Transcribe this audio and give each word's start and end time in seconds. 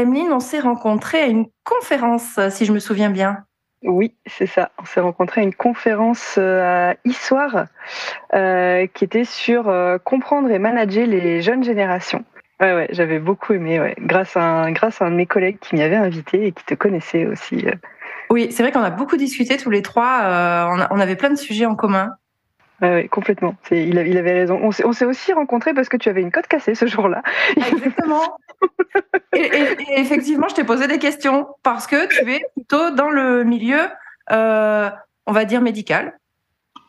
Emeline, 0.00 0.32
on 0.32 0.40
s'est 0.40 0.60
rencontrés 0.60 1.22
à 1.22 1.26
une 1.26 1.46
conférence, 1.64 2.38
si 2.50 2.64
je 2.64 2.72
me 2.72 2.78
souviens 2.78 3.10
bien. 3.10 3.44
Oui, 3.82 4.14
c'est 4.26 4.46
ça. 4.46 4.72
On 4.78 4.84
s'est 4.84 5.00
rencontrés 5.00 5.40
à 5.40 5.44
une 5.44 5.54
conférence 5.54 6.36
euh, 6.38 6.90
à 6.90 6.96
Issoire 7.04 7.66
euh, 8.34 8.86
qui 8.92 9.04
était 9.04 9.24
sur 9.24 9.68
euh, 9.68 9.96
comprendre 9.98 10.50
et 10.50 10.58
manager 10.58 11.06
les 11.06 11.40
jeunes 11.40 11.64
générations. 11.64 12.24
Ouais, 12.60 12.74
ouais, 12.74 12.88
j'avais 12.90 13.18
beaucoup 13.18 13.54
aimé, 13.54 13.80
ouais. 13.80 13.94
grâce, 13.98 14.36
à 14.36 14.42
un, 14.42 14.72
grâce 14.72 15.00
à 15.00 15.06
un 15.06 15.10
de 15.10 15.16
mes 15.16 15.24
collègues 15.24 15.58
qui 15.60 15.74
m'y 15.74 15.82
avait 15.82 15.96
invité 15.96 16.46
et 16.46 16.52
qui 16.52 16.64
te 16.64 16.74
connaissait 16.74 17.24
aussi. 17.24 17.64
Oui, 18.28 18.52
c'est 18.52 18.62
vrai 18.62 18.70
qu'on 18.70 18.82
a 18.82 18.90
beaucoup 18.90 19.16
discuté 19.16 19.56
tous 19.56 19.70
les 19.70 19.80
trois. 19.80 20.68
on, 20.90 21.00
avait 21.00 21.16
plein 21.16 21.30
de 21.30 21.38
sujets 21.38 21.64
en 21.64 21.74
commun. 21.74 22.10
Oui, 22.82 23.08
complètement. 23.08 23.54
Il, 23.70 23.98
avait 23.98 24.32
raison. 24.32 24.58
On 24.62 24.92
s'est 24.92 25.04
aussi 25.04 25.32
rencontrés 25.32 25.74
parce 25.74 25.88
que 25.88 25.96
tu 25.96 26.08
avais 26.08 26.22
une 26.22 26.32
côte 26.32 26.46
cassée 26.46 26.74
ce 26.74 26.86
jour-là. 26.86 27.22
Exactement. 27.56 28.38
et, 29.34 29.50
effectivement, 29.96 30.48
je 30.48 30.54
t'ai 30.54 30.64
posé 30.64 30.86
des 30.86 30.98
questions 30.98 31.46
parce 31.62 31.86
que 31.86 32.08
tu 32.08 32.32
es 32.32 32.42
plutôt 32.54 32.90
dans 32.90 33.10
le 33.10 33.44
milieu, 33.44 33.82
euh, 34.32 34.90
on 35.26 35.32
va 35.32 35.44
dire, 35.44 35.60
médical. 35.60 36.18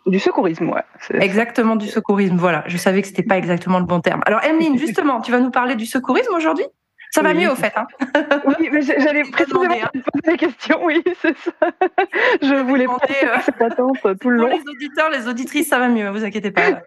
Du 0.05 0.19
secourisme, 0.19 0.69
ouais. 0.69 0.83
Exactement, 1.19 1.75
du 1.75 1.87
secourisme. 1.87 2.37
Voilà, 2.37 2.63
je 2.67 2.77
savais 2.77 3.01
que 3.01 3.07
c'était 3.07 3.23
pas 3.23 3.37
exactement 3.37 3.79
le 3.79 3.85
bon 3.85 3.99
terme. 3.99 4.21
Alors, 4.25 4.43
Emeline, 4.43 4.77
justement, 4.79 5.21
tu 5.21 5.31
vas 5.31 5.39
nous 5.39 5.51
parler 5.51 5.75
du 5.75 5.85
secourisme 5.85 6.33
aujourd'hui? 6.33 6.65
Ça 7.11 7.21
va 7.21 7.33
mieux 7.33 7.51
au 7.51 7.55
fait. 7.55 7.73
Hein 7.75 7.87
oui, 8.45 8.69
mais 8.71 8.81
j'allais 8.81 9.23
précisément 9.31 9.63
hein. 9.63 9.89
te 9.93 9.99
poser 9.99 10.31
des 10.31 10.37
questions. 10.37 10.79
Oui, 10.83 11.03
c'est 11.21 11.37
ça. 11.37 11.51
Je 12.41 12.61
voulais 12.63 12.85
demander 12.85 13.15
euh, 13.23 13.37
cette 13.45 13.61
attente 13.61 13.97
tout 14.19 14.29
le 14.29 14.37
long. 14.37 14.49
Pour 14.49 14.57
les 14.57 14.63
auditeurs, 14.67 15.09
les 15.09 15.27
auditrices, 15.27 15.67
ça 15.67 15.79
va 15.79 15.89
mieux. 15.89 16.09
Vous 16.09 16.23
inquiétez 16.23 16.51
pas. 16.51 16.81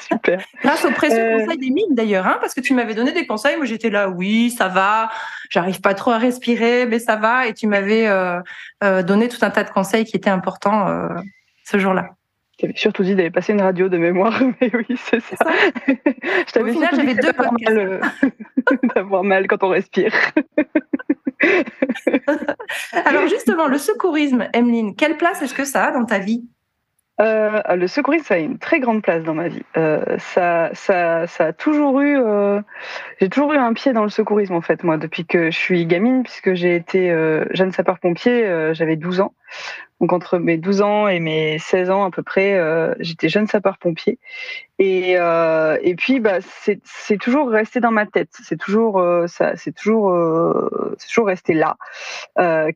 Super. 0.00 0.40
Grâce 0.62 0.84
au 0.84 0.90
précieux 0.90 1.18
euh... 1.18 1.40
conseil 1.40 1.58
des 1.58 1.70
mines 1.70 1.94
d'ailleurs, 1.94 2.26
hein, 2.26 2.38
parce 2.40 2.54
que 2.54 2.60
tu 2.60 2.72
m'avais 2.72 2.94
donné 2.94 3.12
des 3.12 3.26
conseils. 3.26 3.56
Moi, 3.56 3.66
j'étais 3.66 3.90
là, 3.90 4.08
oui, 4.08 4.50
ça 4.50 4.68
va. 4.68 5.10
J'arrive 5.50 5.80
pas 5.80 5.94
trop 5.94 6.12
à 6.12 6.18
respirer, 6.18 6.86
mais 6.86 6.98
ça 6.98 7.16
va. 7.16 7.46
Et 7.46 7.54
tu 7.54 7.66
m'avais 7.66 8.06
euh, 8.06 8.40
euh, 8.84 9.02
donné 9.02 9.28
tout 9.28 9.38
un 9.42 9.50
tas 9.50 9.64
de 9.64 9.70
conseils 9.70 10.04
qui 10.04 10.16
étaient 10.16 10.30
importants 10.30 10.88
euh, 10.88 11.08
ce 11.64 11.78
jour-là. 11.78 12.10
Je 12.58 12.66
t'avais 12.66 12.76
surtout 12.76 13.04
dit 13.04 13.14
d'aller 13.14 13.30
passer 13.30 13.52
une 13.52 13.60
radio 13.60 13.88
de 13.88 13.98
mémoire, 13.98 14.42
mais 14.60 14.72
oui, 14.74 14.96
c'est 14.96 15.20
ça. 15.20 15.36
je 15.86 16.52
t'avais 16.52 16.72
dit 16.72 16.80
j'avais 16.90 17.14
deux 17.14 17.30
mal, 17.64 17.78
euh, 17.78 18.00
d'avoir 18.94 19.22
mal 19.22 19.46
quand 19.46 19.62
on 19.62 19.68
respire. 19.68 20.12
Alors 23.04 23.28
justement, 23.28 23.68
le 23.68 23.78
secourisme, 23.78 24.48
Emeline, 24.52 24.96
quelle 24.96 25.16
place 25.16 25.40
est-ce 25.40 25.54
que 25.54 25.64
ça 25.64 25.84
a 25.84 25.92
dans 25.92 26.04
ta 26.04 26.18
vie? 26.18 26.48
Euh, 27.20 27.60
le 27.74 27.86
secourisme, 27.88 28.24
ça 28.24 28.34
a 28.34 28.38
une 28.38 28.58
très 28.58 28.78
grande 28.80 29.02
place 29.02 29.22
dans 29.22 29.34
ma 29.34 29.48
vie. 29.48 29.62
Euh, 29.76 30.18
ça, 30.18 30.70
ça, 30.72 31.26
ça 31.26 31.46
a 31.46 31.52
toujours 31.52 32.00
eu, 32.00 32.16
euh, 32.18 32.60
j'ai 33.20 33.28
toujours 33.28 33.52
eu 33.52 33.56
un 33.56 33.72
pied 33.72 33.92
dans 33.92 34.04
le 34.04 34.08
secourisme 34.08 34.54
en 34.54 34.60
fait, 34.60 34.84
moi, 34.84 34.98
depuis 34.98 35.26
que 35.26 35.50
je 35.50 35.56
suis 35.56 35.86
gamine, 35.86 36.22
puisque 36.22 36.54
j'ai 36.54 36.76
été 36.76 37.12
jeune 37.50 37.72
sapeur-pompier, 37.72 38.72
j'avais 38.72 38.96
12 38.96 39.20
ans. 39.20 39.34
Donc 40.00 40.12
entre 40.12 40.38
mes 40.38 40.58
12 40.58 40.82
ans 40.82 41.08
et 41.08 41.18
mes 41.18 41.58
16 41.58 41.90
ans 41.90 42.04
à 42.04 42.10
peu 42.10 42.22
près, 42.22 42.54
euh, 42.54 42.94
j'étais 43.00 43.28
jeune 43.28 43.48
sapeur-pompier. 43.48 44.18
Et, 44.78 45.18
euh, 45.18 45.76
et 45.82 45.96
puis 45.96 46.20
bah, 46.20 46.38
c'est 46.40 47.16
toujours 47.18 47.50
resté 47.50 47.80
dans 47.80 47.90
ma 47.90 48.06
tête. 48.06 48.30
C'est 48.44 48.58
toujours 48.58 49.00
euh, 49.00 49.26
ça, 49.26 49.56
c'est 49.56 49.72
toujours 49.72 50.14
toujours 51.04 51.26
resté 51.26 51.54
là 51.54 51.76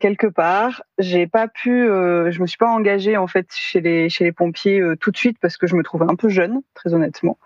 quelque 0.01 0.27
part. 0.27 0.83
J'ai 0.99 1.27
pas 1.29 1.47
pu, 1.47 1.87
je 1.87 2.41
me 2.41 2.47
suis 2.47 2.59
pas 2.59 2.69
engagée 2.69 3.17
en 3.17 3.29
fait 3.29 3.47
chez 3.55 3.81
les 3.81 4.09
chez 4.09 4.25
les 4.25 4.33
pompiers 4.33 4.83
tout 5.01 5.13
de 5.13 5.17
suite 5.17 5.39
parce 5.41 5.57
que 5.57 5.67
je 5.67 5.77
me 5.77 5.85
trouvais 5.85 6.07
un 6.09 6.17
peu 6.17 6.29
jeune, 6.29 6.63
très 6.75 6.93
honnêtement. 6.93 7.39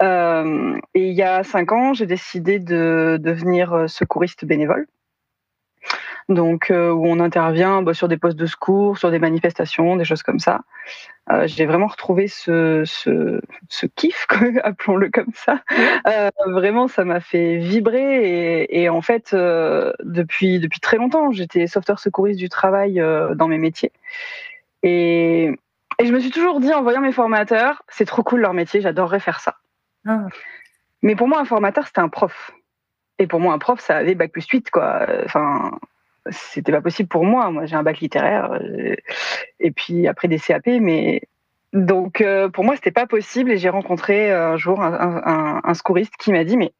et 0.00 0.06
il 0.94 1.12
y 1.12 1.22
a 1.22 1.42
cinq 1.42 1.72
ans, 1.72 1.92
j'ai 1.92 2.06
décidé 2.06 2.60
de 2.60 3.18
devenir 3.20 3.88
secouriste 3.88 4.44
bénévole 4.44 4.86
donc 6.28 6.70
euh, 6.70 6.90
où 6.90 7.06
on 7.06 7.20
intervient 7.20 7.82
bah, 7.82 7.94
sur 7.94 8.08
des 8.08 8.16
postes 8.16 8.38
de 8.38 8.46
secours, 8.46 8.98
sur 8.98 9.10
des 9.10 9.18
manifestations, 9.18 9.96
des 9.96 10.04
choses 10.04 10.22
comme 10.22 10.38
ça. 10.38 10.60
Euh, 11.30 11.46
j'ai 11.46 11.66
vraiment 11.66 11.86
retrouvé 11.86 12.26
ce, 12.26 12.82
ce, 12.84 13.40
ce 13.68 13.86
kiff, 13.86 14.26
appelons-le 14.64 15.10
comme 15.10 15.32
ça. 15.34 15.62
Euh, 16.08 16.30
vraiment, 16.46 16.88
ça 16.88 17.04
m'a 17.04 17.20
fait 17.20 17.58
vibrer 17.58 18.62
et, 18.62 18.82
et 18.82 18.88
en 18.88 19.02
fait, 19.02 19.34
depuis 19.34 20.58
depuis 20.58 20.80
très 20.80 20.96
longtemps, 20.96 21.30
j'étais 21.30 21.66
sauveteur 21.66 21.98
secouriste 21.98 22.38
du 22.40 22.48
travail 22.48 23.02
dans 23.34 23.48
mes 23.48 23.58
métiers 23.58 23.92
et, 24.82 25.52
et 25.98 26.06
je 26.06 26.12
me 26.12 26.18
suis 26.18 26.30
toujours 26.30 26.60
dit 26.60 26.72
en 26.72 26.82
voyant 26.82 27.00
mes 27.00 27.12
formateurs, 27.12 27.82
c'est 27.88 28.04
trop 28.04 28.22
cool 28.22 28.40
leur 28.40 28.54
métier, 28.54 28.80
j'adorerais 28.80 29.20
faire 29.20 29.40
ça. 29.40 29.56
Ah. 30.06 30.26
Mais 31.02 31.16
pour 31.16 31.28
moi, 31.28 31.40
un 31.40 31.44
formateur, 31.44 31.86
c'était 31.86 32.00
un 32.00 32.08
prof. 32.08 32.52
Et 33.18 33.26
pour 33.26 33.40
moi, 33.40 33.54
un 33.54 33.58
prof, 33.58 33.80
ça 33.80 33.96
avait 33.96 34.14
bac 34.14 34.32
plus 34.32 34.46
8, 34.46 34.70
quoi. 34.70 35.06
Enfin, 35.24 35.78
c'était 36.30 36.72
pas 36.72 36.80
possible 36.80 37.08
pour 37.08 37.24
moi. 37.24 37.50
Moi, 37.50 37.66
j'ai 37.66 37.76
un 37.76 37.82
bac 37.82 38.00
littéraire 38.00 38.52
euh, 38.52 38.94
et 39.60 39.70
puis 39.70 40.06
après 40.06 40.28
des 40.28 40.38
CAP, 40.38 40.66
mais 40.80 41.22
donc 41.72 42.20
euh, 42.20 42.48
pour 42.48 42.64
moi, 42.64 42.76
c'était 42.76 42.90
pas 42.90 43.06
possible. 43.06 43.52
Et 43.52 43.58
j'ai 43.58 43.68
rencontré 43.68 44.32
un 44.32 44.56
jour 44.56 44.82
un, 44.82 45.74
secouriste 45.74 46.16
qui 46.18 46.32
m'a 46.32 46.44
dit 46.44 46.56
mais 46.56 46.72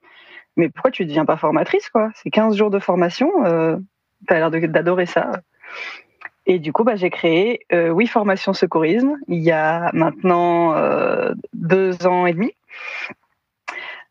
mais 0.56 0.69
pourquoi 0.69 0.91
tu 0.91 1.03
ne 1.03 1.08
deviens 1.08 1.25
pas 1.25 1.36
formatrice 1.36 1.88
quoi? 1.88 2.10
C'est 2.14 2.30
15 2.30 2.56
jours 2.56 2.70
de 2.70 2.78
formation. 2.78 3.30
Euh, 3.44 3.76
tu 4.28 4.34
as 4.34 4.38
l'air 4.38 4.50
d'adorer 4.50 5.06
ça. 5.06 5.32
Et 6.47 6.59
du 6.59 6.72
coup, 6.72 6.84
bah, 6.84 6.97
j'ai 6.97 7.10
créé 7.10 7.60
euh, 7.72 7.91
Oui 7.91 8.06
Formation 8.06 8.53
Secourisme 8.53 9.16
il 9.28 9.41
y 9.41 9.53
a 9.53 9.91
maintenant 9.92 10.74
euh, 10.74 11.32
deux 11.53 12.06
ans 12.06 12.26
et 12.26 12.32
demi. 12.32 12.53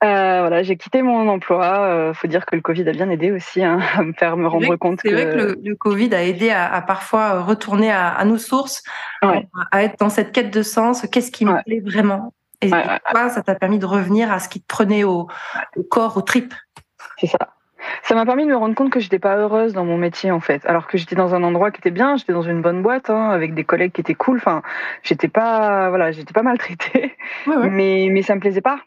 Euh, 0.03 0.39
voilà, 0.39 0.63
j'ai 0.63 0.77
quitté 0.77 1.03
mon 1.03 1.27
emploi. 1.27 1.85
Euh, 1.85 2.13
faut 2.13 2.27
dire 2.27 2.45
que 2.45 2.55
le 2.55 2.61
Covid 2.61 2.89
a 2.89 2.91
bien 2.91 3.09
aidé 3.09 3.31
aussi 3.31 3.63
hein, 3.63 3.79
à 3.95 4.03
me 4.03 4.13
faire 4.13 4.35
me 4.35 4.47
rendre 4.47 4.75
compte. 4.75 4.99
C'est 5.03 5.11
vrai 5.11 5.25
que 5.25 5.37
le, 5.37 5.59
le, 5.63 5.75
Covid 5.75 6.13
a 6.15 6.23
aidé 6.23 6.49
à, 6.49 6.73
à 6.73 6.81
parfois 6.81 7.41
retourner 7.41 7.91
à, 7.91 8.09
à 8.09 8.25
nos 8.25 8.37
sources, 8.37 8.83
ouais. 9.21 9.47
à, 9.71 9.83
être 9.83 9.99
dans 9.99 10.09
cette 10.09 10.31
quête 10.31 10.51
de 10.51 10.63
sens. 10.63 11.05
Qu'est-ce 11.11 11.31
qui 11.31 11.45
me 11.45 11.61
plaît 11.63 11.81
vraiment? 11.81 12.33
Et 12.61 12.71
ouais, 12.71 12.83
toi, 13.11 13.29
ça 13.29 13.41
t'a 13.41 13.55
permis 13.55 13.79
de 13.79 13.85
revenir 13.85 14.31
à 14.31 14.39
ce 14.39 14.47
qui 14.49 14.61
te 14.61 14.67
prenait 14.67 15.03
au, 15.03 15.27
au 15.75 15.83
corps, 15.83 16.17
aux 16.17 16.21
tripes. 16.21 16.53
C'est 17.17 17.27
ça. 17.27 17.37
Ça 18.03 18.13
m'a 18.13 18.25
permis 18.25 18.45
de 18.45 18.49
me 18.49 18.55
rendre 18.55 18.75
compte 18.75 18.91
que 18.91 18.99
j'étais 18.99 19.19
pas 19.19 19.37
heureuse 19.37 19.73
dans 19.73 19.85
mon 19.85 19.97
métier 19.97 20.29
en 20.29 20.39
fait, 20.39 20.63
alors 20.67 20.85
que 20.85 20.99
j'étais 20.99 21.15
dans 21.15 21.33
un 21.33 21.41
endroit 21.41 21.71
qui 21.71 21.79
était 21.79 21.89
bien, 21.89 22.15
j'étais 22.15 22.33
dans 22.33 22.43
une 22.43 22.61
bonne 22.61 22.83
boîte 22.83 23.09
hein, 23.09 23.29
avec 23.29 23.55
des 23.55 23.63
collègues 23.63 23.91
qui 23.91 24.01
étaient 24.01 24.13
cool. 24.13 24.37
Enfin, 24.37 24.61
j'étais 25.01 25.27
pas, 25.27 25.89
voilà, 25.89 26.11
j'étais 26.11 26.33
pas 26.33 26.43
maltraitée, 26.43 27.15
mais 27.47 28.07
mais 28.11 28.21
ça 28.21 28.35
me 28.35 28.39
plaisait 28.39 28.61
pas 28.61 28.81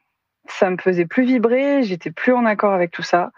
ça 0.47 0.71
me 0.71 0.77
faisait 0.77 1.06
plus 1.06 1.25
vibrer, 1.25 1.82
j'étais 1.82 2.10
plus 2.10 2.32
en 2.32 2.44
accord 2.44 2.72
avec 2.72 2.91
tout 2.91 3.03
ça. 3.03 3.31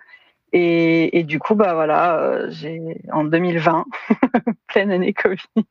Et, 0.53 1.19
et 1.19 1.23
du 1.25 1.39
coup, 1.39 1.55
bah 1.55 1.75
voilà, 1.75 2.19
euh, 2.19 2.47
j'ai 2.51 2.81
en 3.13 3.25
2020, 3.25 3.85
pleine 4.69 4.91
année 4.91 5.13
Covid, 5.13 5.65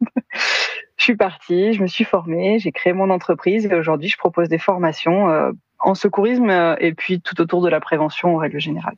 je 0.97 1.03
suis 1.03 1.15
partie, 1.15 1.73
je 1.73 1.81
me 1.81 1.87
suis 1.87 2.03
formée, 2.03 2.59
j'ai 2.59 2.71
créé 2.71 2.93
mon 2.93 3.09
entreprise 3.09 3.65
et 3.65 3.73
aujourd'hui, 3.73 4.09
je 4.09 4.17
propose 4.17 4.49
des 4.49 4.57
formations 4.57 5.29
euh, 5.29 5.51
en 5.79 5.95
secourisme 5.95 6.49
euh, 6.49 6.75
et 6.79 6.93
puis 6.93 7.21
tout 7.21 7.39
autour 7.41 7.61
de 7.61 7.69
la 7.69 7.79
prévention 7.79 8.35
en 8.35 8.37
règle 8.37 8.59
générale. 8.59 8.95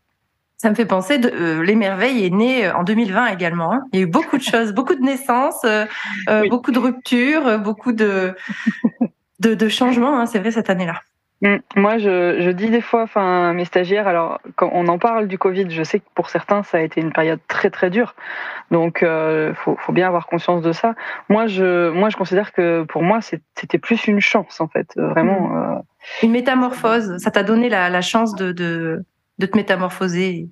Ça 0.58 0.72
me 0.72 0.76
fait 0.76 0.86
penser, 0.86 1.20
de, 1.20 1.30
euh, 1.30 1.64
est 1.64 2.30
né 2.32 2.70
en 2.72 2.84
2020 2.84 3.28
également. 3.28 3.72
Hein. 3.74 3.84
Il 3.94 4.00
y 4.00 4.02
a 4.02 4.06
eu 4.06 4.10
beaucoup 4.10 4.38
de 4.38 4.44
choses, 4.52 4.74
beaucoup 4.74 4.96
de 4.96 5.02
naissances, 5.02 5.64
euh, 5.66 5.86
oui. 6.30 6.50
beaucoup 6.50 6.72
de 6.72 6.80
ruptures, 6.80 7.60
beaucoup 7.60 7.92
de, 7.92 8.34
de, 9.40 9.54
de 9.54 9.70
changements. 9.70 10.20
Hein, 10.20 10.26
c'est 10.26 10.40
vrai 10.40 10.52
cette 10.52 10.70
année-là. 10.70 11.02
Mmh. 11.42 11.58
Moi, 11.76 12.00
je, 12.00 12.42
je, 12.42 12.50
dis 12.50 12.70
des 12.70 12.82
fois, 12.82 13.04
enfin, 13.04 13.54
mes 13.54 13.66
stagiaires, 13.66 14.08
alors 14.08 14.40
quand 14.56 14.72
on 14.74 14.88
en 14.88 14.98
parle 14.98 15.28
du 15.28 15.38
Covid, 15.38 15.70
je 15.70 15.84
sais 15.84 16.00
que 16.00 16.06
pour 16.16 16.30
certains, 16.30 16.64
ça 16.64 16.80
a 16.80 16.82
été 16.82 17.00
une 17.00 17.12
période 17.12 17.40
très 17.48 17.70
très 17.70 17.92
dure. 17.92 18.16
Donc, 18.72 19.04
euh, 19.04 19.54
faut, 19.54 19.76
faut 19.78 19.94
bien 19.94 20.08
avoir 20.08 20.26
conscience 20.26 20.64
de 20.64 20.72
ça. 20.72 20.96
Moi, 21.30 21.46
je, 21.46 21.92
moi, 21.92 22.10
je 22.10 22.18
considère 22.18 22.54
que 22.54 22.84
pour 22.84 23.04
moi, 23.04 23.20
c'était 23.22 23.78
plus 23.78 24.08
une 24.08 24.20
chance 24.20 24.60
en 24.62 24.68
fait, 24.68 24.90
vraiment. 24.96 25.50
Mmh. 25.50 25.76
Euh... 25.78 25.82
Une 26.24 26.32
métamorphose. 26.32 27.18
Ça 27.18 27.30
t'a 27.30 27.44
donné 27.44 27.70
la, 27.70 27.90
la 27.90 28.02
chance 28.02 28.34
de, 28.34 28.52
de, 28.52 29.06
de 29.38 29.46
te 29.46 29.56
métamorphoser. 29.56 30.50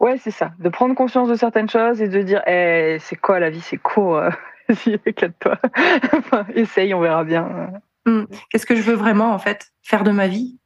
Ouais, 0.00 0.16
c'est 0.18 0.30
ça. 0.30 0.52
De 0.58 0.68
prendre 0.70 0.94
conscience 0.94 1.28
de 1.28 1.34
certaines 1.34 1.68
choses 1.68 2.00
et 2.00 2.08
de 2.08 2.22
dire, 2.22 2.42
eh, 2.46 2.96
c'est 3.00 3.16
quoi 3.16 3.40
la 3.40 3.50
vie, 3.50 3.60
c'est 3.60 3.76
court. 3.76 4.20
Vas-y, 4.68 4.98
éclate-toi. 5.04 5.58
enfin, 6.16 6.46
essaye, 6.54 6.94
on 6.94 7.00
verra 7.00 7.24
bien. 7.24 7.72
Mmh. 8.06 8.24
Qu'est-ce 8.50 8.66
que 8.66 8.76
je 8.76 8.82
veux 8.82 8.94
vraiment 8.94 9.32
en 9.32 9.38
fait 9.38 9.72
faire 9.82 10.04
de 10.04 10.10
ma 10.10 10.26
vie? 10.28 10.58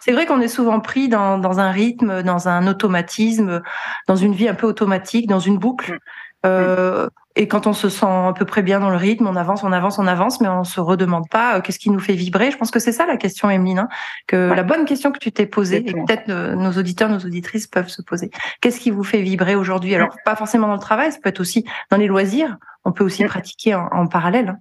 C'est 0.00 0.12
vrai 0.12 0.26
qu'on 0.26 0.40
est 0.40 0.48
souvent 0.48 0.80
pris 0.80 1.08
dans, 1.08 1.38
dans, 1.38 1.58
un 1.58 1.70
rythme, 1.70 2.22
dans 2.22 2.48
un 2.48 2.66
automatisme, 2.66 3.62
dans 4.06 4.16
une 4.16 4.32
vie 4.32 4.48
un 4.48 4.54
peu 4.54 4.66
automatique, 4.66 5.26
dans 5.26 5.40
une 5.40 5.58
boucle. 5.58 5.94
Mm. 5.94 5.98
Euh, 6.46 7.08
et 7.34 7.46
quand 7.46 7.66
on 7.66 7.72
se 7.72 7.88
sent 7.88 8.06
à 8.06 8.32
peu 8.36 8.44
près 8.44 8.62
bien 8.62 8.80
dans 8.80 8.90
le 8.90 8.96
rythme, 8.96 9.26
on 9.26 9.36
avance, 9.36 9.62
on 9.62 9.72
avance, 9.72 9.98
on 9.98 10.06
avance, 10.06 10.40
mais 10.40 10.48
on 10.48 10.64
se 10.64 10.80
redemande 10.80 11.28
pas 11.28 11.56
euh, 11.56 11.60
qu'est-ce 11.60 11.78
qui 11.78 11.90
nous 11.90 12.00
fait 12.00 12.14
vibrer? 12.14 12.50
Je 12.50 12.56
pense 12.56 12.70
que 12.70 12.80
c'est 12.80 12.92
ça 12.92 13.06
la 13.06 13.16
question, 13.16 13.48
Emeline, 13.48 13.80
hein, 13.80 13.88
que 14.26 14.36
la 14.36 14.64
bonne 14.64 14.84
question 14.84 15.12
que 15.12 15.18
tu 15.18 15.30
t'es 15.30 15.46
posée, 15.46 15.88
et 15.88 15.92
peut-être 15.92 16.28
euh, 16.30 16.54
nos 16.54 16.72
auditeurs, 16.72 17.08
nos 17.08 17.18
auditrices 17.18 17.68
peuvent 17.68 17.88
se 17.88 18.02
poser. 18.02 18.30
Qu'est-ce 18.60 18.80
qui 18.80 18.90
vous 18.90 19.04
fait 19.04 19.22
vibrer 19.22 19.54
aujourd'hui? 19.54 19.94
Alors, 19.94 20.16
pas 20.24 20.34
forcément 20.34 20.66
dans 20.66 20.74
le 20.74 20.80
travail, 20.80 21.12
ça 21.12 21.18
peut 21.22 21.28
être 21.28 21.40
aussi 21.40 21.64
dans 21.90 21.96
les 21.96 22.08
loisirs. 22.08 22.56
On 22.84 22.92
peut 22.92 23.04
aussi 23.04 23.24
pratiquer 23.24 23.74
en, 23.74 23.88
en 23.92 24.06
parallèle. 24.06 24.56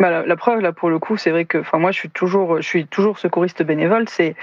Bah, 0.00 0.24
la, 0.24 0.36
preuve 0.36 0.60
là 0.60 0.72
pour 0.72 0.88
le 0.88 0.98
coup, 0.98 1.18
c'est 1.18 1.30
vrai 1.30 1.44
que, 1.44 1.58
enfin 1.58 1.78
moi 1.78 1.92
je 1.92 1.98
suis 1.98 2.08
toujours, 2.08 2.62
je 2.62 2.66
suis 2.66 2.86
toujours 2.86 3.18
secouriste 3.18 3.62
bénévole. 3.62 4.08
C'est, 4.08 4.34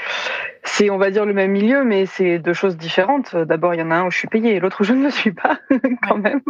c'est 0.64 0.92
on 0.92 1.00
va 1.00 1.10
dire 1.10 1.26
le 1.26 1.34
même 1.34 1.50
milieu, 1.50 1.84
mais 1.84 2.06
c'est 2.06 2.38
deux 2.38 2.54
choses 2.54 2.78
différentes. 2.78 3.36
D'abord 3.36 3.74
il 3.74 3.80
y 3.80 3.82
en 3.82 3.90
a 3.90 3.96
un 3.96 4.06
où 4.06 4.12
je 4.12 4.20
suis 4.20 4.28
payée 4.28 4.56
et 4.56 4.60
l'autre 4.60 4.82
où 4.82 4.84
je 4.84 4.94
ne 4.94 5.04
le 5.04 5.10
suis 5.10 5.32
pas 5.32 5.58
quand 6.08 6.20
même. 6.20 6.42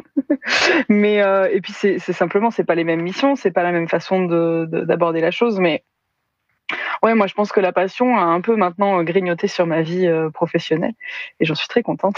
Mais 0.90 1.22
euh, 1.22 1.48
et 1.50 1.62
puis 1.62 1.72
c'est, 1.72 2.00
c'est 2.00 2.12
simplement 2.12 2.52
c'est 2.52 2.66
pas 2.66 2.76
les 2.76 2.84
mêmes 2.84 3.02
missions, 3.02 3.38
c'est 3.38 3.52
pas 3.52 3.64
la 3.64 3.72
même 3.72 3.88
façon 3.88 4.26
de, 4.26 4.66
d'aborder 4.66 5.22
la 5.22 5.32
chose, 5.32 5.58
mais 5.58 5.86
Ouais, 7.04 7.16
moi 7.16 7.28
je 7.28 7.34
pense 7.34 7.52
que 7.52 7.60
la 7.60 7.72
passion 7.72 8.18
a 8.18 8.22
un 8.22 8.42
peu 8.42 8.56
maintenant 8.56 9.04
grignoté 9.04 9.48
sur 9.48 9.66
ma 9.66 9.82
vie 9.82 10.08
euh, 10.08 10.30
professionnelle 10.30 10.94
et 11.40 11.46
j'en 11.46 11.56
suis 11.56 11.68
très 11.68 11.84
contente. 11.84 12.18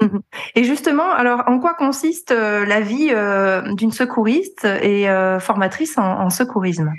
Et 0.54 0.64
justement, 0.64 1.10
alors 1.10 1.42
en 1.46 1.58
quoi 1.58 1.74
consiste 1.74 2.30
euh, 2.30 2.64
la 2.64 2.80
vie 2.80 3.10
euh, 3.12 3.74
d'une 3.74 3.92
secouriste 3.92 4.64
et 4.64 5.06
formatrice 5.40 5.98
en 5.98 6.30
secourisme? 6.30 6.92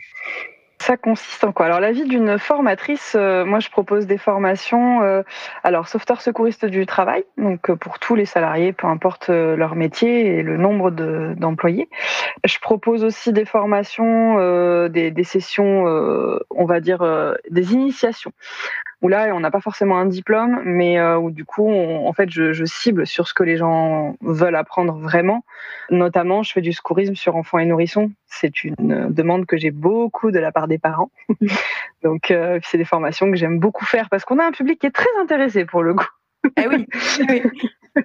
Ça 0.81 0.97
consiste 0.97 1.43
en 1.43 1.51
quoi? 1.51 1.67
Alors 1.67 1.79
la 1.79 1.91
vie 1.91 2.05
d'une 2.05 2.39
formatrice, 2.39 3.13
euh, 3.15 3.45
moi 3.45 3.59
je 3.59 3.69
propose 3.69 4.07
des 4.07 4.17
formations, 4.17 5.03
euh, 5.03 5.21
alors 5.63 5.87
sauveteur 5.87 6.21
secouriste 6.21 6.65
du 6.65 6.85
travail, 6.85 7.23
donc 7.37 7.69
euh, 7.69 7.75
pour 7.75 7.99
tous 7.99 8.15
les 8.15 8.25
salariés, 8.25 8.73
peu 8.73 8.87
importe 8.87 9.29
leur 9.29 9.75
métier 9.75 10.39
et 10.39 10.43
le 10.43 10.57
nombre 10.57 10.89
d'employés. 10.89 11.89
je 12.43 12.57
propose 12.59 13.03
aussi 13.03 13.31
des 13.31 13.45
formations, 13.45 14.37
des, 14.89 15.11
des, 15.11 15.23
sessions, 15.23 15.85
on 16.49 16.65
va 16.65 16.79
dire 16.79 17.05
des 17.49 17.73
initiations 17.73 18.31
où 19.01 19.07
là 19.07 19.33
on 19.33 19.39
n'a 19.39 19.51
pas 19.51 19.61
forcément 19.61 19.97
un 19.97 20.05
diplôme, 20.05 20.61
mais 20.63 20.99
euh, 20.99 21.17
où 21.17 21.31
du 21.31 21.45
coup 21.45 21.69
en 21.71 22.13
fait 22.13 22.29
je, 22.29 22.53
je, 22.53 22.65
cible 22.65 23.07
sur 23.07 23.27
ce 23.27 23.33
que 23.33 23.43
les 23.43 23.57
gens 23.57 24.15
veulent 24.21 24.55
apprendre 24.55 24.93
vraiment. 24.93 25.43
Notamment, 25.89 26.43
je 26.43 26.51
fais 26.51 26.61
du 26.61 26.71
secourisme 26.71 27.15
sur 27.15 27.35
enfants 27.35 27.59
et 27.59 27.65
nourrissons. 27.65 28.11
C'est 28.27 28.63
une 28.63 29.09
demande 29.09 29.45
que 29.45 29.57
j'ai 29.57 29.71
beaucoup 29.71 30.31
de 30.31 30.39
la 30.39 30.51
part 30.51 30.67
des 30.67 30.77
parents. 30.77 31.11
Donc 32.03 32.31
euh, 32.31 32.59
c'est 32.63 32.77
des 32.77 32.85
formations 32.85 33.29
que 33.29 33.37
j'aime 33.37 33.59
beaucoup 33.59 33.85
faire 33.85 34.09
parce 34.09 34.23
qu'on 34.23 34.39
a 34.39 34.45
un 34.45 34.51
public 34.51 34.79
qui 34.79 34.87
est 34.87 34.91
très 34.91 35.09
intéressé 35.21 35.65
pour 35.65 35.83
le 35.83 35.93
coup. 35.93 36.09
Eh 36.57 36.67
oui. 36.67 36.87
oui. 37.29 37.43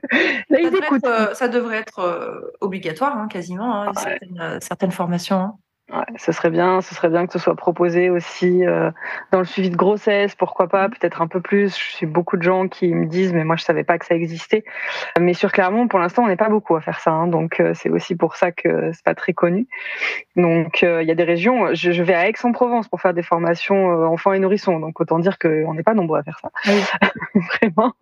Là, 0.50 0.58
ça, 0.62 0.70
devrait 0.70 0.96
être, 0.96 1.04
euh, 1.04 1.34
ça, 1.34 1.48
devrait 1.48 1.76
être, 1.76 2.52
obligatoire, 2.60 3.16
hein, 3.16 3.28
quasiment, 3.28 3.82
hein, 3.82 3.92
certaines, 3.94 4.58
certaines, 4.60 4.90
formations. 4.90 5.36
Hein. 5.36 5.54
Ouais, 5.92 6.02
ce 6.18 6.32
serait 6.32 6.50
bien, 6.50 6.80
ce 6.80 6.96
serait 6.96 7.10
bien 7.10 7.28
que 7.28 7.32
ce 7.32 7.38
soit 7.38 7.54
proposé 7.54 8.10
aussi 8.10 8.66
euh, 8.66 8.90
dans 9.30 9.38
le 9.38 9.44
suivi 9.44 9.70
de 9.70 9.76
grossesse, 9.76 10.34
pourquoi 10.34 10.66
pas, 10.66 10.88
peut-être 10.88 11.22
un 11.22 11.28
peu 11.28 11.40
plus. 11.40 11.78
Je 11.78 11.92
suis 11.92 12.06
beaucoup 12.06 12.36
de 12.36 12.42
gens 12.42 12.66
qui 12.66 12.92
me 12.92 13.06
disent, 13.06 13.32
mais 13.32 13.44
moi 13.44 13.54
je 13.54 13.62
savais 13.62 13.84
pas 13.84 13.96
que 13.96 14.04
ça 14.04 14.16
existait. 14.16 14.64
Mais 15.16 15.32
sur 15.32 15.52
Clermont, 15.52 15.86
pour 15.86 16.00
l'instant, 16.00 16.24
on 16.24 16.26
n'est 16.26 16.36
pas 16.36 16.48
beaucoup 16.48 16.74
à 16.74 16.80
faire 16.80 16.98
ça, 16.98 17.12
hein, 17.12 17.28
donc 17.28 17.60
euh, 17.60 17.72
c'est 17.74 17.88
aussi 17.88 18.16
pour 18.16 18.34
ça 18.34 18.50
que 18.50 18.90
c'est 18.94 19.04
pas 19.04 19.14
très 19.14 19.32
connu. 19.32 19.68
Donc 20.34 20.82
euh, 20.82 21.04
il 21.04 21.08
y 21.08 21.12
a 21.12 21.14
des 21.14 21.22
régions. 21.22 21.72
Je, 21.72 21.92
je 21.92 22.02
vais 22.02 22.14
à 22.14 22.28
Aix-en-Provence 22.28 22.88
pour 22.88 23.00
faire 23.00 23.14
des 23.14 23.22
formations 23.22 23.86
enfants 24.06 24.32
et 24.32 24.40
nourrissons, 24.40 24.80
donc 24.80 25.00
autant 25.00 25.20
dire 25.20 25.38
qu'on 25.38 25.72
n'est 25.72 25.84
pas 25.84 25.94
nombreux 25.94 26.18
à 26.18 26.24
faire 26.24 26.40
ça, 26.40 26.50
vraiment. 27.62 27.92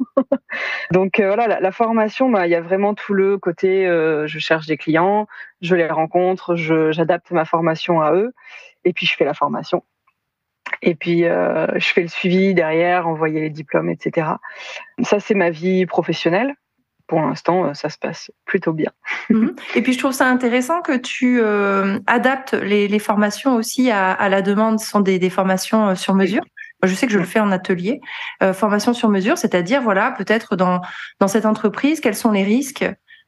donc 0.91 1.17
voilà, 1.19 1.49
la, 1.49 1.61
la 1.61 1.71
formation, 1.71 2.31
bah, 2.31 2.47
il 2.47 2.51
y 2.51 2.55
a 2.55 2.63
vraiment 2.63 2.95
tout 2.95 3.13
le 3.13 3.37
côté, 3.37 3.85
je 3.85 4.39
cherche 4.39 4.67
des 4.67 4.79
clients, 4.79 5.27
je 5.65 5.75
les 5.75 5.89
rencontre, 5.89 6.57
j'adapte 6.57 7.31
ma 7.31 7.45
formation 7.45 8.01
à 8.01 8.13
eux, 8.13 8.33
et 8.85 8.93
puis 8.93 9.07
je 9.07 9.17
fais 9.17 9.25
la 9.25 9.35
formation. 9.35 9.83
Et 10.83 10.95
puis 10.95 11.25
euh, 11.25 11.67
je 11.77 11.87
fais 11.87 12.03
le 12.03 12.09
suivi 12.09 12.55
derrière, 12.55 13.09
envoyer 13.09 13.41
les 13.41 13.51
diplômes, 13.51 13.91
etc. 13.91 14.29
Ça, 15.03 15.21
c'est 15.21 15.35
ma 15.35 15.51
vie 15.51 15.87
professionnelle. 15.87 16.55
Pour 17.07 17.21
l'instant, 17.21 17.67
euh, 17.67 17.75
ça 17.75 17.91
se 17.91 17.99
passe 17.99 18.31
plutôt 18.45 18.73
bien. 18.73 18.91
Mhm. 19.31 19.55
Et 19.75 19.83
puis 19.83 19.93
je 19.93 19.99
trouve 19.99 20.13
ça 20.13 20.27
intéressant 20.27 20.81
que 20.81 20.97
tu 20.97 21.41
euh, 21.41 21.99
adaptes 22.07 22.55
les, 22.55 22.99
formations 22.99 23.57
aussi 23.57 23.91
à, 23.91 24.29
la 24.29 24.43
demande. 24.43 24.81
Ce 24.81 24.89
sont 24.89 25.01
des, 25.01 25.31
formations 25.31 25.95
sur 25.95 26.15
mesure. 26.15 26.43
Je 26.83 26.95
sais 26.95 27.07
que 27.07 27.13
je 27.13 27.19
le 27.19 27.25
fais 27.25 27.41
en 27.41 27.51
atelier, 27.51 28.03
formation 28.53 28.93
sur 28.93 29.09
mesure, 29.09 29.39
c'est-à-dire 29.39 29.81
voilà 29.81 30.11
peut-être 30.11 30.55
dans 30.55 30.83
dans 31.19 31.29
cette 31.29 31.47
entreprise 31.47 32.01
quels 32.01 32.15
sont 32.15 32.31
les 32.31 32.43
risques, 32.43 32.85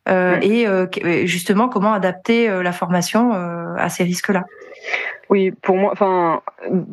euh, 0.09 0.39
et 0.41 0.67
euh, 0.67 0.87
justement 1.27 1.69
comment 1.69 1.93
adapter 1.93 2.49
euh, 2.49 2.63
la 2.63 2.73
formation 2.73 3.33
à 3.33 3.89
ces 3.89 4.05
risques-là? 4.05 4.45
Oui, 5.29 5.51
pour 5.51 5.77
moi, 5.77 5.91
enfin, 5.91 6.43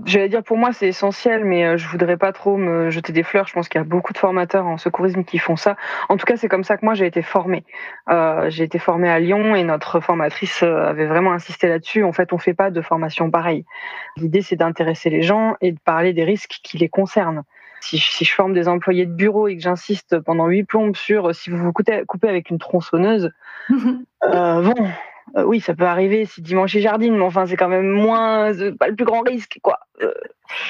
j'allais 0.06 0.27
dire 0.27 0.42
pour 0.42 0.57
moi 0.57 0.74
c'est 0.74 0.88
essentiel, 0.88 1.45
mais 1.45 1.77
je 1.77 1.88
voudrais 1.88 2.18
pas 2.18 2.31
trop 2.31 2.57
me 2.57 2.89
jeter 2.89 3.13
des 3.13 3.21
fleurs. 3.21 3.48
Je 3.48 3.54
pense 3.54 3.69
qu'il 3.69 3.80
y 3.80 3.81
a 3.81 3.86
beaucoup 3.86 4.12
de 4.12 4.18
formateurs 4.18 4.65
en 4.65 4.77
secourisme 4.77 5.24
qui 5.24 5.38
font 5.38 5.56
ça. 5.56 5.75
En 6.10 6.18
tout 6.18 6.25
cas, 6.25 6.36
c'est 6.36 6.48
comme 6.48 6.63
ça 6.63 6.77
que 6.77 6.83
moi 6.83 6.95
j'ai 6.95 7.06
été 7.06 7.21
formée. 7.21 7.63
Euh, 8.10 8.50
j'ai 8.50 8.63
été 8.63 8.80
formée 8.80 9.10
à 9.10 9.19
Lyon 9.19 9.54
et 9.54 9.63
notre 9.63 10.00
formatrice 10.00 10.63
avait 10.63 11.06
vraiment 11.06 11.33
insisté 11.33 11.68
là-dessus. 11.68 12.04
En 12.04 12.12
fait, 12.12 12.33
on 12.33 12.39
fait 12.39 12.56
pas 12.56 12.71
de 12.71 12.81
formation 12.81 13.30
pareille. 13.30 13.65
L'idée 14.18 14.42
c'est 14.42 14.56
d'intéresser 14.56 15.12
les 15.12 15.21
gens 15.21 15.56
et 15.62 15.71
de 15.71 15.80
parler 15.80 16.13
des 16.13 16.24
risques 16.24 16.60
qui 16.63 16.80
les 16.80 16.89
concernent 16.89 17.44
si, 17.83 18.25
je 18.25 18.33
forme 18.33 18.53
des 18.53 18.68
employés 18.68 19.06
de 19.06 19.12
bureau 19.12 19.47
et 19.47 19.56
que 19.56 19.62
j'insiste 19.62 20.19
pendant 20.19 20.47
huit 20.47 20.63
plombes 20.63 20.95
sur 20.95 21.30
euh, 21.30 21.33
si 21.33 21.50
vous 21.50 21.57
vous 21.57 21.74
coupez, 21.74 22.03
avec 22.24 22.50
une 22.50 22.57
tronçonneuse, 22.57 23.31
euh, 23.69 24.62
bon, 24.62 24.88
euh, 25.35 25.44
oui, 25.44 25.59
ça 25.59 25.74
peut 25.74 25.85
arriver 25.85 26.25
si 26.25 26.41
dimanche 26.41 26.75
et 26.75 26.81
jardine, 26.81 27.15
mais 27.15 27.24
enfin, 27.24 27.45
c'est 27.45 27.56
quand 27.56 27.69
même 27.69 27.89
moins, 27.89 28.51
pas 28.80 28.88
le 28.88 28.95
plus 28.95 29.06
grand 29.06 29.21
risque, 29.21 29.59
quoi. 29.62 29.80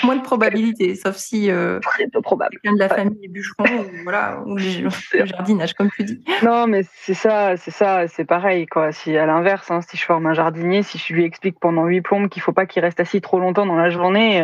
moins 0.03 0.15
de 0.15 0.21
probabilité, 0.21 0.95
sauf 0.95 1.15
si 1.15 1.49
très 1.81 2.07
peu 2.07 2.21
probable. 2.21 2.57
quelqu'un 2.61 2.75
de 2.75 2.79
la 2.79 2.89
famille 2.89 3.25
est 3.25 3.27
bûcheron, 3.27 3.65
ou, 3.65 4.03
voilà, 4.03 4.41
ou 4.45 4.55
le 5.13 5.25
jardinage, 5.25 5.73
comme 5.73 5.89
tu 5.95 6.03
dis. 6.03 6.23
Non, 6.43 6.67
mais 6.67 6.81
c'est 6.93 7.13
ça, 7.13 7.57
c'est 7.57 7.71
ça, 7.71 8.07
c'est 8.07 8.25
pareil, 8.25 8.65
quoi. 8.65 8.91
Si 8.91 9.15
à 9.17 9.25
l'inverse, 9.25 9.69
hein, 9.69 9.81
si 9.81 9.97
je 9.97 10.05
forme 10.05 10.25
un 10.27 10.33
jardinier, 10.33 10.83
si 10.83 10.97
je 10.97 11.13
lui 11.13 11.25
explique 11.25 11.59
pendant 11.59 11.85
huit 11.85 12.01
plombes 12.01 12.29
qu'il 12.29 12.41
faut 12.41 12.53
pas 12.53 12.65
qu'il 12.65 12.81
reste 12.81 12.99
assis 12.99 13.21
trop 13.21 13.39
longtemps 13.39 13.65
dans 13.65 13.75
la 13.75 13.89
journée, 13.89 14.43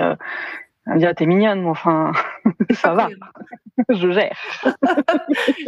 on 0.89 0.95
me 0.95 1.13
t'es 1.13 1.25
mignonne, 1.25 1.61
mais 1.61 1.69
enfin, 1.69 2.11
ça 2.71 2.93
va. 2.93 3.09
je 3.89 4.11
gère. 4.11 4.37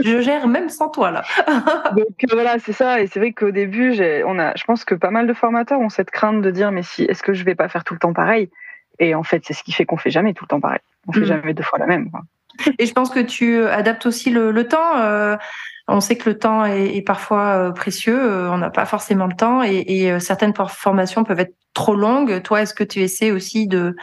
je 0.03 0.21
gère 0.21 0.47
même 0.47 0.69
sans 0.69 0.89
toi, 0.89 1.11
là. 1.11 1.23
Donc 1.95 2.23
euh, 2.23 2.27
voilà, 2.33 2.59
c'est 2.59 2.73
ça. 2.73 3.01
Et 3.01 3.07
c'est 3.07 3.19
vrai 3.19 3.31
qu'au 3.31 3.51
début, 3.51 3.93
on 4.25 4.39
a, 4.39 4.55
je 4.55 4.63
pense 4.63 4.83
que 4.83 4.95
pas 4.95 5.11
mal 5.11 5.27
de 5.27 5.33
formateurs 5.33 5.79
ont 5.79 5.89
cette 5.89 6.11
crainte 6.11 6.41
de 6.41 6.51
dire, 6.51 6.71
mais 6.71 6.83
si, 6.83 7.03
est-ce 7.03 7.23
que 7.23 7.33
je 7.33 7.43
vais 7.43 7.55
pas 7.55 7.69
faire 7.69 7.83
tout 7.83 7.93
le 7.93 7.99
temps 7.99 8.13
pareil? 8.13 8.49
Et 8.99 9.15
en 9.15 9.23
fait, 9.23 9.43
c'est 9.45 9.53
ce 9.53 9.63
qui 9.63 9.71
fait 9.71 9.85
qu'on 9.85 9.97
fait 9.97 10.11
jamais 10.11 10.33
tout 10.33 10.43
le 10.45 10.49
temps 10.49 10.59
pareil. 10.59 10.79
On 11.07 11.13
fait 11.13 11.21
mm. 11.21 11.25
jamais 11.25 11.53
deux 11.53 11.63
fois 11.63 11.79
la 11.79 11.87
même. 11.87 12.09
Et 12.77 12.85
je 12.85 12.93
pense 12.93 13.09
que 13.09 13.19
tu 13.19 13.63
adaptes 13.65 14.05
aussi 14.05 14.29
le, 14.29 14.67
temps. 14.67 14.97
Euh, 14.99 15.37
on 15.87 16.01
sait 16.01 16.17
que 16.17 16.29
le 16.29 16.37
temps 16.37 16.65
est, 16.65 17.01
parfois 17.05 17.55
euh, 17.55 17.71
précieux. 17.71 18.49
on 18.49 18.57
n'a 18.57 18.69
pas 18.69 18.85
forcément 18.85 19.27
le 19.27 19.35
temps 19.35 19.63
et, 19.63 19.83
et 19.87 20.19
certaines 20.19 20.53
formations 20.53 21.23
peuvent 21.23 21.39
être 21.39 21.55
trop 21.73 21.95
longues. 21.95 22.41
Toi, 22.43 22.61
est-ce 22.61 22.73
que 22.73 22.83
tu 22.83 22.99
essaies 22.99 23.31
aussi 23.31 23.67
de 23.67 23.95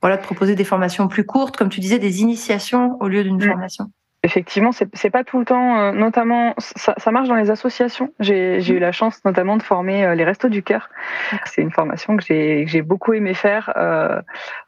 voilà, 0.00 0.16
de 0.16 0.22
proposer 0.22 0.54
des 0.54 0.64
formations 0.64 1.08
plus 1.08 1.24
courtes, 1.24 1.56
comme 1.56 1.68
tu 1.68 1.80
disais, 1.80 1.98
des 1.98 2.22
initiations 2.22 2.96
au 3.00 3.08
lieu 3.08 3.24
d'une 3.24 3.36
mm. 3.36 3.48
formation. 3.48 3.90
Effectivement, 4.24 4.72
c'est 4.72 5.10
pas 5.10 5.22
tout 5.22 5.38
le 5.38 5.44
temps, 5.44 5.78
euh, 5.78 5.92
notamment, 5.92 6.52
ça, 6.58 6.94
ça, 6.96 7.12
marche 7.12 7.28
dans 7.28 7.36
les 7.36 7.50
associations. 7.50 8.12
J'ai 8.18 8.60
eu 8.60 8.76
mm. 8.76 8.80
la 8.80 8.90
chance 8.90 9.24
notamment 9.24 9.56
de 9.56 9.62
former 9.62 10.04
euh, 10.04 10.14
les 10.16 10.24
Restos 10.24 10.48
du 10.48 10.64
Cœur. 10.64 10.88
C'est 11.44 11.62
une 11.62 11.70
formation 11.70 12.16
que 12.16 12.24
j'ai 12.24 12.82
beaucoup 12.82 13.12
aimé 13.12 13.32
faire 13.32 13.72
euh, 13.76 14.20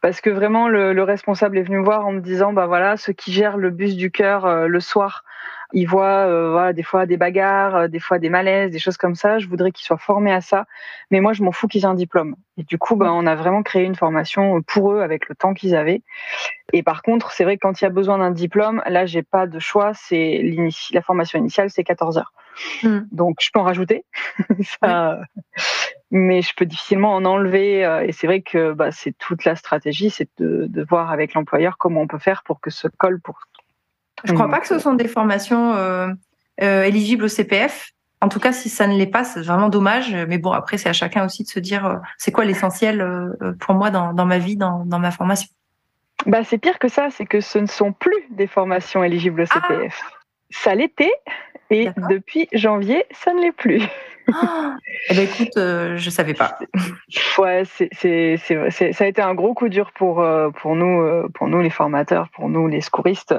parce 0.02 0.20
que 0.20 0.30
vraiment 0.30 0.68
le, 0.68 0.92
le, 0.92 1.02
responsable 1.02 1.58
est 1.58 1.62
venu 1.62 1.78
me 1.78 1.84
voir 1.84 2.06
en 2.06 2.12
me 2.12 2.20
disant, 2.20 2.52
bah 2.52 2.66
voilà, 2.66 2.96
ceux 2.96 3.12
qui 3.12 3.32
gèrent 3.32 3.56
le 3.56 3.70
bus 3.70 3.96
du 3.96 4.12
cœur 4.12 4.68
le 4.68 4.80
soir 4.80 5.24
ils 5.72 5.86
voient 5.86 6.26
euh, 6.26 6.50
voilà, 6.52 6.72
des 6.72 6.82
fois 6.82 7.06
des 7.06 7.16
bagarres, 7.16 7.76
euh, 7.76 7.88
des 7.88 7.98
fois 7.98 8.18
des 8.18 8.28
malaises, 8.28 8.70
des 8.70 8.78
choses 8.78 8.96
comme 8.96 9.14
ça. 9.14 9.38
Je 9.38 9.46
voudrais 9.46 9.72
qu'ils 9.72 9.86
soient 9.86 9.98
formés 9.98 10.32
à 10.32 10.40
ça. 10.40 10.66
Mais 11.10 11.20
moi, 11.20 11.32
je 11.32 11.42
m'en 11.42 11.52
fous 11.52 11.68
qu'ils 11.68 11.82
aient 11.82 11.86
un 11.86 11.94
diplôme. 11.94 12.36
Et 12.56 12.64
du 12.64 12.78
coup, 12.78 12.96
ben, 12.96 13.10
on 13.12 13.26
a 13.26 13.34
vraiment 13.34 13.62
créé 13.62 13.84
une 13.84 13.94
formation 13.94 14.62
pour 14.62 14.92
eux 14.92 15.00
avec 15.00 15.28
le 15.28 15.34
temps 15.34 15.54
qu'ils 15.54 15.74
avaient. 15.74 16.02
Et 16.72 16.82
par 16.82 17.02
contre, 17.02 17.32
c'est 17.32 17.44
vrai 17.44 17.56
que 17.56 17.62
quand 17.62 17.80
il 17.80 17.84
y 17.84 17.86
a 17.86 17.90
besoin 17.90 18.18
d'un 18.18 18.30
diplôme, 18.30 18.82
là, 18.86 19.06
j'ai 19.06 19.22
pas 19.22 19.46
de 19.46 19.58
choix. 19.58 19.92
C'est 19.94 20.42
la 20.92 21.02
formation 21.02 21.38
initiale, 21.38 21.70
c'est 21.70 21.84
14 21.84 22.18
heures. 22.18 22.32
Hmm. 22.82 23.00
Donc, 23.12 23.38
je 23.40 23.50
peux 23.52 23.60
en 23.60 23.64
rajouter. 23.64 24.04
ça, 24.82 25.20
mais 26.10 26.42
je 26.42 26.52
peux 26.54 26.66
difficilement 26.66 27.14
en 27.14 27.24
enlever. 27.24 27.84
Euh, 27.84 28.04
et 28.06 28.12
c'est 28.12 28.26
vrai 28.26 28.42
que 28.42 28.72
bah, 28.72 28.90
c'est 28.90 29.16
toute 29.18 29.44
la 29.44 29.56
stratégie, 29.56 30.10
c'est 30.10 30.28
de, 30.38 30.66
de, 30.68 30.84
voir 30.84 31.10
avec 31.10 31.34
l'employeur 31.34 31.78
comment 31.78 32.02
on 32.02 32.06
peut 32.06 32.18
faire 32.18 32.42
pour 32.42 32.60
que 32.60 32.70
ce 32.70 32.88
colle 32.88 33.20
pour 33.20 33.40
je 34.24 34.32
ne 34.32 34.36
crois 34.36 34.48
pas 34.48 34.60
que 34.60 34.66
ce 34.66 34.78
sont 34.78 34.94
des 34.94 35.08
formations 35.08 35.74
euh, 35.74 36.08
euh, 36.62 36.84
éligibles 36.84 37.24
au 37.24 37.28
CPF. 37.28 37.90
En 38.20 38.28
tout 38.28 38.40
cas, 38.40 38.52
si 38.52 38.68
ça 38.68 38.86
ne 38.86 38.96
l'est 38.96 39.06
pas, 39.06 39.24
c'est 39.24 39.40
vraiment 39.40 39.68
dommage. 39.68 40.14
Mais 40.28 40.38
bon, 40.38 40.52
après, 40.52 40.76
c'est 40.76 40.88
à 40.88 40.92
chacun 40.92 41.24
aussi 41.24 41.42
de 41.42 41.48
se 41.48 41.58
dire 41.58 41.86
euh, 41.86 41.96
c'est 42.18 42.32
quoi 42.32 42.44
l'essentiel 42.44 43.06
pour 43.60 43.74
moi 43.74 43.90
dans, 43.90 44.26
ma 44.26 44.38
vie, 44.38 44.56
dans, 44.56 44.84
ma 44.84 45.10
formation. 45.10 45.48
bah, 46.26 46.44
C'est 46.44 46.58
pire 46.58 46.78
que 46.78 46.88
ça, 46.88 47.08
c'est 47.10 47.24
que 47.24 47.40
ce 47.40 47.58
ne 47.58 47.66
sont 47.66 47.92
plus 47.92 48.22
des 48.30 48.46
formations 48.46 49.02
éligibles 49.02 49.40
au 49.42 49.46
CPF. 49.46 50.02
Ah 50.04 50.16
ça 50.52 50.74
l'était, 50.74 51.12
et 51.70 51.90
depuis 52.10 52.48
janvier, 52.52 53.04
ça 53.12 53.32
ne 53.32 53.40
l'est 53.40 53.52
plus. 53.52 53.82
Eh 55.08 55.14
ben 55.14 55.24
écoute, 55.24 55.56
euh, 55.56 55.96
je 55.96 56.10
savais 56.10 56.34
pas. 56.34 56.58
ouais, 57.38 57.62
c'est, 57.66 58.36
ça 58.36 59.04
a 59.04 59.06
été 59.06 59.22
un 59.22 59.34
gros 59.34 59.54
coup 59.54 59.68
dur 59.68 59.92
pour 59.92 60.20
euh, 60.20 60.50
pour 60.50 60.76
nous, 60.76 61.00
euh, 61.00 61.28
pour 61.34 61.48
nous 61.48 61.60
les 61.60 61.70
formateurs, 61.70 62.28
pour 62.30 62.48
nous 62.48 62.68
les 62.68 62.80
secouristes, 62.80 63.34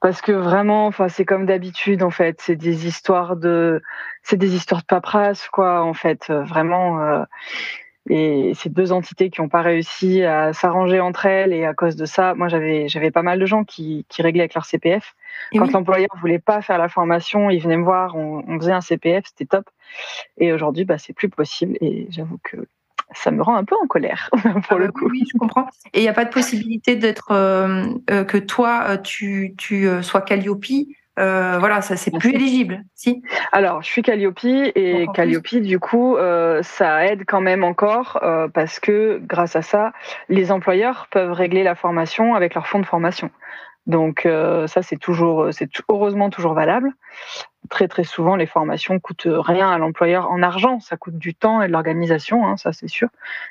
parce 0.00 0.20
que 0.20 0.32
vraiment, 0.32 0.86
enfin, 0.86 1.08
c'est 1.08 1.24
comme 1.24 1.46
d'habitude 1.46 2.02
en 2.02 2.10
fait, 2.10 2.40
c'est 2.40 2.56
des 2.56 2.86
histoires 2.86 3.36
de, 3.36 3.82
c'est 4.22 4.36
des 4.36 4.54
histoires 4.54 4.80
de 4.80 4.86
paperasse 4.86 5.48
quoi, 5.48 5.82
en 5.82 5.94
fait, 5.94 6.30
vraiment. 6.30 7.24
Et 8.10 8.52
ces 8.54 8.68
deux 8.68 8.92
entités 8.92 9.30
qui 9.30 9.40
n'ont 9.40 9.48
pas 9.48 9.62
réussi 9.62 10.22
à 10.22 10.52
s'arranger 10.52 11.00
entre 11.00 11.24
elles 11.24 11.54
et 11.54 11.64
à 11.64 11.72
cause 11.72 11.96
de 11.96 12.04
ça, 12.04 12.34
moi 12.34 12.48
j'avais 12.48 12.86
j'avais 12.86 13.10
pas 13.10 13.22
mal 13.22 13.38
de 13.38 13.46
gens 13.46 13.64
qui, 13.64 14.04
qui 14.10 14.20
réglaient 14.20 14.42
avec 14.42 14.54
leur 14.54 14.66
CPF. 14.66 15.14
Quand 15.52 15.72
l'employeur 15.72 16.10
voulait 16.20 16.38
pas 16.38 16.60
faire 16.60 16.78
la 16.78 16.88
formation, 16.88 17.48
il 17.48 17.60
venait 17.60 17.78
me 17.78 17.84
voir, 17.84 18.14
on, 18.14 18.44
on 18.46 18.58
faisait 18.58 18.72
un 18.72 18.82
CPF, 18.82 19.24
c'était 19.26 19.46
top. 19.46 19.70
Et 20.36 20.52
aujourd'hui, 20.52 20.84
bah, 20.84 20.98
c'est 20.98 21.12
plus 21.14 21.30
possible. 21.30 21.76
Et 21.80 22.06
j'avoue 22.10 22.38
que 22.42 22.66
ça 23.12 23.30
me 23.30 23.42
rend 23.42 23.56
un 23.56 23.64
peu 23.64 23.76
en 23.82 23.86
colère 23.86 24.30
pour 24.68 24.78
le 24.78 24.86
ah 24.86 24.88
bah 24.88 24.92
coup. 24.92 25.08
Oui, 25.08 25.22
je 25.30 25.38
comprends. 25.38 25.66
Et 25.92 26.00
il 26.00 26.02
n'y 26.02 26.08
a 26.08 26.14
pas 26.14 26.24
de 26.24 26.32
possibilité 26.32 26.96
d'être 26.96 27.30
euh, 27.30 27.86
euh, 28.10 28.24
que 28.24 28.38
toi 28.38 28.84
euh, 28.88 28.96
tu, 28.96 29.54
tu 29.56 29.88
sois 30.02 30.20
Calliope 30.20 30.64
euh, 31.18 31.58
voilà, 31.60 31.80
ça 31.80 31.96
c'est 31.96 32.10
plus 32.10 32.34
éligible, 32.34 32.82
si 32.94 33.22
Alors, 33.52 33.82
je 33.82 33.86
suis 33.86 34.02
Calliope 34.02 34.44
et 34.44 35.06
Calliope, 35.14 35.56
du 35.56 35.78
coup, 35.78 36.16
euh, 36.16 36.60
ça 36.62 37.06
aide 37.06 37.22
quand 37.26 37.40
même 37.40 37.62
encore 37.62 38.18
euh, 38.22 38.48
parce 38.48 38.80
que 38.80 39.20
grâce 39.22 39.54
à 39.54 39.62
ça, 39.62 39.92
les 40.28 40.50
employeurs 40.50 41.06
peuvent 41.10 41.32
régler 41.32 41.62
la 41.62 41.76
formation 41.76 42.34
avec 42.34 42.54
leur 42.54 42.66
fonds 42.66 42.80
de 42.80 42.86
formation. 42.86 43.30
Donc 43.86 44.26
ça, 44.66 44.82
c'est 44.82 44.96
toujours, 44.96 45.48
c'est 45.52 45.68
heureusement 45.90 46.30
toujours 46.30 46.54
valable. 46.54 46.90
Très 47.68 47.86
très 47.86 48.04
souvent, 48.04 48.34
les 48.34 48.46
formations 48.46 48.98
coûtent 48.98 49.28
rien 49.28 49.70
à 49.70 49.76
l'employeur 49.76 50.30
en 50.30 50.42
argent. 50.42 50.80
Ça 50.80 50.96
coûte 50.96 51.18
du 51.18 51.34
temps 51.34 51.60
et 51.60 51.66
de 51.68 51.72
l'organisation, 51.72 52.46
hein, 52.46 52.56
ça 52.56 52.72
c'est 52.72 52.88
sûr, 52.88 53.08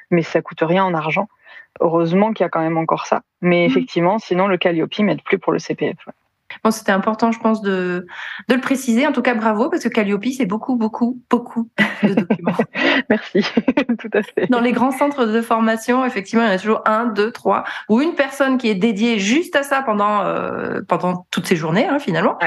mais 0.09 0.23
ça 0.23 0.41
coûte 0.41 0.61
rien 0.61 0.83
en 0.83 0.95
argent. 0.95 1.29
Heureusement 1.79 2.33
qu'il 2.33 2.43
y 2.43 2.47
a 2.47 2.49
quand 2.49 2.61
même 2.61 2.79
encore 2.79 3.05
ça. 3.05 3.21
Mais 3.41 3.63
mmh. 3.63 3.69
effectivement, 3.69 4.17
sinon 4.17 4.47
le 4.47 4.57
Calliope 4.57 4.97
m'aide 4.99 5.21
plus 5.21 5.37
pour 5.37 5.53
le 5.53 5.59
CPF. 5.59 5.97
Bon, 6.63 6.71
c'était 6.71 6.91
important, 6.91 7.31
je 7.31 7.39
pense, 7.39 7.61
de, 7.61 8.05
de 8.47 8.55
le 8.55 8.61
préciser. 8.61 9.07
En 9.07 9.11
tout 9.11 9.21
cas, 9.21 9.33
bravo, 9.33 9.69
parce 9.69 9.83
que 9.83 9.89
Calliope, 9.89 10.25
c'est 10.35 10.45
beaucoup, 10.45 10.75
beaucoup, 10.75 11.21
beaucoup 11.29 11.69
de 12.03 12.13
documents. 12.13 12.55
Merci, 13.09 13.43
tout 13.99 14.09
à 14.13 14.23
fait. 14.23 14.47
Dans 14.49 14.61
les 14.61 14.71
grands 14.71 14.91
centres 14.91 15.25
de 15.25 15.41
formation, 15.41 16.05
effectivement, 16.05 16.43
il 16.43 16.47
y 16.47 16.51
en 16.51 16.55
a 16.55 16.59
toujours 16.59 16.81
un, 16.85 17.05
deux, 17.05 17.31
trois, 17.31 17.63
ou 17.89 18.01
une 18.01 18.15
personne 18.15 18.57
qui 18.57 18.69
est 18.69 18.75
dédiée 18.75 19.19
juste 19.19 19.55
à 19.55 19.63
ça 19.63 19.81
pendant, 19.81 20.21
euh, 20.21 20.81
pendant 20.87 21.25
toutes 21.31 21.47
ces 21.47 21.55
journées, 21.55 21.87
hein, 21.87 21.99
finalement, 21.99 22.37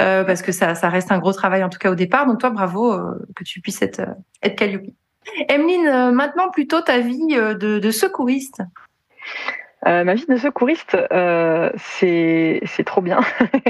euh, 0.00 0.24
parce 0.24 0.42
que 0.42 0.52
ça, 0.52 0.74
ça 0.74 0.88
reste 0.88 1.12
un 1.12 1.18
gros 1.18 1.32
travail, 1.32 1.64
en 1.64 1.68
tout 1.68 1.78
cas 1.78 1.90
au 1.90 1.94
départ. 1.94 2.26
Donc, 2.26 2.40
toi, 2.40 2.50
bravo 2.50 2.92
euh, 2.92 3.26
que 3.36 3.44
tu 3.44 3.60
puisses 3.60 3.82
être, 3.82 4.02
être 4.42 4.56
Calliope. 4.56 4.84
Emeline, 5.48 6.10
maintenant, 6.10 6.50
plutôt 6.50 6.80
ta 6.80 6.98
vie 6.98 7.26
de, 7.28 7.78
de 7.78 7.90
secouriste. 7.90 8.60
Euh, 9.86 10.04
ma 10.04 10.14
vie 10.14 10.26
de 10.26 10.36
secouriste, 10.36 10.96
euh, 11.12 11.70
c'est 11.76 12.84
trop 12.86 13.00
bien. 13.00 13.20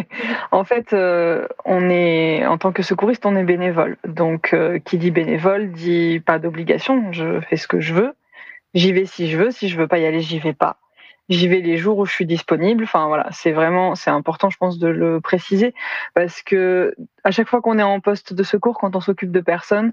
en 0.50 0.64
fait, 0.64 0.92
euh, 0.92 1.46
on 1.64 1.88
est 1.88 2.44
en 2.46 2.58
tant 2.58 2.72
que 2.72 2.82
secouriste, 2.82 3.24
on 3.24 3.34
est 3.34 3.44
bénévole. 3.44 3.96
Donc, 4.06 4.52
euh, 4.52 4.78
qui 4.78 4.98
dit 4.98 5.10
bénévole 5.10 5.72
dit 5.72 6.20
pas 6.24 6.38
d'obligation. 6.38 7.12
Je 7.12 7.40
fais 7.40 7.56
ce 7.56 7.66
que 7.66 7.80
je 7.80 7.94
veux. 7.94 8.12
J'y 8.74 8.92
vais 8.92 9.06
si 9.06 9.30
je 9.30 9.38
veux. 9.38 9.50
Si 9.50 9.68
je 9.68 9.78
veux 9.78 9.88
pas 9.88 9.98
y 9.98 10.06
aller, 10.06 10.20
j'y 10.20 10.38
vais 10.38 10.52
pas. 10.52 10.81
J'y 11.28 11.48
vais 11.48 11.60
les 11.60 11.76
jours 11.76 11.98
où 11.98 12.04
je 12.04 12.12
suis 12.12 12.26
disponible. 12.26 12.84
Enfin 12.84 13.06
voilà, 13.06 13.28
c'est 13.30 13.52
vraiment 13.52 13.94
important, 14.06 14.50
je 14.50 14.56
pense, 14.56 14.78
de 14.78 14.88
le 14.88 15.20
préciser 15.20 15.72
parce 16.14 16.42
que 16.42 16.94
à 17.24 17.30
chaque 17.30 17.48
fois 17.48 17.60
qu'on 17.60 17.78
est 17.78 17.82
en 17.82 18.00
poste 18.00 18.34
de 18.34 18.42
secours, 18.42 18.78
quand 18.78 18.96
on 18.96 19.00
s'occupe 19.00 19.30
de 19.30 19.40
personnes, 19.40 19.92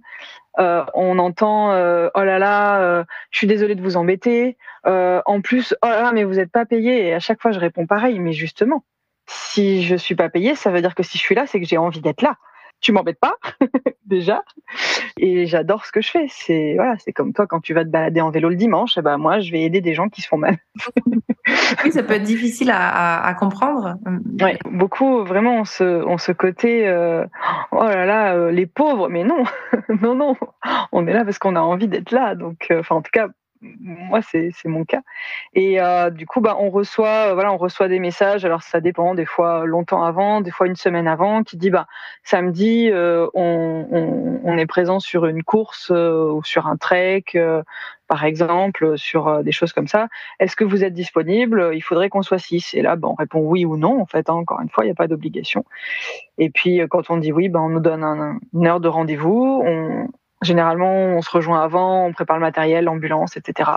euh, 0.60 0.84
on 0.96 1.20
entend 1.20 1.72
euh, 1.72 2.10
oh 2.16 2.24
là 2.24 2.40
là, 2.40 2.82
euh, 2.82 3.04
je 3.32 3.38
suis 3.38 3.48
désolée 3.48 3.76
de 3.76 3.82
vous 3.82 3.96
embêter. 3.96 4.58
en 4.86 5.42
plus, 5.42 5.76
oh 5.84 5.88
là 5.88 6.02
là, 6.02 6.12
mais 6.12 6.24
vous 6.24 6.36
n'êtes 6.36 6.52
pas 6.52 6.66
payé. 6.66 7.08
Et 7.08 7.14
à 7.14 7.20
chaque 7.20 7.42
fois, 7.42 7.52
je 7.52 7.60
réponds 7.60 7.86
pareil. 7.86 8.20
Mais 8.20 8.34
justement, 8.34 8.84
si 9.28 9.84
je 9.84 9.96
suis 9.96 10.16
pas 10.16 10.30
payé, 10.30 10.56
ça 10.56 10.72
veut 10.72 10.82
dire 10.82 10.96
que 10.96 11.04
si 11.04 11.18
je 11.18 11.24
suis 11.24 11.36
là, 11.36 11.46
c'est 11.46 11.60
que 11.60 11.68
j'ai 11.68 11.78
envie 11.78 12.02
d'être 12.02 12.22
là 12.22 12.38
tu 12.82 12.92
m'embêtes 12.92 13.20
pas 13.20 13.36
déjà. 14.06 14.44
Et 15.18 15.46
j'adore 15.46 15.86
ce 15.86 15.92
que 15.92 16.02
je 16.02 16.10
fais. 16.10 16.26
C'est 16.30 16.76
voilà 16.76 16.96
c'est 17.00 17.12
comme 17.12 17.34
toi 17.34 17.48
quand 17.48 17.60
tu 17.60 17.74
vas 17.74 17.84
te 17.84 17.90
balader 17.90 18.22
en 18.22 18.32
vélo 18.32 18.50
le 18.50 18.56
dimanche 18.56 18.98
et 18.98 19.00
eh 19.00 19.04
ben 19.04 19.18
moi 19.18 19.40
je 19.40 19.52
vais 19.52 19.62
aider 19.62 19.82
des 19.82 19.94
gens 19.94 20.10
qui 20.10 20.22
se 20.22 20.28
font 20.28 20.38
mal. 20.38 20.58
Oui 21.84 21.92
ça 21.92 22.04
peut 22.04 22.14
être 22.14 22.24
difficile 22.24 22.70
à, 22.70 23.24
à, 23.24 23.34
comprendre. 23.34 23.96
Ouais, 24.40 24.60
beaucoup 24.70 25.24
vraiment 25.24 25.62
on 25.62 25.66
se 25.66 26.06
on 26.06 26.18
se 26.20 26.32
côté 26.32 26.88
euh, 26.88 27.26
oh 27.72 27.84
là 27.84 28.06
là 28.06 28.36
euh, 28.36 28.52
les 28.52 28.68
pauvres. 28.68 29.10
Mais 29.10 29.24
non 29.24 29.44
non 30.02 30.14
non 30.14 30.36
on 30.92 31.08
est 31.08 31.14
là 31.14 31.26
parce 31.26 31.40
qu'on 31.40 31.56
a 31.56 31.62
envie 31.62 31.88
d'être 31.88 32.12
là. 32.12 32.36
Donc 32.36 32.68
euh, 32.70 32.82
enfin 32.82 32.96
en 32.98 33.02
tout 33.02 33.12
cas 33.12 33.30
moi 33.62 34.22
c'est 34.22 34.54
mon 34.66 34.86
cas. 34.86 35.02
Et 35.54 35.82
euh, 35.82 36.10
du 36.10 36.26
coup 36.26 36.40
bah 36.40 36.56
on 36.60 36.70
reçoit 36.70 37.34
voilà 37.34 37.52
on 37.52 37.58
reçoit 37.58 37.88
des 37.88 38.00
messages. 38.00 38.46
Alors 38.46 38.64
ça 38.64 38.80
dépend 38.80 39.16
des 39.16 39.26
fois 39.26 39.66
longtemps 39.66 40.04
avant 40.04 40.42
des 40.42 40.52
fois 40.52 40.68
une 40.68 40.76
semaine 40.76 41.08
avant 41.08 41.44
qui 41.44 41.58
dit 41.58 41.70
bah 41.70 41.88
samedi 42.24 42.90
euh, 42.92 43.28
on, 43.34 44.58
est 44.58 44.66
présent 44.66 45.00
sur 45.00 45.26
une 45.26 45.44
course 45.44 45.90
euh, 45.92 46.32
ou 46.32 46.44
sur 46.44 46.68
un 46.68 46.76
trek 46.76 47.24
par 48.08 48.26
exemple 48.26 48.98
sur 48.98 49.44
des 49.44 49.52
choses 49.52 49.74
comme 49.74 49.88
ça. 49.88 50.08
Est-ce 50.40 50.56
que 50.56 50.64
vous 50.64 50.84
êtes 50.84 50.94
disponible? 50.94 51.72
Il 51.74 51.82
faudrait 51.82 52.10
qu'on 52.10 52.24
soit 52.24 52.40
six. 52.40 52.74
Et 52.74 52.82
là 52.82 52.96
bah, 52.96 53.08
on 53.10 53.16
répond 53.16 53.40
oui 53.40 53.66
ou 53.66 53.78
non 53.78 54.02
en 54.02 54.06
fait 54.06 54.30
hein, 54.30 54.34
encore 54.34 54.62
une 54.62 54.70
fois 54.70 54.84
il 54.84 54.88
n'y 54.88 54.92
a 54.92 54.96
pas 54.96 55.08
d'obligation. 55.08 55.66
Et 56.38 56.50
puis 56.50 56.82
quand 56.90 57.10
on 57.10 57.18
dit 57.18 57.32
oui 57.32 57.52
on 57.54 57.70
nous 57.70 57.80
donne 57.80 58.04
un, 58.04 58.40
une 58.54 58.68
heure 58.68 58.80
de 58.80 58.88
rendez-vous 58.88 59.64
Généralement, 60.42 60.94
on 60.94 61.22
se 61.22 61.30
rejoint 61.30 61.62
avant, 61.62 62.06
on 62.06 62.14
prépare 62.14 62.38
le 62.38 62.42
matériel, 62.42 62.86
l'ambulance, 62.86 63.36
etc. 63.36 63.72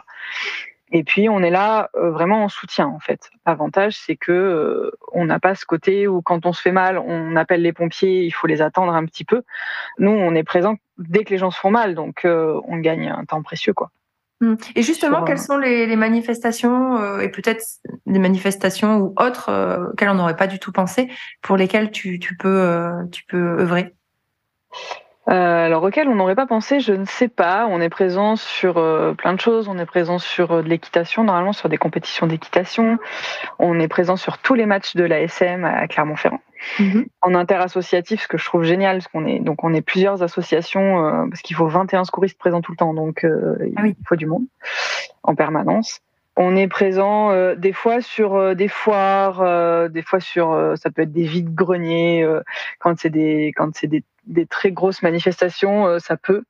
Et 0.93 1.05
puis 1.05 1.29
on 1.29 1.43
est 1.43 1.51
là 1.51 1.89
euh, 1.97 2.11
vraiment 2.11 2.45
en 2.45 2.49
soutien 2.49 2.87
en 2.87 3.01
fait. 3.01 3.31
L'avantage 3.47 3.97
c'est 3.97 4.17
que 4.17 4.31
euh, 4.31 4.91
on 5.13 5.25
n'a 5.25 5.41
pas 5.41 5.55
ce 5.55 5.65
côté 5.65 6.07
où 6.07 6.21
quand 6.21 6.45
on 6.45 6.53
se 6.53 6.61
fait 6.61 6.73
mal, 6.73 6.99
on 6.99 7.35
appelle 7.35 7.63
les 7.63 7.73
pompiers, 7.73 8.25
il 8.25 8.31
faut 8.31 8.47
les 8.47 8.61
attendre 8.61 8.93
un 8.93 9.05
petit 9.07 9.25
peu. 9.25 9.43
Nous, 9.99 10.11
on 10.11 10.35
est 10.35 10.45
présent 10.45 10.77
dès 10.99 11.25
que 11.25 11.31
les 11.31 11.39
gens 11.39 11.51
se 11.51 11.59
font 11.59 11.71
mal, 11.71 11.95
donc 11.95 12.25
euh, 12.25 12.61
on 12.69 12.77
gagne 12.77 13.09
un 13.09 13.25
temps 13.25 13.43
précieux 13.43 13.73
quoi. 13.73 13.91
Mmh. 14.43 14.57
Et 14.77 14.83
justement, 14.83 15.23
quelles 15.23 15.39
sont 15.39 15.57
les, 15.57 15.97
manifestations 15.97 17.21
et 17.21 17.29
peut-être 17.29 17.65
des 18.07 18.19
manifestations 18.19 18.99
ou 18.99 19.15
autres 19.17 19.89
auxquelles 19.93 20.11
on 20.11 20.15
n'aurait 20.15 20.37
pas 20.37 20.49
du 20.49 20.59
tout 20.59 20.73
pensé 20.73 21.09
pour 21.43 21.57
lesquelles 21.57 21.91
tu, 21.93 22.19
tu 22.19 22.37
peux 22.37 22.91
tu 23.13 23.25
peux 23.25 23.61
œuvrer? 23.61 23.95
Euh, 25.29 25.67
alors 25.67 25.85
auquel 25.85 26.09
on 26.09 26.17
n'aurait 26.17 26.35
pas 26.35 26.47
pensé, 26.47 26.81
je 26.81 26.93
ne 26.93 27.05
sais 27.05 27.29
pas. 27.29 27.67
On 27.71 27.81
est 27.81 27.89
présent 27.89 28.35
sur 28.35 28.79
euh, 28.79 29.15
plein 29.15 29.33
de 29.33 29.41
choses. 29.41 29.69
On 29.69 29.79
est 29.79 29.87
présent 29.87 30.19
sur 30.19 30.53
euh, 30.53 30.63
de 30.63 30.69
l'équitation, 30.69 31.23
normalement 31.23 31.53
sur 31.53 31.69
des 31.69 31.77
compétitions 31.77 32.27
d'équitation. 32.27 32.99
On 33.59 33.79
est 33.79 33.89
présent 33.89 34.17
sur 34.17 34.39
tous 34.39 34.55
les 34.55 34.67
matchs 34.67 34.97
de 34.97 35.05
l'ASM 35.05 35.65
à 35.65 35.87
Clermont-Ferrand. 35.87 36.41
Mhm. 36.79 37.07
En 37.23 37.35
interassociatif, 37.35 38.23
ce 38.23 38.29
que 38.29 38.39
je 38.39 38.45
trouve 38.45 38.65
génial, 38.65 38.99
parce 38.99 39.09
qu'on 39.09 39.27
est 39.27 39.39
donc 39.39 39.65
on 39.65 39.75
est 39.75 39.83
plusieurs 39.83 40.23
associations, 40.23 41.29
parce 41.29 41.43
qu'il 41.43 41.57
faut 41.57 41.67
21 41.67 42.05
secouristes 42.05 42.39
présents 42.39 42.61
tout 42.61 42.73
le 42.73 42.77
temps, 42.77 42.95
donc 42.95 43.25
ah 43.25 43.87
il 43.87 43.97
faut 44.07 44.15
du 44.15 44.27
monde 44.27 44.45
en 45.25 45.35
permanence. 45.35 46.01
On 46.37 46.57
est 46.57 46.69
présent 46.69 47.31
euh, 47.31 47.55
des 47.55 47.75
fois 47.75 48.01
sur 48.01 48.35
euh, 48.35 48.55
des 48.55 48.69
foires, 48.69 49.43
euh, 49.43 49.89
des 49.89 50.01
fois 50.01 50.19
sur 50.19 50.73
ça 50.77 50.91
peut 50.91 51.03
être 51.03 51.13
des 51.13 51.25
vides 51.25 51.55
greniers 51.55 52.27
quand 52.79 52.99
c'est 52.99 53.11
des 53.11 53.53
quand 53.55 53.71
c'est 53.75 53.87
des, 53.87 54.03
des, 54.27 54.47
très 54.47 54.73
grosses 54.73 55.03
manifestations, 55.03 55.99
ça 55.99 56.17
peut. 56.17 56.43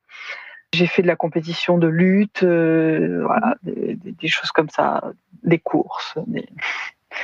J'ai 0.72 0.86
fait 0.86 1.02
de 1.02 1.06
la 1.06 1.16
compétition 1.16 1.76
de 1.76 1.86
lutte, 1.86 2.44
voilà, 2.44 3.56
des, 3.62 3.96
des, 3.96 4.28
choses 4.28 4.50
comme 4.52 4.70
ça, 4.70 5.02
des 5.42 5.58
courses. 5.58 6.16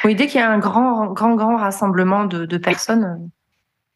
Oui, 0.05 0.15
dès 0.15 0.27
qu'il 0.27 0.39
y 0.39 0.45
a 0.45 0.51
un 0.51 0.59
grand 0.59 1.07
grand 1.07 1.35
grand 1.35 1.57
rassemblement 1.57 2.27
de, 2.27 2.45
de 2.45 2.59
personnes. 2.59 3.31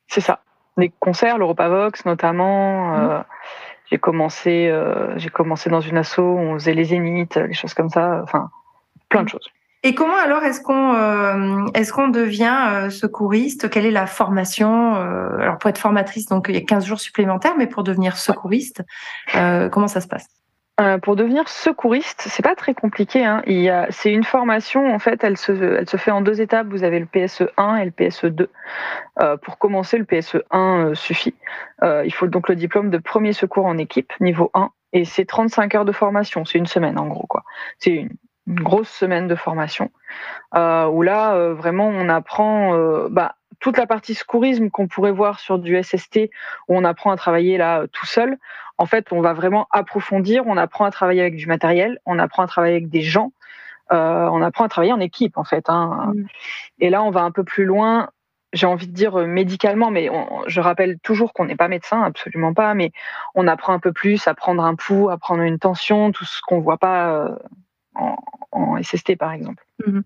C'est 0.08 0.22
ça. 0.22 0.40
Des 0.78 0.90
concerts, 1.00 1.36
l'Europavox 1.36 2.06
notamment. 2.06 2.96
Mmh. 2.96 3.24
J'ai 3.92 3.98
commencé, 3.98 4.68
euh, 4.70 5.18
j'ai 5.18 5.28
commencé 5.28 5.68
dans 5.68 5.82
une 5.82 5.98
asso, 5.98 6.18
on 6.20 6.54
faisait 6.54 6.72
les 6.72 6.84
zéniths, 6.84 7.36
les 7.36 7.52
choses 7.52 7.74
comme 7.74 7.90
ça, 7.90 8.22
enfin, 8.22 8.48
plein 9.10 9.22
de 9.22 9.28
choses. 9.28 9.50
Et 9.84 9.94
comment 9.94 10.16
alors 10.16 10.44
est-ce 10.44 10.60
qu'on 10.60 10.94
euh, 10.94 11.66
est-ce 11.74 11.92
qu'on 11.92 12.08
devient 12.08 12.68
euh, 12.70 12.90
secouriste? 12.90 13.68
Quelle 13.68 13.86
est 13.86 13.90
la 13.90 14.06
formation 14.06 14.94
Alors 14.94 15.58
pour 15.58 15.70
être 15.70 15.78
formatrice, 15.78 16.26
donc 16.26 16.46
il 16.48 16.54
y 16.54 16.58
a 16.58 16.62
15 16.62 16.84
jours 16.84 17.00
supplémentaires, 17.00 17.54
mais 17.58 17.66
pour 17.66 17.82
devenir 17.82 18.16
secouriste, 18.16 18.82
comment 19.32 19.88
ça 19.88 20.00
se 20.00 20.08
passe? 20.08 20.26
Euh, 20.80 20.98
pour 20.98 21.16
devenir 21.16 21.48
secouriste, 21.48 22.22
c'est 22.28 22.42
pas 22.42 22.54
très 22.54 22.74
compliqué. 22.74 23.24
Hein. 23.24 23.42
c'est 23.90 24.12
une 24.12 24.24
formation, 24.24 24.92
en 24.92 24.98
fait, 24.98 25.22
elle 25.22 25.36
se, 25.36 25.84
fait 25.96 26.10
en 26.10 26.22
deux 26.22 26.40
étapes. 26.40 26.66
Vous 26.68 26.82
avez 26.82 26.98
le 26.98 27.06
PSE 27.06 27.44
1 27.58 27.76
et 27.76 27.84
le 27.84 27.90
PSE 27.90 28.24
2. 28.24 28.48
Euh, 29.20 29.36
pour 29.36 29.58
commencer, 29.58 29.98
le 29.98 30.04
PSE 30.04 30.38
1 30.50 30.86
euh, 30.86 30.94
suffit. 30.94 31.34
il 31.82 32.12
faut 32.12 32.26
donc 32.26 32.48
le 32.48 32.56
diplôme 32.56 32.90
de 32.90 32.98
premier 32.98 33.32
secours 33.34 33.66
en 33.66 33.76
équipe, 33.76 34.12
niveau 34.20 34.50
1. 34.54 34.70
Et 34.94 35.04
c'est 35.04 35.26
35 35.26 35.74
heures 35.74 35.84
de 35.84 35.92
formation. 35.92 36.44
C'est 36.44 36.58
une 36.58 36.66
semaine, 36.66 36.98
en 36.98 37.06
gros, 37.06 37.26
quoi. 37.26 37.44
C'est 37.78 37.92
une, 37.92 38.10
une 38.46 38.60
grosse 38.60 38.88
semaine 38.88 39.28
de 39.28 39.34
formation 39.34 39.90
où 40.54 41.02
là 41.02 41.52
vraiment 41.52 41.86
on 41.86 42.08
apprend 42.08 42.76
bah, 43.08 43.36
toute 43.60 43.76
la 43.76 43.86
partie 43.86 44.14
secourisme 44.14 44.70
qu'on 44.70 44.88
pourrait 44.88 45.12
voir 45.12 45.38
sur 45.38 45.58
du 45.58 45.80
SST 45.80 46.30
où 46.68 46.76
on 46.76 46.84
apprend 46.84 47.12
à 47.12 47.16
travailler 47.16 47.56
là 47.56 47.86
tout 47.92 48.06
seul. 48.06 48.36
En 48.78 48.86
fait, 48.86 49.12
on 49.12 49.20
va 49.20 49.32
vraiment 49.32 49.68
approfondir, 49.70 50.46
on 50.46 50.56
apprend 50.56 50.84
à 50.84 50.90
travailler 50.90 51.20
avec 51.20 51.36
du 51.36 51.46
matériel, 51.46 52.00
on 52.04 52.18
apprend 52.18 52.42
à 52.42 52.46
travailler 52.48 52.74
avec 52.74 52.88
des 52.88 53.02
gens, 53.02 53.32
on 53.90 54.42
apprend 54.42 54.64
à 54.64 54.68
travailler 54.68 54.92
en 54.92 55.00
équipe 55.00 55.38
en 55.38 55.44
fait. 55.44 55.68
Hein. 55.68 56.12
Mmh. 56.14 56.24
Et 56.80 56.90
là, 56.90 57.02
on 57.04 57.10
va 57.10 57.22
un 57.22 57.30
peu 57.30 57.44
plus 57.44 57.64
loin 57.64 58.08
j'ai 58.52 58.66
envie 58.66 58.86
de 58.86 58.92
dire 58.92 59.18
euh, 59.18 59.26
médicalement, 59.26 59.90
mais 59.90 60.10
je 60.46 60.60
rappelle 60.60 60.98
toujours 61.00 61.32
qu'on 61.32 61.46
n'est 61.46 61.56
pas 61.56 61.68
médecin, 61.68 62.02
absolument 62.02 62.52
pas, 62.54 62.74
mais 62.74 62.92
on 63.34 63.48
apprend 63.48 63.72
un 63.72 63.78
peu 63.78 63.92
plus 63.92 64.26
à 64.28 64.34
prendre 64.34 64.62
un 64.62 64.74
pouls, 64.74 65.10
à 65.10 65.16
prendre 65.16 65.42
une 65.42 65.58
tension, 65.58 66.12
tout 66.12 66.24
ce 66.24 66.40
qu'on 66.42 66.60
voit 66.60 66.78
pas 66.78 67.30
euh, 67.96 68.00
en, 68.52 68.82
SST 68.82 69.16
par 69.16 69.32
exemple. 69.32 69.64
Mmh 69.86 70.00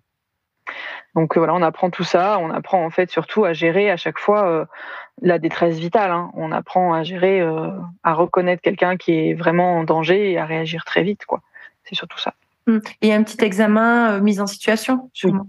Donc 1.15 1.37
euh, 1.37 1.41
voilà, 1.41 1.55
on 1.55 1.63
apprend 1.63 1.91
tout 1.91 2.05
ça, 2.05 2.39
on 2.39 2.51
apprend 2.51 2.85
en 2.85 2.91
fait 2.91 3.11
surtout 3.11 3.45
à 3.45 3.53
gérer 3.53 3.91
à 3.91 3.97
chaque 3.97 4.19
fois 4.19 4.69
la 5.23 5.39
détresse 5.39 5.79
vitale. 5.79 6.11
Hein. 6.11 6.31
On 6.35 6.53
apprend 6.53 6.95
à 6.95 7.03
gérer, 7.03 7.41
à 8.03 8.15
reconnaître 8.15 8.63
quelqu'un 8.63 8.97
qui 8.97 9.13
est 9.13 9.35
vraiment 9.35 9.79
en 9.79 9.85
danger 9.85 10.33
et 10.33 10.39
à 10.39 10.45
réagir 10.47 10.85
très 10.85 11.03
vite, 11.03 11.25
quoi. 11.27 11.41
C'est 11.85 11.95
surtout 11.95 12.19
ça. 12.19 12.35
Mmh. 12.67 12.79
Et 13.03 13.15
un 13.15 13.23
petit 13.23 13.43
examen 13.45 14.13
euh, 14.13 14.21
mise 14.21 14.41
en 14.41 14.47
situation, 14.47 15.11
sûrement. 15.13 15.47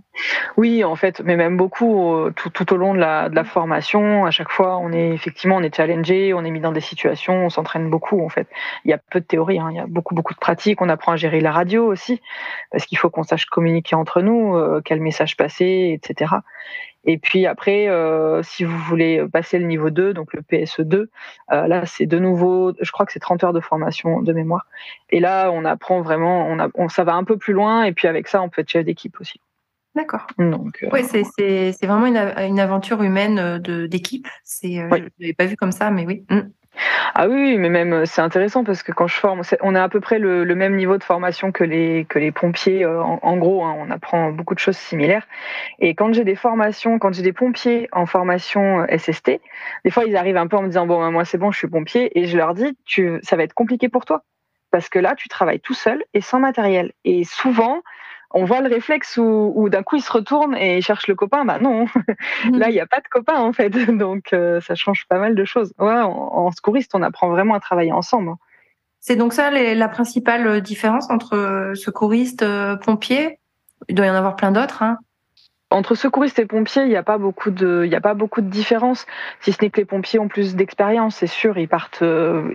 Oui, 0.58 0.84
en 0.84 0.96
fait, 0.96 1.22
mais 1.22 1.36
même 1.36 1.58
beaucoup 1.58 2.14
euh, 2.14 2.32
tout, 2.32 2.74
au 2.74 2.78
long 2.78 2.94
de 2.94 3.00
la, 3.00 3.44
formation. 3.44 4.26
À 4.26 4.32
chaque 4.32 4.50
fois, 4.50 4.78
on 4.78 4.92
est 4.92 5.10
effectivement, 5.10 5.58
on 5.58 5.62
est 5.62 5.76
challengé, 5.76 6.34
on 6.34 6.44
est 6.44 6.52
mis 6.52 6.60
dans 6.60 6.72
des 6.72 6.82
situations, 6.82 7.46
on 7.46 7.50
s'entraîne 7.50 7.90
beaucoup. 7.90 8.24
En 8.24 8.30
fait, 8.30 8.48
il 8.84 8.92
y 8.92 8.94
a 8.94 8.98
peu 8.98 9.20
de 9.20 9.26
théorie, 9.26 9.60
hein, 9.60 9.70
il 9.72 9.78
y 9.78 9.80
a 9.80 9.86
beaucoup 9.88 10.16
beaucoup 10.16 10.34
de 10.34 10.40
pratique. 10.40 10.82
On 10.82 10.90
apprend 10.90 11.14
à 11.14 11.16
gérer 11.16 11.40
la 11.40 11.52
radio 11.52 11.86
aussi, 11.86 12.22
parce 12.72 12.86
qu'il 12.86 12.98
faut 12.98 13.10
qu'on 13.10 13.24
sache 13.24 13.46
communiquer 13.46 13.96
entre 13.96 14.22
nous, 14.22 14.56
euh, 14.56 14.82
quel 14.84 15.02
message 15.02 15.38
passer, 15.38 16.00
etc. 16.02 16.36
Et 17.06 17.18
puis 17.18 17.46
après, 17.46 17.88
euh, 17.88 18.44
si 18.44 18.66
vous 18.66 18.78
voulez 18.78 19.26
passer 19.32 19.60
le 19.60 19.66
niveau 19.66 19.90
2, 19.90 20.14
donc 20.14 20.34
le 20.34 20.42
PSE2, 20.42 21.08
euh, 21.52 21.68
là 21.68 21.86
c'est 21.86 22.06
de 22.06 22.20
nouveau, 22.20 22.74
je 22.82 22.92
crois 22.92 23.06
que 23.06 23.14
c'est 23.14 23.20
30 23.20 23.46
heures 23.46 23.54
de 23.54 23.62
formation 23.62 24.22
de 24.22 24.34
mémoire. 24.34 24.66
Et 25.10 25.22
là, 25.22 25.50
on 25.52 25.64
apprend 25.64 26.02
vraiment, 26.02 26.48
on, 26.48 26.60
a, 26.60 26.70
ça 26.90 27.06
va 27.06 27.14
un 27.16 27.24
peu 27.24 27.38
plus 27.38 27.54
loin, 27.54 27.84
et 27.84 27.94
puis 27.94 28.10
avec 28.10 28.28
ça, 28.28 28.42
on 28.42 28.50
peut 28.50 28.62
être 28.62 28.70
chef 28.70 28.84
d'équipe 28.84 29.20
aussi. 29.22 29.40
D'accord. 29.98 30.28
Donc, 30.38 30.84
euh, 30.84 30.90
oui, 30.94 31.04
c'est 31.04 31.86
vraiment 31.88 32.06
une, 32.06 32.18
une, 32.18 32.60
aventure 32.60 33.02
humaine 33.02 33.58
d'équipe. 33.58 34.28
C'est, 34.44 34.74
je 34.74 34.82
ne 34.84 35.10
l'avais 35.20 35.34
pas 35.34 35.46
vu 35.46 35.58
comme 35.58 35.72
ça, 35.72 35.90
mais 35.90 36.06
oui. 36.06 36.24
Mm. 36.30 36.42
Ah 37.16 37.28
oui, 37.28 37.58
mais 37.58 37.70
même 37.70 38.06
c'est 38.06 38.22
intéressant 38.22 38.64
parce 38.64 38.84
que 38.84 38.92
quand 38.92 39.08
je 39.08 39.16
forme, 39.16 39.42
on 39.62 39.74
a 39.74 39.82
à 39.82 39.90
peu 39.90 40.00
près 40.00 40.20
le, 40.20 40.46
même 40.54 40.76
niveau 40.76 41.00
de 41.00 41.04
formation 41.04 41.52
que 41.52 41.64
les 41.64 42.06
que 42.06 42.20
les 42.20 42.32
pompiers. 42.32 42.86
Euh, 42.86 43.02
en, 43.02 43.38
gros, 43.38 43.66
hein, 43.66 43.76
on 43.76 43.90
apprend 43.90 44.32
beaucoup 44.32 44.54
de 44.54 44.60
choses 44.60 44.78
similaires. 44.78 45.26
Et 45.80 45.96
quand 45.96 46.14
j'ai 46.14 46.24
des 46.24 46.36
formations, 46.36 47.00
quand 47.00 47.14
j'ai 47.14 47.24
des 47.24 47.34
pompiers 47.34 47.90
en 47.92 48.06
formation 48.06 48.82
euh, 48.82 48.98
SST, 48.98 49.40
des 49.84 49.92
fois 49.92 50.06
ils 50.06 50.16
arrivent 50.16 50.38
un 50.38 50.46
peu 50.46 50.58
en 50.58 50.62
me 50.62 50.68
disant 50.68 50.86
bon 50.86 51.00
ben, 51.00 51.10
moi 51.10 51.26
c'est 51.26 51.40
bon, 51.40 51.52
je 51.52 51.58
suis 51.58 51.68
pompier, 51.68 52.18
et 52.20 52.26
je 52.26 52.38
leur 52.38 52.54
dis 52.54 52.78
tu 52.86 53.20
ça 53.24 53.36
va 53.36 53.42
être 53.44 53.56
compliqué 53.56 53.90
pour 53.90 54.06
toi 54.06 54.24
parce 54.70 54.90
que 54.90 55.00
là 55.00 55.16
tu 55.16 55.28
travailles 55.30 55.60
tout 55.60 55.74
seul 55.74 56.04
et 56.14 56.22
sans 56.22 56.40
matériel. 56.40 56.92
Et 57.04 57.24
souvent 57.24 57.82
on 58.32 58.44
voit 58.44 58.62
le 58.62 58.70
réflexe 58.70 59.18
où, 59.18 59.70
d'un 59.70 59.84
coup 59.84 59.96
il 59.96 60.02
se 60.02 60.12
retourne 60.12 60.56
et 60.56 60.78
il 60.78 60.84
cherche 60.84 61.08
le 61.08 61.16
copain. 61.16 61.46
Bah 61.46 61.60
non, 61.60 61.86
mhm. 62.46 62.58
là 62.58 62.70
il 62.70 62.74
n'y 62.74 62.80
a 62.80 62.86
pas 62.86 63.00
de 63.00 63.08
copain 63.10 63.38
en 63.38 63.54
fait, 63.54 63.70
donc 63.98 64.34
euh, 64.34 64.60
ça 64.62 64.76
change 64.76 65.06
pas 65.08 65.20
mal 65.20 65.36
de 65.36 65.46
choses. 65.46 65.74
Ouais, 65.80 66.00
en, 66.00 66.10
en, 66.10 66.52
secouriste, 66.52 66.92
on 66.94 67.02
apprend 67.02 67.30
vraiment 67.30 67.54
à 67.54 67.60
travailler 67.60 67.92
ensemble. 67.92 68.34
C'est 69.00 69.16
donc 69.16 69.34
ça 69.34 69.52
la 69.52 69.88
principale 69.88 70.62
différence 70.62 71.10
entre 71.10 71.36
euh, 71.36 71.76
secouriste, 71.76 72.44
euh, 72.44 72.76
pompier? 72.76 73.40
Il 73.88 73.96
doit 73.96 74.08
y 74.08 74.10
en 74.10 74.16
avoir 74.16 74.36
plein 74.36 74.52
d'autres. 74.52 74.84
Hein. 74.84 74.98
Entre 75.70 75.96
secouristes 75.96 76.40
et 76.40 76.46
pompiers, 76.46 76.84
il 76.84 76.90
n'y 76.90 76.96
a 76.96 77.04
pas 77.04 77.18
beaucoup 77.18 77.52
de, 77.52 77.84
il 77.86 77.92
y 77.92 77.96
a 77.96 78.02
pas 78.02 78.14
beaucoup 78.14 78.42
de 78.42 78.50
différence. 78.50 79.06
Si 79.42 79.52
ce 79.52 79.58
n'est 79.62 79.70
que 79.70 79.80
les 79.80 79.86
pompiers 79.86 80.18
ont 80.20 80.30
plus 80.30 80.56
d'expérience, 80.56 81.18
c'est 81.18 81.28
sûr, 81.28 81.58
ils 81.58 81.68
partent, 81.68 82.04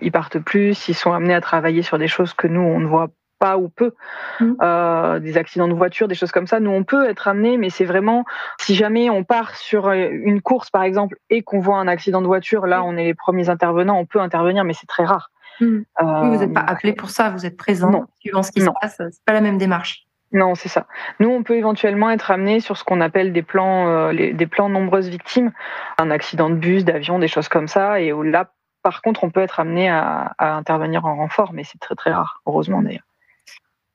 ils 0.00 0.12
partent 0.12 0.38
plus, 0.38 0.88
ils 0.88 0.94
sont 0.94 1.12
amenés 1.12 1.34
à 1.34 1.42
travailler 1.42 1.82
sur 1.82 1.98
des 1.98 2.08
choses 2.08 2.32
que 2.32 2.46
nous 2.46 2.62
on 2.62 2.80
ne 2.80 2.86
voit 2.86 3.08
pas 3.42 3.58
ou 3.58 3.68
peu, 3.68 3.92
mmh. 4.38 4.52
euh, 4.62 5.18
des 5.18 5.36
accidents 5.36 5.66
de 5.66 5.74
voiture, 5.74 6.06
des 6.06 6.14
choses 6.14 6.30
comme 6.30 6.46
ça. 6.46 6.60
Nous, 6.60 6.70
on 6.70 6.84
peut 6.84 7.08
être 7.08 7.26
amené, 7.26 7.58
mais 7.58 7.70
c'est 7.70 7.84
vraiment 7.84 8.24
si 8.60 8.76
jamais 8.76 9.10
on 9.10 9.24
part 9.24 9.56
sur 9.56 9.88
euh, 9.88 10.08
une 10.12 10.40
course, 10.40 10.70
par 10.70 10.84
exemple, 10.84 11.16
et 11.28 11.42
qu'on 11.42 11.58
voit 11.58 11.78
un 11.78 11.88
accident 11.88 12.22
de 12.22 12.28
voiture, 12.28 12.66
là, 12.66 12.84
on 12.84 12.96
est 12.96 13.02
les 13.02 13.14
premiers 13.14 13.48
intervenants, 13.48 13.98
on 13.98 14.06
peut 14.06 14.20
intervenir, 14.20 14.62
mais 14.62 14.74
c'est 14.74 14.86
très 14.86 15.04
rare. 15.04 15.32
Mmh. 15.60 15.66
oui, 15.66 16.28
vous 16.28 16.36
n'êtes 16.36 16.54
pas 16.54 16.60
euh, 16.60 16.72
appelé 16.72 16.92
pour 16.92 17.10
ça, 17.10 17.30
vous 17.30 17.44
êtes 17.44 17.56
présent, 17.56 17.90
non. 17.90 18.06
suivant 18.20 18.44
ce 18.44 18.52
qui 18.52 18.60
se 18.60 18.70
passe. 18.80 18.98
C'est 18.98 19.24
pas 19.26 19.32
la 19.32 19.40
même 19.40 19.58
démarche. 19.58 20.06
Non, 20.30 20.54
c'est 20.54 20.68
ça. 20.68 20.86
Nous, 21.18 21.28
on 21.28 21.42
peut 21.42 21.56
éventuellement 21.56 22.10
être 22.10 22.30
amené 22.30 22.60
sur 22.60 22.76
ce 22.76 22.84
qu'on 22.84 23.00
appelle 23.00 23.32
des 23.32 23.42
plans, 23.42 24.12
des 24.12 24.46
plans 24.46 24.68
nombreuses 24.68 25.08
victimes, 25.08 25.50
un 25.98 26.10
accident 26.12 26.48
de 26.48 26.54
bus, 26.54 26.84
d'avion, 26.84 27.18
des 27.18 27.28
choses 27.28 27.48
comme 27.48 27.66
ça, 27.66 28.00
et 28.00 28.12
là, 28.24 28.52
par 28.82 29.02
contre, 29.02 29.24
on 29.24 29.30
peut 29.30 29.42
être 29.42 29.60
amené 29.60 29.90
à, 29.90 30.32
à 30.38 30.54
intervenir 30.54 31.04
en 31.04 31.16
renfort, 31.16 31.52
mais 31.52 31.64
c'est 31.64 31.78
très 31.78 31.96
très 31.96 32.12
rare, 32.12 32.40
heureusement 32.46 32.82
d'ailleurs. 32.82 33.11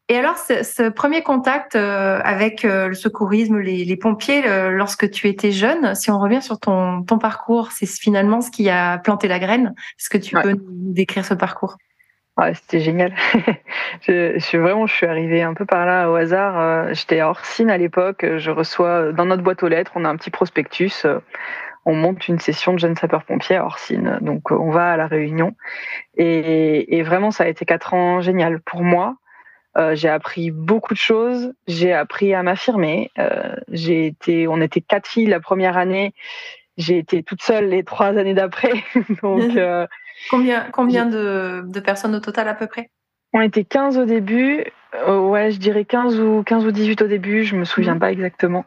Et 0.09 0.17
alors, 0.17 0.37
ce, 0.37 0.89
premier 0.89 1.21
contact 1.21 1.75
euh, 1.75 2.21
avec 2.23 2.63
euh, 2.63 2.87
le 2.87 2.93
secourisme, 2.93 3.57
les, 3.57 3.97
pompiers, 3.97 4.41
lorsque 4.69 5.09
tu 5.11 5.27
étais 5.27 5.51
jeune, 5.51 5.95
si 5.95 6.11
on 6.11 6.19
revient 6.19 6.41
sur 6.41 6.59
ton, 6.59 7.03
ton 7.03 7.17
parcours, 7.17 7.71
c'est 7.73 7.85
finalement 7.85 8.39
ce 8.39 8.49
qui 8.49 8.69
a 8.69 8.99
planté 8.99 9.27
la 9.27 9.39
graine. 9.39 9.73
Est-ce 9.99 10.09
que 10.09 10.17
tu 10.17 10.35
peux 10.35 10.51
nous 10.51 10.93
décrire 10.93 11.25
ce 11.25 11.33
parcours? 11.33 11.77
Ouais, 12.37 12.53
c'était 12.53 12.79
génial. 12.79 13.15
je, 14.01 14.37
suis 14.37 14.59
vraiment, 14.59 14.85
je 14.85 14.93
suis 14.93 15.07
arrivée 15.07 15.41
un 15.41 15.55
peu 15.55 15.65
par 15.65 15.87
là 15.87 16.11
au 16.11 16.15
hasard. 16.15 16.59
Euh, 16.59 16.93
j'étais 16.93 17.19
à 17.19 17.29
Orsine 17.29 17.71
à 17.71 17.77
l'époque. 17.77 18.25
Je 18.37 18.51
reçois 18.51 19.11
dans 19.11 19.25
notre 19.25 19.41
boîte 19.41 19.63
aux 19.63 19.67
lettres, 19.67 19.93
on 19.95 20.05
a 20.05 20.09
un 20.09 20.15
petit 20.15 20.29
prospectus. 20.29 21.07
On 21.85 21.95
monte 21.95 22.27
une 22.27 22.39
session 22.39 22.73
de 22.73 22.79
jeunes 22.79 22.95
sapeurs-pompiers 22.95 23.55
à 23.55 23.65
Orsine. 23.65 24.19
Donc, 24.21 24.51
on 24.51 24.69
va 24.69 24.91
à 24.91 24.97
la 24.97 25.07
réunion. 25.07 25.55
Et, 26.15 26.97
et 26.97 27.01
vraiment, 27.01 27.31
ça 27.31 27.45
a 27.45 27.47
été 27.47 27.65
quatre 27.65 27.95
ans 27.95 28.21
génial 28.21 28.61
pour 28.61 28.83
moi 28.83 29.15
euh, 29.77 29.95
j'ai 29.95 30.09
appris 30.09 30.51
beaucoup 30.51 30.93
de 30.93 30.99
choses. 30.99 31.53
J'ai 31.67 31.93
appris 31.93 32.33
à 32.33 32.41
m'affirmer. 32.43 33.11
Euh, 33.19 33.55
j'ai 33.69 34.07
été, 34.07 34.47
on 34.47 34.59
était 34.61 34.81
quatre 34.81 35.07
filles 35.07 35.27
la 35.27 35.39
première 35.39 35.77
année. 35.77 36.13
J'ai 36.77 36.97
été 36.97 37.23
toute 37.23 37.41
seule 37.41 37.69
les 37.69 37.83
trois 37.83 38.07
années 38.07 38.33
d'après. 38.33 38.73
Donc 39.21 39.55
euh, 39.55 39.85
combien 40.29 40.67
combien 40.71 41.05
de, 41.05 41.63
de, 41.65 41.79
personnes 41.79 42.15
au 42.15 42.19
total 42.19 42.47
à 42.47 42.53
peu 42.53 42.67
près? 42.67 42.89
On 43.33 43.41
était 43.41 43.63
15 43.63 43.97
au 43.97 44.05
début. 44.05 44.63
ouais, 45.07 45.51
je 45.51 45.59
dirais 45.59 45.85
15 45.85 46.19
ou 46.19 46.43
15 46.43 46.65
ou 46.65 46.71
18 46.71 47.03
au 47.03 47.07
début. 47.07 47.43
Je 47.43 47.55
me 47.55 47.65
souviens 47.65 47.95
mhm. 47.95 47.99
pas 47.99 48.11
exactement. 48.11 48.65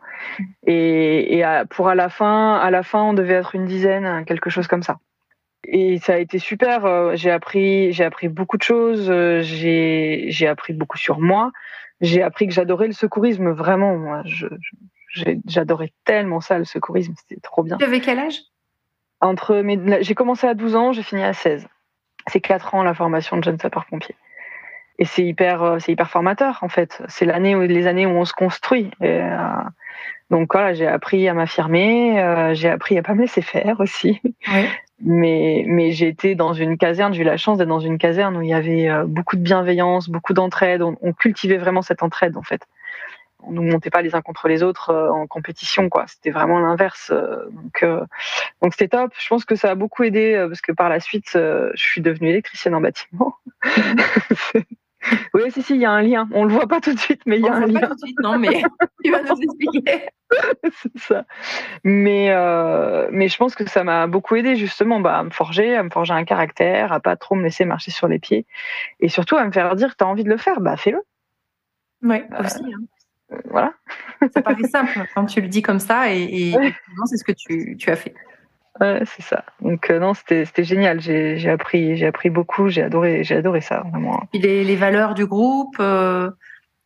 Et, 0.66 1.38
et 1.38 1.44
pour 1.70 1.88
à 1.88 1.94
la 1.94 2.08
fin, 2.08 2.54
à 2.56 2.70
la 2.70 2.82
fin, 2.82 3.02
on 3.02 3.14
devait 3.14 3.34
être 3.34 3.54
une 3.54 3.64
dizaine, 3.64 4.24
quelque 4.26 4.50
chose 4.50 4.68
comme 4.68 4.82
ça 4.82 4.98
et 5.64 5.98
ça 5.98 6.14
a 6.14 6.18
été 6.18 6.38
super. 6.38 6.84
Euh, 6.84 7.16
j'ai 7.16 7.30
appris, 7.30 7.92
j'ai 7.92 8.04
appris 8.04 8.28
beaucoup 8.28 8.56
de 8.56 8.62
choses. 8.62 9.10
Euh, 9.10 9.40
j'ai, 9.42 10.26
j'ai 10.28 10.46
appris 10.46 10.72
beaucoup 10.72 10.98
sur 10.98 11.20
moi. 11.20 11.52
J'ai 12.00 12.22
appris 12.22 12.46
que 12.46 12.54
j'adorais 12.54 12.86
le 12.86 12.92
secourisme. 12.92 13.50
Vraiment, 13.50 13.96
moi, 13.96 14.22
j'adorais 15.46 15.92
tellement 16.04 16.40
ça, 16.40 16.58
le 16.58 16.64
secourisme. 16.64 17.14
C'était 17.16 17.40
trop 17.40 17.62
bien. 17.62 17.76
Tu 17.76 17.84
avais 17.84 18.00
quel 18.00 18.18
âge? 18.18 18.40
Entre 19.20 19.56
mes, 19.56 20.02
j'ai 20.02 20.14
commencé 20.14 20.46
à 20.46 20.54
12 20.54 20.76
ans, 20.76 20.92
j'ai 20.92 21.02
fini 21.02 21.22
à 21.22 21.34
16. 21.34 21.68
C'est 22.28 22.40
4 22.40 22.74
ans 22.74 22.82
la 22.82 22.94
formation 22.94 23.36
de 23.36 23.44
jeune 23.44 23.58
sapeur-pompier. 23.58 24.14
Et 24.98 25.04
c'est 25.04 25.24
hyper, 25.24 25.62
euh, 25.62 25.78
c'est 25.78 25.92
hyper 25.92 26.08
formateur 26.08 26.58
en 26.62 26.70
fait. 26.70 27.02
C'est 27.08 27.26
l'année 27.26 27.66
les 27.66 27.86
années 27.86 28.06
où 28.06 28.10
on 28.10 28.24
se 28.24 28.32
construit. 28.32 28.90
Et, 29.02 29.20
donc 30.30 30.52
voilà, 30.54 30.72
j'ai 30.72 30.86
appris 30.86 31.28
à 31.28 31.34
m'affirmer, 31.34 32.52
j'ai 32.54 32.70
appris 32.70 32.96
à 32.96 33.02
pas 33.02 33.14
me 33.14 33.22
laisser 33.22 33.42
faire 33.42 33.78
aussi. 33.80 34.20
Oui. 34.24 34.66
Mais, 35.02 35.64
mais 35.66 35.98
été 36.02 36.34
dans 36.34 36.52
une 36.52 36.76
caserne, 36.76 37.14
j'ai 37.14 37.22
eu 37.22 37.24
la 37.24 37.38
chance 37.38 37.56
d'être 37.56 37.68
dans 37.68 37.80
une 37.80 37.96
caserne 37.96 38.36
où 38.36 38.42
il 38.42 38.48
y 38.48 38.54
avait 38.54 38.90
euh, 38.90 39.04
beaucoup 39.06 39.36
de 39.36 39.42
bienveillance, 39.42 40.10
beaucoup 40.10 40.34
d'entraide. 40.34 40.82
On, 40.82 41.12
cultivait 41.14 41.56
vraiment 41.56 41.80
cette 41.80 42.02
entraide 42.02 42.36
en 42.36 42.42
fait. 42.42 42.62
On 43.42 43.52
ne 43.52 43.60
montait 43.60 43.88
pas 43.88 44.02
les 44.02 44.14
uns 44.14 44.20
contre 44.20 44.48
les 44.48 44.62
autres 44.62 44.90
euh, 44.90 45.10
en 45.10 45.26
compétition, 45.26 45.88
quoi. 45.88 46.04
C'était 46.06 46.30
vraiment 46.30 46.60
l'inverse. 46.60 47.10
Euh, 47.14 47.46
donc, 47.50 47.84
donc 48.62 48.72
c'était 48.74 48.88
top. 48.88 49.12
Je 49.18 49.28
pense 49.28 49.46
que 49.46 49.54
ça 49.54 49.70
a 49.70 49.74
beaucoup 49.74 50.02
aidé 50.02 50.44
parce 50.48 50.60
que 50.60 50.72
par 50.72 50.90
la 50.90 51.00
suite, 51.00 51.30
je 51.32 51.70
suis 51.74 52.02
devenue 52.02 52.28
électricienne 52.28 52.74
en 52.74 52.82
bâtiment. 52.82 53.36
Oui, 55.34 55.50
si, 55.50 55.62
si, 55.62 55.74
il 55.74 55.80
y 55.80 55.84
a 55.84 55.90
un 55.90 56.02
lien. 56.02 56.28
On 56.32 56.44
le 56.44 56.52
voit 56.52 56.66
pas 56.66 56.80
tout 56.80 56.92
de 56.92 56.98
suite, 56.98 57.22
mais 57.26 57.38
il 57.38 57.44
y 57.44 57.48
a 57.48 57.54
un 57.54 57.66
lien. 57.66 57.80
Pas 57.80 57.88
tout 57.88 57.94
de 57.94 58.00
suite, 58.00 58.20
non, 58.20 58.38
mais 58.38 58.62
tu 59.04 59.10
vas 59.10 59.22
nous 59.22 59.40
expliquer. 59.40 60.08
c'est 60.72 60.98
ça. 60.98 61.24
Mais, 61.84 62.30
euh, 62.30 63.08
mais 63.10 63.28
je 63.28 63.36
pense 63.36 63.54
que 63.54 63.68
ça 63.68 63.84
m'a 63.84 64.06
beaucoup 64.06 64.36
aidé 64.36 64.56
justement 64.56 65.00
bah, 65.00 65.18
à 65.18 65.22
me 65.24 65.30
forger, 65.30 65.76
à 65.76 65.82
me 65.82 65.90
forger 65.90 66.14
un 66.14 66.24
caractère, 66.24 66.92
à 66.92 67.00
pas 67.00 67.16
trop 67.16 67.34
me 67.34 67.42
laisser 67.42 67.64
marcher 67.64 67.90
sur 67.90 68.08
les 68.08 68.18
pieds, 68.18 68.46
et 69.00 69.08
surtout 69.08 69.36
à 69.36 69.44
me 69.44 69.52
faire 69.52 69.74
dire, 69.76 69.96
tu 69.96 70.04
as 70.04 70.06
envie 70.06 70.24
de 70.24 70.30
le 70.30 70.36
faire, 70.36 70.60
bah 70.60 70.76
fais-le. 70.76 71.00
Oui, 72.02 72.22
euh, 72.32 72.40
aussi. 72.40 72.64
Hein. 72.64 73.36
Voilà. 73.44 73.74
ça 74.32 74.42
paraît 74.42 74.64
simple 74.64 75.06
quand 75.14 75.26
tu 75.26 75.40
le 75.40 75.48
dis 75.48 75.62
comme 75.62 75.78
ça, 75.78 76.12
et, 76.12 76.22
et 76.22 76.74
c'est 77.06 77.16
ce 77.16 77.24
que 77.24 77.32
tu, 77.32 77.76
tu 77.76 77.90
as 77.90 77.96
fait. 77.96 78.14
Ouais, 78.80 79.02
c'est 79.04 79.22
ça. 79.22 79.44
Donc 79.60 79.90
euh, 79.90 79.98
non, 79.98 80.14
c'était 80.14 80.64
génial. 80.64 81.00
J'ai 81.00 81.50
appris 81.50 81.96
j'ai 81.96 82.06
appris 82.06 82.30
beaucoup. 82.30 82.68
J'ai 82.68 82.82
adoré 82.82 83.24
j'ai 83.24 83.36
adoré 83.36 83.60
ça 83.60 83.82
vraiment. 83.90 84.22
les, 84.32 84.64
les, 84.64 84.76
valeurs 84.76 85.14
du 85.14 85.26
groupe, 85.26 85.76
euh, 85.80 86.30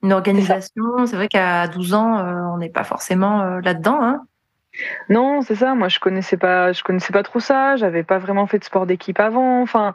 une 0.03 0.13
organisation. 0.13 1.07
C'est 1.07 1.17
vrai 1.17 1.29
qu'à 1.29 1.69
12 1.69 1.95
ans, 1.95 2.53
on 2.55 2.59
n'est 2.59 2.69
pas 2.69 2.85
forcément 2.85 3.61
là-dedans. 3.61 3.99
Hein. 4.03 4.23
Non, 5.09 5.43
c'est 5.43 5.55
ça. 5.55 5.75
Moi, 5.75 5.89
je 5.89 6.01
connaissais 6.01 6.37
pas, 6.37 6.73
je 6.73 6.83
connaissais 6.83 7.13
pas 7.13 7.23
trop 7.23 7.41
ça. 7.41 7.77
J'avais 7.77 8.03
pas 8.03 8.19
vraiment 8.19 8.47
fait 8.47 8.59
de 8.59 8.65
sport 8.65 8.87
d'équipe 8.87 9.21
avant. 9.21 9.63
Enfin, 9.63 9.95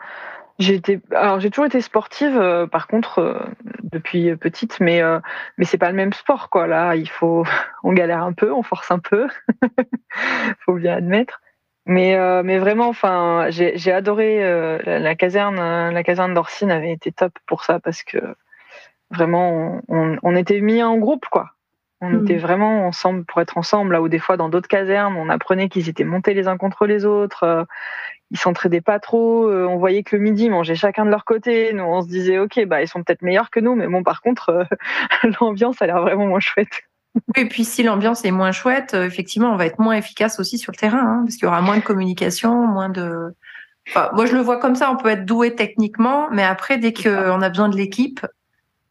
j'ai 0.59 0.81
alors 1.11 1.39
j'ai 1.39 1.49
toujours 1.49 1.65
été 1.65 1.81
sportive. 1.81 2.37
Euh, 2.37 2.67
par 2.67 2.87
contre, 2.87 3.19
euh, 3.19 3.39
depuis 3.83 4.35
petite, 4.35 4.79
mais 4.79 5.01
euh, 5.01 5.19
mais 5.57 5.65
c'est 5.65 5.77
pas 5.77 5.89
le 5.89 5.95
même 5.95 6.13
sport, 6.13 6.49
quoi. 6.49 6.67
Là, 6.67 6.95
il 6.95 7.09
faut, 7.09 7.45
on 7.83 7.93
galère 7.93 8.23
un 8.23 8.33
peu, 8.33 8.51
on 8.51 8.63
force 8.63 8.91
un 8.91 8.99
peu. 8.99 9.27
faut 10.65 10.75
bien 10.75 10.97
admettre. 10.97 11.41
Mais 11.89 12.15
mais 12.43 12.59
vraiment, 12.59 12.87
enfin, 12.87 13.47
j'ai 13.49 13.91
adoré 13.91 14.41
la, 14.85 15.15
caserne. 15.15 15.57
La 15.57 16.03
caserne 16.03 16.33
d'Orsine 16.33 16.71
avait 16.71 16.91
été 16.91 17.11
top 17.11 17.33
pour 17.47 17.63
ça 17.63 17.79
parce 17.79 18.03
que 18.03 18.17
vraiment, 19.11 19.81
on, 19.87 20.17
on 20.21 20.35
était 20.35 20.61
mis 20.61 20.83
en 20.83 20.97
groupe, 20.97 21.25
quoi. 21.31 21.51
On 22.01 22.23
était 22.23 22.35
hmm. 22.35 22.39
vraiment 22.39 22.87
ensemble 22.87 23.25
pour 23.25 23.41
être 23.41 23.57
ensemble, 23.57 23.91
là 23.91 24.01
où 24.01 24.07
des 24.07 24.19
fois 24.19 24.37
dans 24.37 24.47
d'autres 24.47 24.69
casernes, 24.69 25.17
on 25.17 25.27
apprenait 25.27 25.67
qu'ils 25.67 25.89
étaient 25.89 26.05
montés 26.05 26.33
les 26.33 26.47
uns 26.47 26.57
contre 26.57 26.85
les 26.85 27.03
autres, 27.03 27.43
euh, 27.43 27.63
ils 28.31 28.39
s'entraidaient 28.39 28.79
pas 28.79 28.99
trop, 28.99 29.49
euh, 29.49 29.65
on 29.65 29.77
voyait 29.77 30.03
que 30.03 30.15
le 30.15 30.21
midi, 30.21 30.49
mangeaient 30.49 30.75
chacun 30.75 31.03
de 31.03 31.09
leur 31.09 31.25
côté. 31.25 31.73
Nous, 31.73 31.83
on 31.83 32.01
se 32.01 32.07
disait, 32.07 32.39
ok, 32.39 32.65
bah 32.67 32.81
ils 32.81 32.87
sont 32.87 33.03
peut-être 33.03 33.21
meilleurs 33.21 33.49
que 33.49 33.59
nous, 33.59 33.75
mais 33.75 33.87
bon, 33.87 34.03
par 34.03 34.21
contre, 34.21 34.49
euh, 34.49 34.63
l'ambiance 35.41 35.81
a 35.81 35.87
l'air 35.87 36.01
vraiment 36.01 36.25
moins 36.25 36.39
chouette. 36.39 36.88
Oui, 37.15 37.43
et 37.43 37.45
puis 37.47 37.65
si 37.65 37.83
l'ambiance 37.83 38.23
est 38.23 38.31
moins 38.31 38.51
chouette, 38.51 38.93
effectivement, 38.93 39.51
on 39.51 39.55
va 39.55 39.65
être 39.65 39.79
moins 39.79 39.95
efficace 39.95 40.39
aussi 40.39 40.57
sur 40.57 40.71
le 40.71 40.77
terrain, 40.77 40.99
hein, 40.99 41.21
parce 41.25 41.35
qu'il 41.35 41.45
y 41.45 41.47
aura 41.47 41.61
moins 41.61 41.77
de 41.77 41.83
communication, 41.83 42.67
moins 42.67 42.89
de. 42.89 43.33
moi, 44.13 44.25
je 44.25 44.35
le 44.35 44.41
vois 44.41 44.57
comme 44.57 44.75
ça. 44.75 44.91
On 44.91 44.97
peut 44.97 45.09
être 45.09 45.25
doué 45.25 45.55
techniquement, 45.55 46.29
mais 46.31 46.43
après, 46.43 46.77
dès 46.77 46.93
qu'on 46.93 47.41
a 47.41 47.49
besoin 47.49 47.69
de 47.69 47.75
l'équipe, 47.75 48.25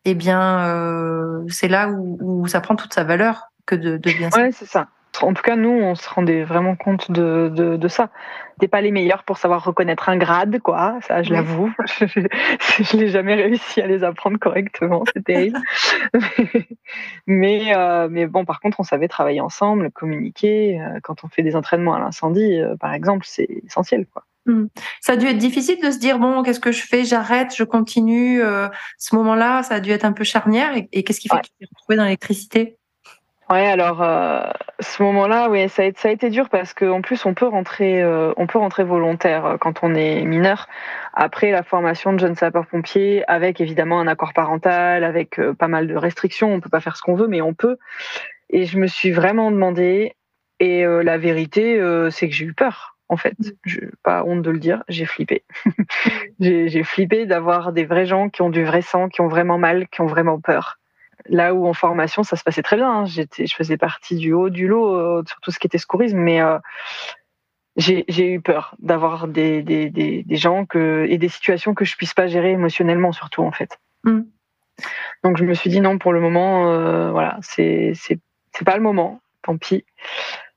eh 0.04 0.14
bien, 0.14 0.66
euh, 0.66 1.44
c'est 1.48 1.68
là 1.68 1.88
où, 1.90 2.46
ça 2.48 2.60
prend 2.60 2.76
toute 2.76 2.94
sa 2.94 3.04
valeur 3.04 3.52
que 3.66 3.74
de, 3.74 3.96
de 3.96 4.10
bien. 4.12 4.30
Ouais, 4.34 4.50
c'est 4.52 4.66
ça. 4.66 4.88
En 5.22 5.34
tout 5.34 5.42
cas, 5.42 5.56
nous, 5.56 5.70
on 5.70 5.94
se 5.94 6.08
rendait 6.08 6.44
vraiment 6.44 6.76
compte 6.76 7.10
de, 7.10 7.50
de, 7.54 7.76
de 7.76 7.88
ça. 7.88 8.10
T'es 8.60 8.68
pas 8.68 8.80
les 8.80 8.90
meilleurs 8.90 9.22
pour 9.24 9.38
savoir 9.38 9.64
reconnaître 9.64 10.08
un 10.08 10.16
grade, 10.16 10.60
quoi. 10.60 10.98
Ça, 11.02 11.22
je 11.22 11.32
l'avoue. 11.32 11.72
je, 11.86 12.06
je 12.82 12.96
l'ai 12.96 13.08
jamais 13.08 13.34
réussi 13.34 13.80
à 13.80 13.86
les 13.86 14.04
apprendre 14.04 14.38
correctement. 14.38 15.04
C'est 15.14 15.24
terrible. 15.24 15.58
mais, 17.26 17.76
euh, 17.76 18.08
mais 18.10 18.26
bon, 18.26 18.44
par 18.44 18.60
contre, 18.60 18.80
on 18.80 18.84
savait 18.84 19.08
travailler 19.08 19.40
ensemble, 19.40 19.90
communiquer. 19.90 20.80
Euh, 20.80 20.98
quand 21.02 21.24
on 21.24 21.28
fait 21.28 21.42
des 21.42 21.56
entraînements 21.56 21.94
à 21.94 22.00
l'incendie, 22.00 22.60
par 22.80 22.92
exemple, 22.92 23.24
c'est 23.26 23.48
essentiel, 23.64 24.06
quoi. 24.12 24.24
Hmm. 24.48 24.68
Ça 25.02 25.12
a 25.12 25.16
dû 25.16 25.26
être 25.26 25.36
difficile 25.36 25.78
de 25.82 25.90
se 25.90 25.98
dire 25.98 26.18
bon, 26.18 26.42
qu'est-ce 26.42 26.58
que 26.58 26.72
je 26.72 26.82
fais? 26.82 27.04
J'arrête, 27.04 27.54
je 27.54 27.64
continue. 27.64 28.42
Euh, 28.42 28.68
ce 28.96 29.14
moment-là, 29.16 29.62
ça 29.62 29.74
a 29.74 29.80
dû 29.80 29.90
être 29.90 30.04
un 30.04 30.12
peu 30.12 30.24
charnière. 30.24 30.72
Et, 30.90 31.04
qu'est-ce 31.04 31.20
qui 31.20 31.28
fait 31.28 31.36
que 31.36 31.46
tu 31.46 31.52
t'es 31.60 31.66
retrouvé 31.70 31.96
dans 31.96 32.04
l'électricité? 32.04 32.77
Ouais, 33.50 33.66
alors 33.66 34.02
euh, 34.02 34.42
ce 34.78 35.02
moment-là, 35.02 35.48
oui, 35.48 35.70
ça 35.70 35.84
a, 35.84 35.90
ça 35.96 36.08
a 36.08 36.12
été 36.12 36.28
dur 36.28 36.50
parce 36.50 36.74
qu'en 36.74 37.00
plus 37.00 37.24
on 37.24 37.32
peut 37.32 37.46
rentrer, 37.46 38.02
euh, 38.02 38.32
on 38.36 38.46
peut 38.46 38.58
rentrer 38.58 38.84
volontaire 38.84 39.56
quand 39.58 39.82
on 39.82 39.94
est 39.94 40.22
mineur 40.24 40.68
après 41.14 41.50
la 41.50 41.62
formation 41.62 42.12
de 42.12 42.18
jeune 42.18 42.34
sapeur-pompier, 42.34 43.24
avec 43.26 43.62
évidemment 43.62 44.00
un 44.00 44.06
accord 44.06 44.34
parental, 44.34 45.02
avec 45.02 45.40
pas 45.58 45.68
mal 45.68 45.88
de 45.88 45.96
restrictions. 45.96 46.52
On 46.52 46.60
peut 46.60 46.68
pas 46.68 46.80
faire 46.80 46.96
ce 46.96 47.02
qu'on 47.02 47.14
veut, 47.14 47.26
mais 47.26 47.40
on 47.40 47.54
peut. 47.54 47.78
Et 48.50 48.66
je 48.66 48.78
me 48.78 48.86
suis 48.86 49.12
vraiment 49.12 49.50
demandé. 49.50 50.14
Et 50.60 50.84
la 50.84 51.18
vérité, 51.18 51.80
c'est 52.10 52.28
que 52.28 52.34
j'ai 52.34 52.44
eu 52.44 52.54
peur 52.54 52.98
en 53.08 53.16
fait. 53.16 53.34
Mm. 53.38 53.50
Je 53.64 53.80
pas 54.02 54.24
honte 54.24 54.42
de 54.42 54.50
le 54.50 54.58
dire, 54.58 54.82
j'ai 54.88 55.06
flippé. 55.06 55.44
j'ai 56.40 56.84
flippé 56.84 57.26
d'avoir 57.26 57.72
des 57.72 57.84
vrais 57.84 58.06
gens 58.06 58.28
qui 58.28 58.42
ont 58.42 58.50
du 58.50 58.64
vrai 58.64 58.82
sang, 58.82 59.08
qui 59.08 59.20
ont 59.20 59.28
vraiment 59.28 59.58
mal, 59.58 59.88
qui 59.88 60.00
ont 60.00 60.06
vraiment 60.06 60.40
peur. 60.40 60.77
Là 61.28 61.54
où 61.54 61.66
en 61.66 61.74
formation, 61.74 62.22
ça 62.22 62.36
se 62.36 62.42
passait 62.42 62.62
très 62.62 62.76
bien. 62.76 62.90
Hein. 62.90 63.04
J'étais, 63.06 63.46
je 63.46 63.54
faisais 63.54 63.76
partie 63.76 64.16
du 64.16 64.32
haut 64.32 64.50
du 64.50 64.66
lot 64.66 64.94
euh, 64.94 65.22
sur 65.26 65.40
tout 65.40 65.50
ce 65.50 65.58
qui 65.58 65.66
était 65.66 65.78
secourisme, 65.78 66.18
mais 66.18 66.40
euh, 66.40 66.58
j'ai 67.76 68.32
eu 68.32 68.40
peur 68.40 68.74
d'avoir 68.78 69.28
des, 69.28 69.62
des, 69.62 69.90
des, 69.90 70.22
des, 70.24 70.36
gens 70.36 70.66
que, 70.66 71.06
et 71.08 71.16
des 71.18 71.28
situations 71.28 71.74
que 71.74 71.84
je 71.84 71.96
puisse 71.96 72.14
pas 72.14 72.26
gérer 72.26 72.50
émotionnellement, 72.50 73.12
surtout 73.12 73.42
en 73.42 73.52
fait. 73.52 73.78
Mm. 74.04 74.22
Donc 75.24 75.36
je 75.36 75.44
me 75.44 75.54
suis 75.54 75.70
dit 75.70 75.80
non, 75.80 75.98
pour 75.98 76.12
le 76.12 76.20
moment, 76.20 76.72
euh, 76.72 77.10
voilà, 77.10 77.38
c'est 77.42 77.92
c'est 77.94 78.20
pas 78.64 78.76
le 78.76 78.82
moment. 78.82 79.20
Tant 79.42 79.56
pis. 79.56 79.84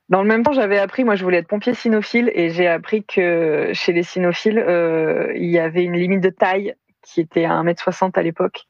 Dans 0.10 0.22
le 0.22 0.28
même 0.28 0.44
temps, 0.44 0.52
j'avais 0.52 0.78
appris, 0.78 1.04
moi 1.04 1.16
je 1.16 1.24
voulais 1.24 1.38
être 1.38 1.48
pompier 1.48 1.74
cynophile 1.74 2.32
et 2.34 2.50
j'ai 2.50 2.68
appris 2.68 3.04
que 3.04 3.72
chez 3.74 3.94
les 3.94 4.04
cynophiles, 4.04 4.60
euh, 4.60 5.32
il 5.36 5.50
y 5.50 5.60
avait 5.60 5.84
une 5.84 5.96
limite 5.96 6.22
de 6.22 6.30
taille 6.30 6.76
qui 7.02 7.22
était 7.22 7.46
à 7.46 7.52
1m60 7.62 8.18
à 8.18 8.22
l'époque. 8.22 8.66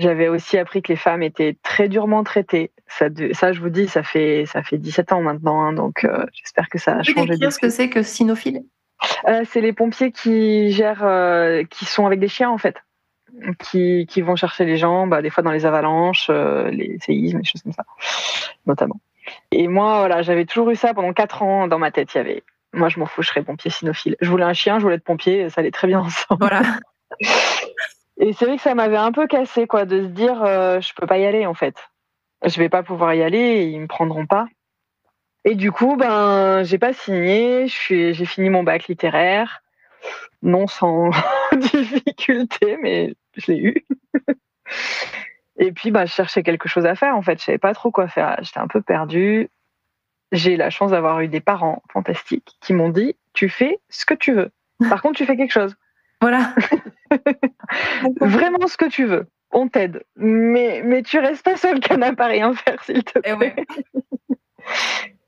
J'avais 0.00 0.28
aussi 0.28 0.56
appris 0.56 0.80
que 0.80 0.88
les 0.88 0.96
femmes 0.96 1.22
étaient 1.22 1.58
très 1.62 1.86
durement 1.86 2.24
traitées. 2.24 2.70
Ça, 2.88 3.08
ça 3.32 3.52
je 3.52 3.60
vous 3.60 3.68
dis, 3.68 3.86
ça 3.86 4.02
fait, 4.02 4.46
ça 4.46 4.62
fait 4.62 4.78
17 4.78 5.12
ans 5.12 5.20
maintenant, 5.20 5.60
hein, 5.60 5.74
donc 5.74 6.04
euh, 6.04 6.24
j'espère 6.32 6.70
que 6.70 6.78
ça 6.78 6.96
a 6.96 7.02
changé. 7.02 7.38
Tu 7.38 7.50
ce 7.50 7.58
que 7.58 7.68
c'est 7.68 7.90
que 7.90 8.02
cynophile 8.02 8.62
euh, 9.28 9.42
C'est 9.44 9.60
les 9.60 9.74
pompiers 9.74 10.10
qui 10.10 10.72
gèrent, 10.72 11.04
euh, 11.04 11.64
qui 11.64 11.84
sont 11.84 12.06
avec 12.06 12.18
des 12.18 12.28
chiens 12.28 12.48
en 12.48 12.56
fait. 12.56 12.76
Qui, 13.58 14.06
qui 14.08 14.22
vont 14.22 14.36
chercher 14.36 14.64
les 14.64 14.78
gens, 14.78 15.06
bah, 15.06 15.20
des 15.20 15.28
fois 15.28 15.42
dans 15.42 15.52
les 15.52 15.66
avalanches, 15.66 16.28
euh, 16.30 16.70
les 16.70 16.98
séismes, 17.00 17.40
des 17.40 17.44
choses 17.44 17.62
comme 17.62 17.72
ça, 17.72 17.84
notamment. 18.66 19.00
Et 19.52 19.68
moi, 19.68 19.98
voilà, 19.98 20.22
j'avais 20.22 20.46
toujours 20.46 20.70
eu 20.70 20.76
ça 20.76 20.94
pendant 20.94 21.12
quatre 21.12 21.42
ans 21.42 21.68
dans 21.68 21.78
ma 21.78 21.90
tête. 21.90 22.12
Il 22.14 22.16
y 22.16 22.20
avait, 22.20 22.42
moi, 22.72 22.88
je 22.88 22.98
m'en 22.98 23.06
fous, 23.06 23.22
je 23.22 23.28
serais 23.28 23.42
pompier 23.42 23.70
cynophile. 23.70 24.16
Je 24.20 24.30
voulais 24.30 24.44
un 24.44 24.54
chien, 24.54 24.78
je 24.78 24.84
voulais 24.84 24.96
être 24.96 25.04
pompier, 25.04 25.50
ça 25.50 25.60
allait 25.60 25.70
très 25.70 25.86
bien 25.86 26.00
ensemble. 26.06 26.40
Voilà. 26.40 26.62
Et 28.20 28.34
c'est 28.34 28.44
vrai 28.44 28.56
que 28.56 28.62
ça 28.62 28.74
m'avait 28.74 28.98
un 28.98 29.12
peu 29.12 29.26
cassé, 29.26 29.66
quoi, 29.66 29.86
de 29.86 30.02
se 30.02 30.08
dire, 30.08 30.42
euh, 30.44 30.80
je 30.80 30.92
peux 30.94 31.06
pas 31.06 31.16
y 31.16 31.24
aller, 31.24 31.46
en 31.46 31.54
fait. 31.54 31.74
Je 32.44 32.58
vais 32.58 32.68
pas 32.68 32.82
pouvoir 32.82 33.14
y 33.14 33.22
aller, 33.22 33.62
ils 33.62 33.80
me 33.80 33.86
prendront 33.86 34.26
pas. 34.26 34.46
Et 35.46 35.54
du 35.54 35.72
coup, 35.72 35.96
ben, 35.96 36.62
j'ai 36.62 36.78
pas 36.78 36.92
signé. 36.92 37.66
J'ai 37.66 38.24
fini 38.26 38.50
mon 38.50 38.62
bac 38.62 38.88
littéraire, 38.88 39.62
non 40.42 40.66
sans 40.66 41.10
difficulté, 41.56 42.76
mais 42.82 43.14
je 43.36 43.52
l'ai 43.52 43.58
eu. 43.58 43.86
Et 45.56 45.72
puis, 45.72 45.90
bah, 45.90 46.04
je 46.04 46.12
cherchais 46.12 46.42
quelque 46.42 46.68
chose 46.68 46.84
à 46.84 46.94
faire. 46.94 47.16
En 47.16 47.22
fait, 47.22 47.38
je 47.38 47.44
savais 47.44 47.58
pas 47.58 47.74
trop 47.74 47.90
quoi 47.90 48.06
faire. 48.06 48.36
J'étais 48.42 48.60
un 48.60 48.68
peu 48.68 48.82
perdue. 48.82 49.48
J'ai 50.32 50.56
la 50.56 50.68
chance 50.68 50.90
d'avoir 50.90 51.20
eu 51.20 51.28
des 51.28 51.40
parents 51.40 51.82
fantastiques 51.90 52.56
qui 52.60 52.74
m'ont 52.74 52.90
dit 52.90 53.16
Tu 53.32 53.48
fais 53.48 53.80
ce 53.88 54.04
que 54.04 54.14
tu 54.14 54.32
veux. 54.32 54.50
Par 54.90 55.00
contre, 55.02 55.16
tu 55.16 55.26
fais 55.26 55.36
quelque 55.36 55.52
chose. 55.52 55.74
Voilà. 56.20 56.54
Vraiment 58.20 58.66
ce 58.66 58.76
que 58.76 58.88
tu 58.88 59.06
veux. 59.06 59.26
On 59.52 59.68
t'aide. 59.68 60.04
Mais, 60.16 60.82
mais 60.84 61.02
tu 61.02 61.18
restes 61.18 61.44
pas 61.44 61.56
seul 61.56 61.80
canapé 61.80 62.22
à 62.22 62.26
rien 62.26 62.54
faire, 62.54 62.82
s'il 62.84 63.02
te 63.02 63.18
eh 63.24 63.34
plaît. 63.34 63.56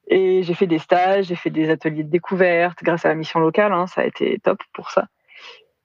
Et, 0.08 0.42
j'ai 0.42 0.54
fait 0.54 0.66
des 0.66 0.78
stages, 0.78 1.26
j'ai 1.26 1.34
fait 1.34 1.50
des 1.50 1.70
ateliers 1.70 2.04
de 2.04 2.10
découverte 2.10 2.82
grâce 2.82 3.04
à 3.04 3.08
la 3.08 3.14
mission 3.14 3.40
locale. 3.40 3.72
Hein, 3.72 3.86
ça 3.86 4.02
a 4.02 4.04
été 4.04 4.38
top 4.40 4.62
pour 4.72 4.90
ça. 4.90 5.08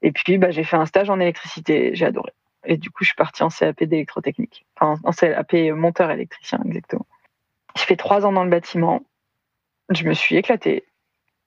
Et 0.02 0.12
puis, 0.12 0.38
bah, 0.38 0.52
j'ai 0.52 0.64
fait 0.64 0.78
un 0.78 0.86
stage 0.86 1.10
en 1.10 1.20
électricité. 1.20 1.92
J'ai 1.94 2.06
adoré. 2.06 2.34
Et 2.66 2.78
du 2.78 2.92
coup, 2.92 3.04
je 3.04 3.10
suis 3.10 3.16
partie 3.16 3.44
en 3.44 3.50
CAP 3.50 3.84
d'électrotechnique. 3.84 4.66
Enfin, 4.76 5.00
en 5.04 5.12
CAP 5.12 5.54
monteur 5.76 6.12
électricien, 6.12 6.60
exactement. 6.66 7.08
J'ai 7.78 7.86
fait 7.86 7.96
trois 7.96 8.26
ans 8.26 8.34
dans 8.34 8.44
le 8.44 8.50
bâtiment. 8.50 9.02
Je 9.90 10.04
me 10.04 10.14
suis 10.14 10.36
éclatée. 10.36 10.84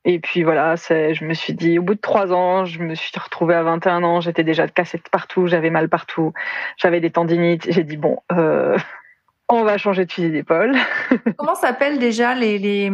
Et 0.04 0.18
puis 0.18 0.42
voilà, 0.42 0.76
je 0.76 1.24
me 1.24 1.34
suis 1.34 1.52
dit, 1.52 1.78
au 1.78 1.82
bout 1.82 1.94
de 1.94 2.00
trois 2.00 2.32
ans, 2.32 2.64
je 2.64 2.80
me 2.82 2.94
suis 2.94 3.12
retrouvée 3.18 3.54
à 3.54 3.62
21 3.62 4.02
ans, 4.02 4.20
j'étais 4.20 4.44
déjà 4.44 4.66
de 4.66 4.72
cassette 4.72 5.08
partout, 5.10 5.46
j'avais 5.46 5.68
mal 5.68 5.90
partout, 5.90 6.32
j'avais 6.78 7.00
des 7.00 7.10
tendinites. 7.10 7.70
J'ai 7.70 7.84
dit, 7.84 7.98
bon, 7.98 8.18
euh, 8.32 8.78
on 9.50 9.62
va 9.62 9.76
changer 9.76 10.06
de 10.06 10.12
fusil 10.12 10.30
d'épaule. 10.30 10.74
Comment 11.36 11.54
s'appellent 11.54 11.98
déjà 11.98 12.34
les, 12.34 12.58
les, 12.58 12.90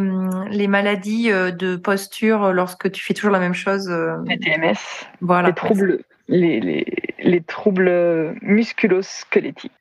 les, 0.49 0.67
maladies 0.67 1.31
euh, 1.31 1.51
de 1.51 1.77
posture 1.77 2.51
lorsque 2.51 2.91
tu 2.91 3.01
fais 3.01 3.13
toujours 3.13 3.31
la 3.31 3.39
même 3.39 3.53
chose 3.53 3.89
euh? 3.89 4.17
Les 4.25 4.37
TMS. 4.37 4.75
Voilà. 5.21 5.49
Les 5.49 5.55
troubles 5.55 6.03
les, 6.27 6.59
les, 6.59 6.85
les 7.19 7.41
troubles 7.41 8.35
musculo-squelettiques. 8.41 9.71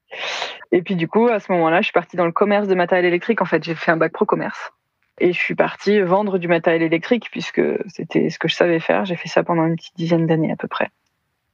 Et 0.73 0.83
puis 0.83 0.95
du 0.95 1.09
coup, 1.09 1.27
à 1.27 1.41
ce 1.41 1.51
moment-là, 1.53 1.81
je 1.81 1.87
suis 1.87 1.93
partie 1.93 2.17
dans 2.17 2.27
le 2.27 2.33
commerce 2.33 2.69
de 2.69 2.75
matériel 2.75 3.07
électrique. 3.07 3.43
En 3.43 3.47
fait, 3.47 3.65
j'ai 3.65 3.75
fait 3.75 3.91
un 3.91 3.97
bac 3.97 4.13
pro 4.13 4.25
commerce. 4.25 4.73
Et 5.19 5.33
je 5.33 5.39
suis 5.39 5.55
partie 5.55 6.01
vendre 6.01 6.39
du 6.39 6.49
matériel 6.49 6.83
électrique 6.83 7.29
puisque 7.31 7.63
c'était 7.89 8.29
ce 8.29 8.39
que 8.39 8.49
je 8.49 8.55
savais 8.55 8.81
faire. 8.81 9.05
J'ai 9.05 9.17
fait 9.17 9.29
ça 9.29 9.43
pendant 9.43 9.65
une 9.65 9.77
petite 9.77 9.97
dizaine 9.97 10.27
d'années 10.27 10.53
à 10.53 10.57
peu 10.57 10.69
près. 10.69 10.91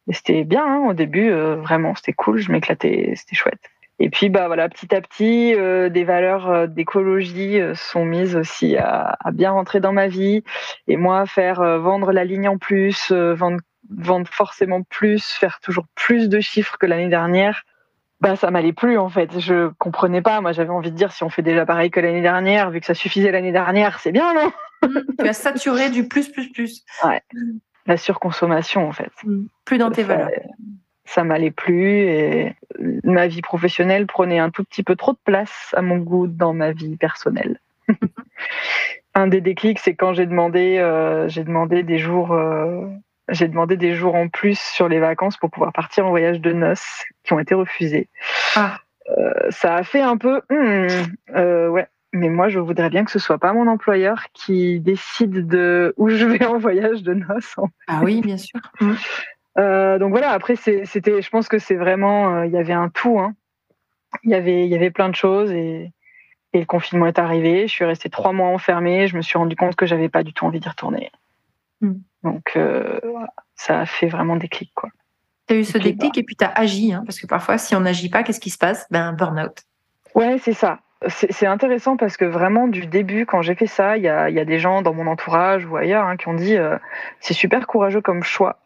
Et 0.09 0.13
c'était 0.13 0.45
bien 0.45 0.65
hein, 0.65 0.89
au 0.89 0.95
début, 0.95 1.31
euh, 1.31 1.57
vraiment, 1.57 1.95
c'était 1.95 2.13
cool, 2.13 2.39
je 2.39 2.51
m'éclatais, 2.51 3.13
c'était 3.17 3.37
chouette. 3.37 3.71
Et 3.99 4.11
puis 4.11 4.31
bah 4.31 4.49
voilà, 4.49 4.69
petit 4.69 4.93
à 4.95 5.01
petit, 5.01 5.55
euh, 5.55 5.89
des 5.89 6.03
valeurs 6.03 6.51
euh, 6.51 6.67
d'écologie 6.67 7.61
sont 7.75 8.05
mises 8.05 8.35
aussi 8.35 8.77
à, 8.77 9.17
bien 9.33 9.53
rentrer 9.53 9.79
dans 9.79 9.93
ma 9.93 10.09
vie. 10.09 10.43
Et 10.89 10.97
moi, 10.97 11.25
faire 11.27 11.63
vendre 11.79 12.11
la 12.11 12.25
ligne 12.25 12.49
en 12.49 12.59
plus, 12.59 13.13
vendre 13.13 14.29
forcément 14.29 14.83
plus, 14.83 15.25
faire 15.25 15.61
toujours 15.61 15.87
plus 15.95 16.29
de 16.29 16.41
chiffres 16.41 16.79
que 16.79 16.87
l'année 16.87 17.09
dernière, 17.09 17.63
bah 18.23 18.37
ça 18.37 18.53
m'allait 18.53 18.73
plus 18.73 18.99
en 18.99 19.09
fait. 19.09 19.41
Je 19.41 19.69
comprenais 19.79 20.23
pas. 20.23 20.41
Moi, 20.41 20.53
j'avais 20.53 20.71
envie 20.71 20.93
de 20.93 20.97
dire 20.97 21.11
si 21.11 21.25
on 21.25 21.29
fait 21.29 21.43
déjà 21.43 21.67
pareil 21.67 21.91
que 21.91 21.99
l'année 21.99 22.23
dernière, 22.23 22.71
vu 22.71 22.79
que 22.79 22.87
ça 22.87 22.95
suffisait 22.95 23.33
l'année 23.33 23.51
dernière, 23.51 23.99
c'est 23.99 24.13
bien, 24.13 24.33
non? 24.33 24.53
Mmh, 24.83 24.99
Tu 25.19 25.29
as 25.29 25.33
saturé 25.33 25.91
du 25.91 26.07
plus, 26.07 26.31
plus, 26.31 26.49
plus. 26.53 26.85
Ouais. 27.03 27.21
La 27.87 27.97
surconsommation 27.97 28.89
en 28.89 28.93
fait. 28.93 29.11
Mmh. 29.25 29.47
Plus 29.65 29.79
dans 29.79 29.91
tes 29.91 30.05
valeurs. 30.05 30.31
ça 31.05 31.25
m'allait 31.25 31.51
plus 31.51 31.99
et 31.99 32.55
ma 33.03 33.27
vie 33.27 33.43
professionnelle 33.43 34.07
prenait 34.07 34.39
un 34.39 34.51
tout 34.51 34.63
petit 34.63 34.85
peu 34.85 34.95
trop 34.95 35.13
de 35.13 35.21
place 35.25 35.75
à 35.77 35.83
mon 35.83 35.99
goût 35.99 36.29
dans 36.29 36.53
ma 36.53 36.71
vie 36.71 36.97
personnelle. 36.97 37.61
un 39.17 39.27
des 39.27 39.41
déclics, 39.41 39.81
c'est 39.81 39.97
quand 39.97 40.15
j'ai 40.15 40.27
demandé, 40.27 40.79
euh, 40.79 41.29
j'ai 41.29 41.43
demandé 41.43 41.83
des 41.83 41.99
jours, 41.99 42.33
euh, 42.33 42.87
j'ai 43.29 43.49
demandé 43.49 43.77
des 43.77 43.95
jours 43.95 44.15
en 44.15 44.29
plus 44.29 44.59
sur 44.59 44.89
les 44.89 44.99
vacances 44.99 45.37
pour 45.37 45.51
pouvoir 45.51 45.73
partir 45.73 46.07
en 46.07 46.11
voyage 46.11 46.41
de 46.41 46.53
noces 46.53 47.05
qui 47.25 47.33
ont 47.33 47.39
été 47.39 47.55
refusés. 47.55 48.09
Ah. 48.57 48.79
Euh, 49.11 49.33
ça 49.51 49.77
a 49.77 49.83
fait 49.83 50.01
un 50.01 50.17
peu, 50.17 50.43
hmm, 50.51 50.89
ouais. 51.71 51.87
Mais 52.15 52.29
moi, 52.29 52.51
je 52.51 52.59
voudrais 52.59 52.91
bien 52.91 53.07
que 53.07 53.11
ce 53.11 53.19
soit 53.19 53.39
pas 53.39 53.55
mon 53.55 53.67
employeur 53.67 54.27
qui 54.35 54.81
décide 54.81 55.47
de 55.47 55.95
où 55.97 56.11
je 56.11 56.27
vais 56.27 56.45
en 56.45 56.59
voyage 56.59 57.03
de 57.03 57.15
noces. 57.15 57.57
Ah 57.89 58.01
oui, 58.03 58.21
bien 58.21 58.39
sûr. 58.39 58.61
Hmm. 59.55 59.99
donc 59.99 60.13
voilà. 60.13 60.31
Après, 60.31 60.57
c'était, 60.57 61.21
je 61.21 61.29
pense 61.29 61.47
que 61.47 61.59
c'est 61.59 61.75
vraiment, 61.75 62.43
il 62.43 62.53
y 62.53 62.57
avait 62.57 62.73
un 62.73 62.89
tout. 62.89 63.19
Hein. 63.21 63.35
Il 64.25 64.31
y 64.31 64.35
avait, 64.35 64.65
il 64.65 64.71
y 64.71 64.75
avait 64.75 64.91
plein 64.91 65.11
de 65.11 65.15
choses 65.15 65.53
et 65.53 65.93
et 66.53 66.61
le 66.61 66.67
confinement 66.67 67.07
est 67.07 67.19
arrivé. 67.19 67.67
Je 67.67 67.73
suis 67.73 67.85
restée 67.85 68.11
trois 68.11 68.33
mois 68.33 68.49
enfermée. 68.49 69.07
Je 69.07 69.17
me 69.17 69.23
suis 69.23 69.39
rendu 69.39 69.57
compte 69.57 69.77
que 69.77 69.87
j'avais 69.87 70.09
pas 70.09 70.23
du 70.23 70.33
tout 70.33 70.45
envie 70.45 70.61
d'y 70.61 70.69
retourner. 70.69 71.11
Hmm. 71.81 71.95
Donc, 72.25 72.53
euh, 72.57 73.01
ça 73.55 73.81
a 73.81 73.87
fait 73.87 74.09
vraiment 74.09 74.37
déclic. 74.37 74.73
Quoi. 74.75 74.91
Tu 75.49 75.55
as 75.55 75.57
eu 75.59 75.65
ce 75.65 75.79
déclic 75.79 76.17
et 76.19 76.23
puis 76.23 76.37
tu 76.37 76.45
as 76.45 76.53
agi. 76.53 76.93
Hein, 76.93 77.03
parce 77.05 77.19
que 77.19 77.27
parfois, 77.27 77.59
si 77.59 77.75
on 77.75 77.81
n'agit 77.81 78.09
pas, 78.09 78.23
qu'est-ce 78.23 78.41
qui 78.41 78.51
se 78.51 78.59
passe? 78.59 78.87
Ben, 78.91 79.13
burn-out. 79.13 79.63
Ouais, 80.15 80.39
c'est 80.39 80.53
ça. 80.53 80.81
C'est 81.09 81.47
intéressant 81.47 81.97
parce 81.97 82.17
que 82.17 82.25
vraiment, 82.25 82.69
du 82.69 82.87
début, 82.87 83.27
quand 83.27 83.43
j'ai 83.43 83.57
fait 83.57 83.67
ça, 83.67 83.97
il 83.97 84.05
y 84.05 84.09
a, 84.09 84.31
y 84.31 84.39
a, 84.39 84.45
des 84.45 84.61
gens 84.61 84.83
dans 84.83 84.95
mon 84.95 85.09
entourage 85.09 85.67
ou 85.67 85.77
ailleurs 85.77 86.07
hein, 86.07 86.17
qui 86.17 86.29
ont 86.29 86.35
dit 86.35 86.57
euh, 86.57 86.79
c'est 87.19 87.35
super 87.35 87.67
courageux 87.67 88.01
comme 88.01 88.23
choix. 88.23 88.61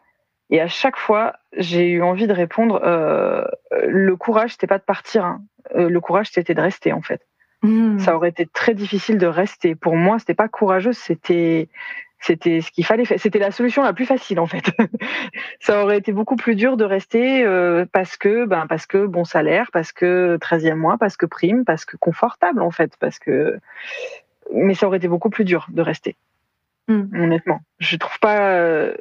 Et 0.50 0.60
à 0.60 0.68
chaque 0.68 0.98
fois, 0.98 1.36
j'ai 1.56 1.88
eu 1.88 2.02
envie 2.02 2.26
de 2.26 2.34
répondre 2.34 2.80
euh, 2.84 3.42
le 3.88 4.16
courage, 4.16 4.52
c'était 4.52 4.66
pas 4.66 4.78
de 4.78 4.84
partir. 4.84 5.24
Hein. 5.24 5.40
le 5.74 5.98
courage, 5.98 6.28
c'était 6.30 6.54
de 6.54 6.60
rester, 6.60 6.92
en 6.92 7.00
fait. 7.00 7.22
Hmm. 7.62 7.98
Ça 7.98 8.14
aurait 8.14 8.28
été 8.28 8.46
très 8.46 8.74
difficile 8.74 9.18
de 9.18 9.26
rester. 9.26 9.74
Pour 9.74 9.96
moi, 9.96 10.18
c'était 10.18 10.34
pas 10.34 10.48
courageux, 10.48 10.92
c'était 10.92 11.68
c'était 12.20 12.60
ce 12.60 12.70
qu'il 12.70 12.84
fallait 12.84 13.04
faire. 13.04 13.20
C'était 13.20 13.38
la 13.38 13.50
solution 13.50 13.82
la 13.82 13.92
plus 13.92 14.06
facile 14.06 14.40
en 14.40 14.46
fait. 14.46 14.64
ça 15.60 15.82
aurait 15.82 15.98
été 15.98 16.12
beaucoup 16.12 16.36
plus 16.36 16.54
dur 16.54 16.76
de 16.76 16.84
rester 16.84 17.44
euh, 17.44 17.84
parce 17.92 18.16
que 18.16 18.46
ben 18.46 18.66
parce 18.66 18.86
que 18.86 19.06
bon 19.06 19.24
salaire, 19.24 19.70
parce 19.72 19.92
que 19.92 20.38
13e 20.38 20.74
mois, 20.74 20.96
parce 20.98 21.16
que 21.16 21.26
prime, 21.26 21.64
parce 21.64 21.84
que 21.84 21.96
confortable 21.96 22.62
en 22.62 22.70
fait, 22.70 22.96
parce 22.98 23.18
que 23.18 23.58
mais 24.52 24.74
ça 24.74 24.86
aurait 24.86 24.98
été 24.98 25.08
beaucoup 25.08 25.30
plus 25.30 25.44
dur 25.44 25.66
de 25.70 25.82
rester. 25.82 26.16
Hmm. 26.88 27.04
Honnêtement, 27.14 27.60
je 27.78 27.96
trouve 27.96 28.18
pas 28.20 28.50
euh, 28.50 28.94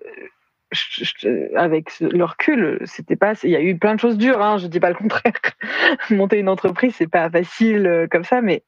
avec 1.56 2.00
le 2.00 2.24
recul, 2.24 2.80
c'était 2.86 3.16
pas. 3.16 3.34
Il 3.44 3.52
y 3.52 3.56
a 3.56 3.62
eu 3.62 3.78
plein 3.78 3.96
de 3.96 4.00
choses 4.00 4.18
dures. 4.18 4.42
Hein, 4.42 4.58
je 4.58 4.68
dis 4.68 4.80
pas 4.80 4.90
le 4.90 4.96
contraire. 4.96 5.34
Monter 6.10 6.40
une 6.40 6.50
entreprise, 6.50 6.96
c'est 6.96 7.08
pas 7.10 7.30
facile 7.30 7.86
euh, 7.86 8.08
comme 8.10 8.24
ça, 8.24 8.42
mais 8.42 8.64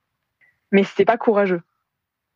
mais 0.72 0.84
c'était 0.84 1.06
pas 1.06 1.18
courageux. 1.18 1.62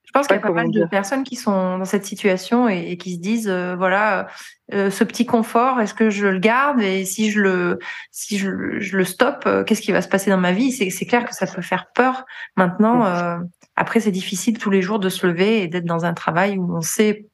Je 0.06 0.12
pense 0.14 0.28
qu'il 0.28 0.36
y 0.36 0.40
a 0.40 0.42
pas 0.42 0.52
mal 0.52 0.72
de 0.72 0.84
personnes 0.86 1.24
qui 1.24 1.38
sont 1.38 1.78
dans 1.78 1.86
cette 1.86 2.06
situation 2.06 2.68
et, 2.68 2.98
qui 2.98 3.14
se 3.14 3.20
disent 3.20 3.48
euh, 3.48 3.76
voilà 3.78 4.28
euh, 4.74 4.90
ce 4.90 5.06
petit 5.06 5.26
confort 5.26 5.80
est-ce 5.80 5.94
que 5.94 6.10
je 6.10 6.28
le 6.28 6.40
garde? 6.40 6.82
Et 6.82 7.06
si 7.06 7.32
je 7.32 7.40
le 7.40 7.80
si 8.12 8.38
je, 8.38 8.50
le 8.50 9.06
stoppe 9.06 9.48
qu'est-ce 9.66 9.82
qui 9.82 9.94
va 9.94 10.02
se 10.02 10.10
passer 10.10 10.30
dans 10.30 10.38
ma 10.38 10.52
vie? 10.52 10.72
C'est 10.72 11.06
clair 11.06 11.24
que 11.26 11.34
ça 11.34 11.48
peut 11.48 11.62
faire 11.62 11.88
peur 11.94 12.26
maintenant 12.58 13.40
après, 13.76 14.00
c'est 14.00 14.12
difficile 14.12 14.58
tous 14.58 14.70
les 14.70 14.82
jours 14.82 15.00
de 15.00 15.10
se 15.10 15.26
lever 15.26 15.64
et 15.64 15.68
d'être 15.68 15.86
dans 15.86 16.06
un 16.06 16.14
travail 16.14 16.58
où 16.58 16.76
on 16.76 16.82
sait, 16.82 17.26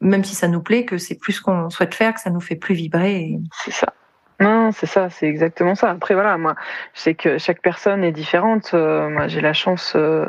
même 0.00 0.24
si 0.24 0.34
ça 0.34 0.48
nous 0.48 0.62
plaît, 0.62 0.84
que 0.84 0.98
c'est 0.98 1.16
plus 1.16 1.34
ce 1.34 1.42
qu'on 1.42 1.68
souhaite 1.68 1.94
faire, 1.94 2.14
que 2.14 2.20
ça 2.20 2.30
nous 2.30 2.40
fait 2.40 2.56
plus 2.56 2.74
vibrer. 2.74 3.38
C'est 3.64 3.72
ça. 3.72 3.92
Non, 4.38 4.72
c'est 4.72 4.86
ça, 4.86 5.10
c'est 5.10 5.26
exactement 5.26 5.74
ça. 5.74 5.90
Après, 5.90 6.14
voilà, 6.14 6.38
moi, 6.38 6.54
je 6.94 7.00
sais 7.00 7.14
que 7.14 7.36
chaque 7.36 7.60
personne 7.60 8.02
est 8.02 8.12
différente. 8.12 8.70
Euh, 8.72 9.10
moi, 9.10 9.28
j'ai 9.28 9.42
la 9.42 9.52
chance. 9.52 9.92
Euh, 9.96 10.24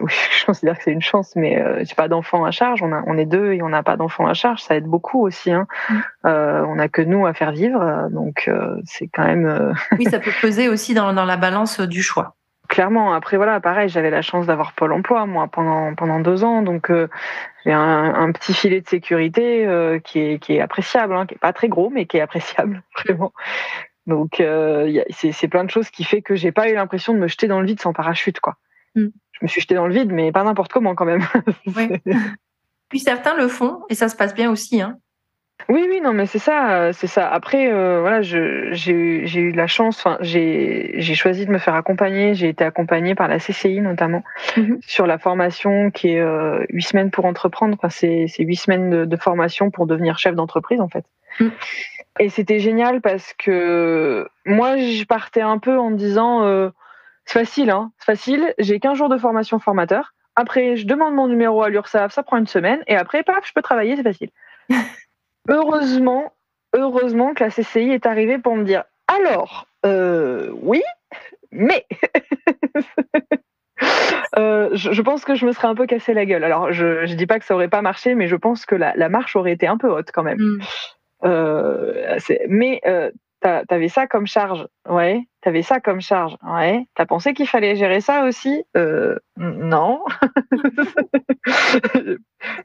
oui, 0.00 0.12
je 0.38 0.46
considère 0.46 0.76
que 0.76 0.84
c'est 0.84 0.92
une 0.92 1.02
chance, 1.02 1.34
mais 1.36 1.60
euh, 1.60 1.84
j'ai 1.84 1.94
pas 1.94 2.08
d'enfants 2.08 2.44
à 2.44 2.50
charge. 2.50 2.82
On, 2.82 2.92
a, 2.92 3.02
on 3.06 3.16
est 3.18 3.26
deux 3.26 3.52
et 3.52 3.62
on 3.62 3.68
n'a 3.68 3.82
pas 3.82 3.96
d'enfants 3.96 4.26
à 4.26 4.34
charge. 4.34 4.62
Ça 4.62 4.76
aide 4.76 4.86
beaucoup 4.86 5.26
aussi. 5.26 5.52
Hein. 5.52 5.66
Mm. 5.88 5.94
Euh, 6.26 6.64
on 6.66 6.76
n'a 6.76 6.88
que 6.88 7.02
nous 7.02 7.26
à 7.26 7.34
faire 7.34 7.52
vivre, 7.52 8.08
donc 8.10 8.50
c'est 8.84 9.08
quand 9.08 9.24
même. 9.24 9.74
oui, 9.98 10.04
ça 10.06 10.18
peut 10.18 10.32
peser 10.40 10.68
aussi 10.68 10.94
dans, 10.94 11.12
dans 11.12 11.24
la 11.24 11.36
balance 11.36 11.80
du 11.80 12.02
choix 12.02 12.34
clairement. 12.68 13.12
Après, 13.14 13.36
voilà, 13.36 13.60
pareil, 13.60 13.88
j'avais 13.88 14.10
la 14.10 14.22
chance 14.22 14.46
d'avoir 14.46 14.72
Pôle 14.74 14.92
emploi, 14.92 15.26
moi, 15.26 15.48
pendant, 15.48 15.94
pendant 15.94 16.20
deux 16.20 16.44
ans. 16.44 16.62
Donc, 16.62 16.90
euh, 16.90 17.08
j'ai 17.64 17.72
un, 17.72 18.30
petit 18.32 18.54
filet 18.54 18.80
de 18.80 18.88
sécurité 18.88 19.66
euh, 19.66 19.98
qui, 19.98 20.20
est, 20.20 20.38
qui 20.38 20.54
est 20.54 20.60
appréciable, 20.60 21.14
hein, 21.14 21.26
qui 21.26 21.34
est 21.34 21.38
pas 21.38 21.52
très 21.52 21.68
gros, 21.68 21.90
mais 21.90 22.06
qui 22.06 22.18
est 22.18 22.20
appréciable, 22.20 22.82
vraiment. 23.04 23.32
Donc, 24.06 24.40
euh, 24.40 25.02
c'est 25.10 25.48
plein 25.48 25.64
de 25.64 25.70
choses 25.70 25.90
qui 25.90 26.04
fait 26.04 26.22
que 26.22 26.36
j'ai 26.36 26.52
pas 26.52 26.70
eu 26.70 26.74
l'impression 26.74 27.12
de 27.12 27.18
me 27.18 27.28
jeter 27.28 27.48
dans 27.48 27.60
le 27.60 27.66
vide 27.66 27.80
sans 27.80 27.92
parachute, 27.92 28.40
quoi. 28.40 28.56
Mm. 28.94 29.08
Je 29.40 29.44
me 29.44 29.48
suis 29.48 29.60
jetée 29.60 29.74
dans 29.74 29.86
le 29.86 29.94
vide, 29.94 30.12
mais 30.12 30.32
pas 30.32 30.44
n'importe 30.44 30.72
comment, 30.72 30.94
quand 30.94 31.04
même. 31.04 31.24
Puis 32.88 33.00
certains 33.00 33.36
le 33.36 33.48
font, 33.48 33.82
et 33.88 33.94
ça 33.94 34.08
se 34.08 34.16
passe 34.16 34.34
bien 34.34 34.50
aussi, 34.50 34.80
hein. 34.80 34.98
Oui, 35.68 35.86
oui, 35.86 36.00
non, 36.00 36.12
mais 36.12 36.24
c'est 36.24 36.38
ça, 36.38 36.72
euh, 36.72 36.92
c'est 36.92 37.08
ça. 37.08 37.28
Après, 37.28 37.70
euh, 37.70 38.00
voilà, 38.00 38.22
j'ai 38.22 38.38
eu 38.92 39.52
la 39.52 39.66
chance, 39.66 39.98
enfin, 39.98 40.16
j'ai 40.20 41.14
choisi 41.14 41.44
de 41.44 41.50
me 41.50 41.58
faire 41.58 41.74
accompagner. 41.74 42.34
J'ai 42.34 42.48
été 42.48 42.64
accompagnée 42.64 43.14
par 43.14 43.28
la 43.28 43.38
CCI 43.38 43.80
notamment 43.80 44.22
mhm. 44.56 44.78
sur 44.86 45.06
la 45.06 45.18
formation 45.18 45.90
qui 45.90 46.12
est 46.12 46.20
euh, 46.20 46.64
huit 46.70 46.84
semaines 46.84 47.10
pour 47.10 47.26
entreprendre. 47.26 47.76
Enfin, 47.78 47.90
c'est 47.90 48.28
huit 48.38 48.56
semaines 48.56 49.04
de, 49.04 49.16
formation 49.16 49.70
pour 49.70 49.86
devenir 49.86 50.18
chef 50.18 50.34
d'entreprise 50.34 50.80
en 50.80 50.88
fait. 50.88 51.04
Mhm. 51.40 51.50
Et 52.20 52.28
c'était 52.30 52.60
génial 52.60 53.00
parce 53.00 53.34
que 53.34 54.26
moi, 54.46 54.76
je 54.78 55.04
partais 55.04 55.40
un 55.40 55.58
peu 55.58 55.76
en 55.78 55.90
me 55.90 55.96
disant, 55.96 56.70
c'est 57.28 57.40
facile, 57.40 57.68
hein, 57.68 57.92
c'est 57.98 58.06
facile. 58.06 58.54
J'ai 58.58 58.80
15 58.80 58.96
jours 58.96 59.10
de 59.10 59.18
formation 59.18 59.58
formateur. 59.58 60.14
Après, 60.34 60.76
je 60.76 60.86
demande 60.86 61.14
mon 61.14 61.28
numéro 61.28 61.62
à 61.62 61.68
l'URSSAF, 61.68 62.10
ça 62.10 62.22
prend 62.22 62.38
une 62.38 62.46
semaine, 62.46 62.82
et 62.86 62.96
après, 62.96 63.22
paf, 63.22 63.46
je 63.46 63.52
peux 63.52 63.60
travailler, 63.60 63.96
c'est 63.96 64.02
facile. 64.02 64.30
heureusement, 65.48 66.32
heureusement 66.74 67.34
que 67.34 67.44
la 67.44 67.50
CCI 67.50 67.90
est 67.90 68.06
arrivée 68.06 68.38
pour 68.38 68.56
me 68.56 68.64
dire 68.64 68.84
alors, 69.08 69.66
euh, 69.84 70.50
oui, 70.62 70.80
mais 71.52 71.84
euh, 74.38 74.70
je, 74.72 75.02
pense 75.02 75.26
que 75.26 75.34
je 75.34 75.44
me 75.44 75.52
serais 75.52 75.68
un 75.68 75.74
peu 75.74 75.84
cassé 75.84 76.14
la 76.14 76.24
gueule. 76.24 76.44
Alors, 76.44 76.72
je 76.72 77.06
ne 77.06 77.14
dis 77.14 77.26
pas 77.26 77.38
que 77.38 77.44
ça 77.44 77.54
aurait 77.54 77.68
pas 77.68 77.82
marché, 77.82 78.14
mais 78.14 78.26
je 78.26 78.36
pense 78.36 78.64
que 78.64 78.74
la, 78.74 79.08
marche 79.10 79.36
aurait 79.36 79.52
été 79.52 79.66
un 79.66 79.76
peu 79.76 79.90
haute 79.90 80.12
quand 80.14 80.22
même. 80.22 80.38
Mm. 80.38 80.60
Euh, 81.24 82.18
mais 82.48 82.80
t'avais 83.40 83.88
ça 83.88 84.06
comme 84.06 84.26
charge, 84.26 84.66
ouais. 84.88 85.22
T'avais 85.40 85.62
ça 85.62 85.80
comme 85.80 86.00
charge, 86.00 86.36
ouais. 86.42 86.86
T'as 86.94 87.06
pensé 87.06 87.34
qu'il 87.34 87.46
fallait 87.46 87.76
gérer 87.76 88.00
ça 88.00 88.24
aussi? 88.24 88.64
Euh, 88.76 89.16
Non. 89.36 90.04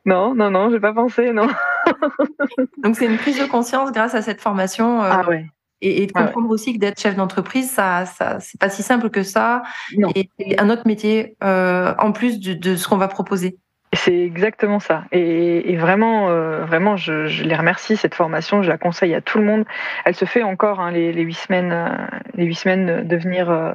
non, 0.06 0.36
non, 0.36 0.52
non, 0.52 0.70
j'ai 0.72 0.80
pas 0.80 0.94
pensé, 0.94 1.32
non. 1.32 1.48
Donc 2.84 2.96
c'est 2.96 3.06
une 3.06 3.18
prise 3.18 3.40
de 3.40 3.46
conscience 3.46 3.92
grâce 3.92 4.16
à 4.16 4.22
cette 4.22 4.42
formation. 4.42 5.02
Euh, 5.02 5.10
ah 5.12 5.28
ouais. 5.28 5.46
Et, 5.86 6.08
de 6.08 6.14
comprendre 6.14 6.50
aussi 6.50 6.74
que 6.74 6.80
d'être 6.80 7.00
chef 7.00 7.18
d'entreprise, 7.18 7.70
ça, 7.70 8.06
ça 8.06 8.40
c'est 8.40 8.60
pas 8.60 8.70
si 8.70 8.84
simple 8.84 9.10
que 9.10 9.22
ça. 9.22 9.64
Non. 9.98 10.10
Et, 10.16 10.30
un 10.58 10.70
autre 10.70 10.88
métier 10.88 11.36
euh, 11.44 11.94
en 12.00 12.14
plus 12.14 12.40
de 12.40 12.76
ce 12.78 12.88
qu'on 12.88 12.98
va 12.98 13.10
proposer. 13.10 13.58
C'est 13.94 14.18
exactement 14.18 14.80
ça. 14.80 15.04
Et, 15.12 15.76
vraiment, 15.78 16.30
euh, 16.30 16.66
vraiment, 16.66 16.98
je, 16.98 17.44
les 17.44 17.56
remercie 17.56 17.96
cette 17.96 18.16
formation. 18.16 18.64
Je 18.64 18.70
la 18.70 18.78
conseille 18.78 19.14
à 19.14 19.22
tout 19.22 19.38
le 19.38 19.44
monde. 19.44 19.66
Elle 20.06 20.16
se 20.16 20.26
fait 20.26 20.42
encore 20.42 20.80
hein, 20.80 20.92
les, 20.92 21.12
huit 21.22 21.36
semaines, 21.36 21.72
euh, 21.72 21.90
les 22.34 22.46
huit 22.46 22.56
semaines 22.56 23.08
devenir. 23.08 23.52
Euh, 23.52 23.74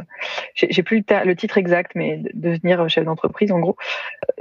j'ai 0.54 0.82
plus 0.82 1.04
le, 1.08 1.34
titre 1.34 1.56
exact, 1.56 1.92
mais 1.94 2.20
devenir 2.34 2.88
chef 2.88 3.04
d'entreprise 3.04 3.52
en 3.52 3.60
gros. 3.60 3.76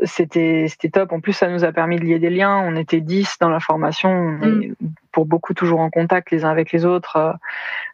C'était 0.03 0.65
c'était 0.67 0.89
top. 0.89 1.11
En 1.11 1.19
plus, 1.19 1.33
ça 1.33 1.47
nous 1.47 1.63
a 1.63 1.71
permis 1.71 1.97
de 1.97 2.05
lier 2.05 2.17
des 2.17 2.31
liens. 2.31 2.57
On 2.57 2.75
était 2.75 3.01
dix 3.01 3.37
dans 3.39 3.49
la 3.49 3.59
formation. 3.59 4.31
Mm. 4.31 4.73
pour 5.11 5.25
beaucoup 5.25 5.53
toujours 5.53 5.79
en 5.79 5.89
contact 5.89 6.31
les 6.31 6.43
uns 6.43 6.49
avec 6.49 6.71
les 6.71 6.85
autres. 6.85 7.35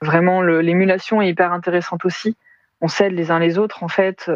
vraiment, 0.02 0.42
l'émulation 0.42 1.22
est 1.22 1.30
hyper 1.30 1.52
intéressante 1.52 2.06
aussi. 2.06 2.36
On 2.82 2.88
s'aide 2.88 3.14
les 3.14 3.32
uns 3.32 3.40
les 3.40 3.58
autres 3.58 3.84
en 3.84 3.88
fait. 3.88 4.30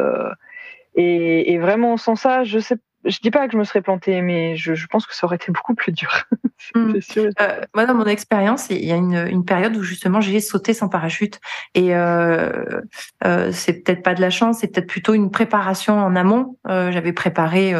Et, 0.94 1.52
et, 1.52 1.58
vraiment 1.58 1.96
sans 1.96 2.16
ça, 2.16 2.44
je 2.44 2.58
sais 2.58 2.76
je 3.04 3.18
dis 3.22 3.30
pas 3.30 3.46
que 3.46 3.52
je 3.52 3.58
me 3.58 3.64
serais 3.64 3.82
plantée, 3.82 4.22
mais 4.22 4.56
je, 4.56 4.86
pense 4.86 5.06
que 5.06 5.14
ça 5.14 5.26
aurait 5.26 5.36
été 5.36 5.52
beaucoup 5.52 5.74
plus 5.74 5.92
dur. 5.92 6.24
Hmm. 6.74 7.00
sûr. 7.00 7.30
Euh, 7.40 7.60
moi, 7.72 7.86
dans 7.86 7.94
mon 7.94 8.04
expérience, 8.04 8.68
il 8.68 8.84
y 8.84 8.90
a 8.90 8.96
une, 8.96 9.44
période 9.44 9.76
où 9.76 9.84
justement 9.84 10.20
j'ai 10.20 10.40
sauté 10.40 10.74
sans 10.74 10.88
parachute, 10.88 11.40
et 11.76 11.94
euh, 11.94 12.80
euh, 13.24 13.52
c'est 13.52 13.74
peut-être 13.74 14.02
pas 14.02 14.12
de 14.14 14.20
la 14.20 14.28
chance, 14.28 14.58
c'est 14.58 14.66
peut-être 14.66 14.88
plutôt 14.88 15.14
une 15.14 15.30
préparation 15.30 15.96
en 15.96 16.16
amont. 16.16 16.58
J'avais 16.66 17.12
préparé 17.12 17.74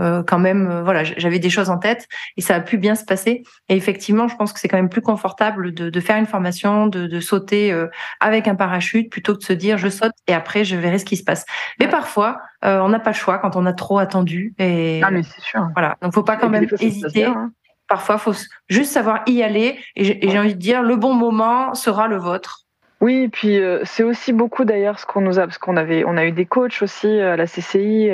euh, 0.00 0.22
quand 0.22 0.38
même, 0.38 0.68
euh, 0.70 0.82
voilà, 0.82 1.04
j'avais 1.04 1.38
des 1.38 1.50
choses 1.50 1.70
en 1.70 1.78
tête 1.78 2.06
et 2.36 2.40
ça 2.40 2.56
a 2.56 2.60
pu 2.60 2.78
bien 2.78 2.94
se 2.94 3.04
passer. 3.04 3.42
Et 3.68 3.76
effectivement, 3.76 4.28
je 4.28 4.36
pense 4.36 4.52
que 4.52 4.60
c'est 4.60 4.68
quand 4.68 4.76
même 4.76 4.88
plus 4.88 5.02
confortable 5.02 5.72
de, 5.72 5.90
de 5.90 6.00
faire 6.00 6.16
une 6.16 6.26
formation, 6.26 6.86
de, 6.86 7.06
de 7.06 7.20
sauter 7.20 7.72
euh, 7.72 7.88
avec 8.20 8.48
un 8.48 8.54
parachute 8.54 9.10
plutôt 9.10 9.34
que 9.34 9.38
de 9.38 9.44
se 9.44 9.52
dire 9.52 9.78
je 9.78 9.88
saute 9.88 10.12
et 10.26 10.34
après 10.34 10.64
je 10.64 10.76
verrai 10.76 10.98
ce 10.98 11.04
qui 11.04 11.16
se 11.16 11.24
passe. 11.24 11.44
Mais 11.80 11.88
parfois, 11.88 12.38
on 12.62 12.88
n'a 12.88 12.98
pas 12.98 13.10
le 13.10 13.16
choix 13.16 13.38
quand 13.38 13.54
on 13.54 13.64
a 13.64 13.72
trop 13.72 13.98
attendu. 13.98 14.52
Et 14.58 15.00
ah 15.04 15.10
mais 15.12 15.22
c'est 15.22 15.40
sûr. 15.40 15.68
Voilà, 15.74 15.96
donc 16.02 16.12
faut 16.12 16.24
pas 16.24 16.36
quand 16.36 16.48
même 16.48 16.66
hésiter. 16.80 17.24
Hein. 17.24 17.52
Parfois, 17.88 18.18
faut 18.18 18.34
juste 18.68 18.92
savoir 18.92 19.22
y 19.26 19.42
aller. 19.42 19.78
Et 19.94 20.28
j'ai 20.28 20.38
envie 20.38 20.54
de 20.54 20.60
dire, 20.60 20.82
le 20.82 20.96
bon 20.96 21.14
moment 21.14 21.74
sera 21.74 22.08
le 22.08 22.16
vôtre. 22.16 22.65
Oui, 23.00 23.24
et 23.24 23.28
puis 23.28 23.58
euh, 23.60 23.80
c'est 23.84 24.02
aussi 24.02 24.32
beaucoup 24.32 24.64
d'ailleurs 24.64 24.98
ce 24.98 25.04
qu'on 25.04 25.20
nous 25.20 25.38
a, 25.38 25.42
parce 25.42 25.58
qu'on 25.58 25.76
avait, 25.76 26.04
on 26.04 26.16
a 26.16 26.24
eu 26.24 26.32
des 26.32 26.46
coachs 26.46 26.80
aussi 26.80 27.06
euh, 27.06 27.34
à 27.34 27.36
la 27.36 27.46
CCI, 27.46 28.10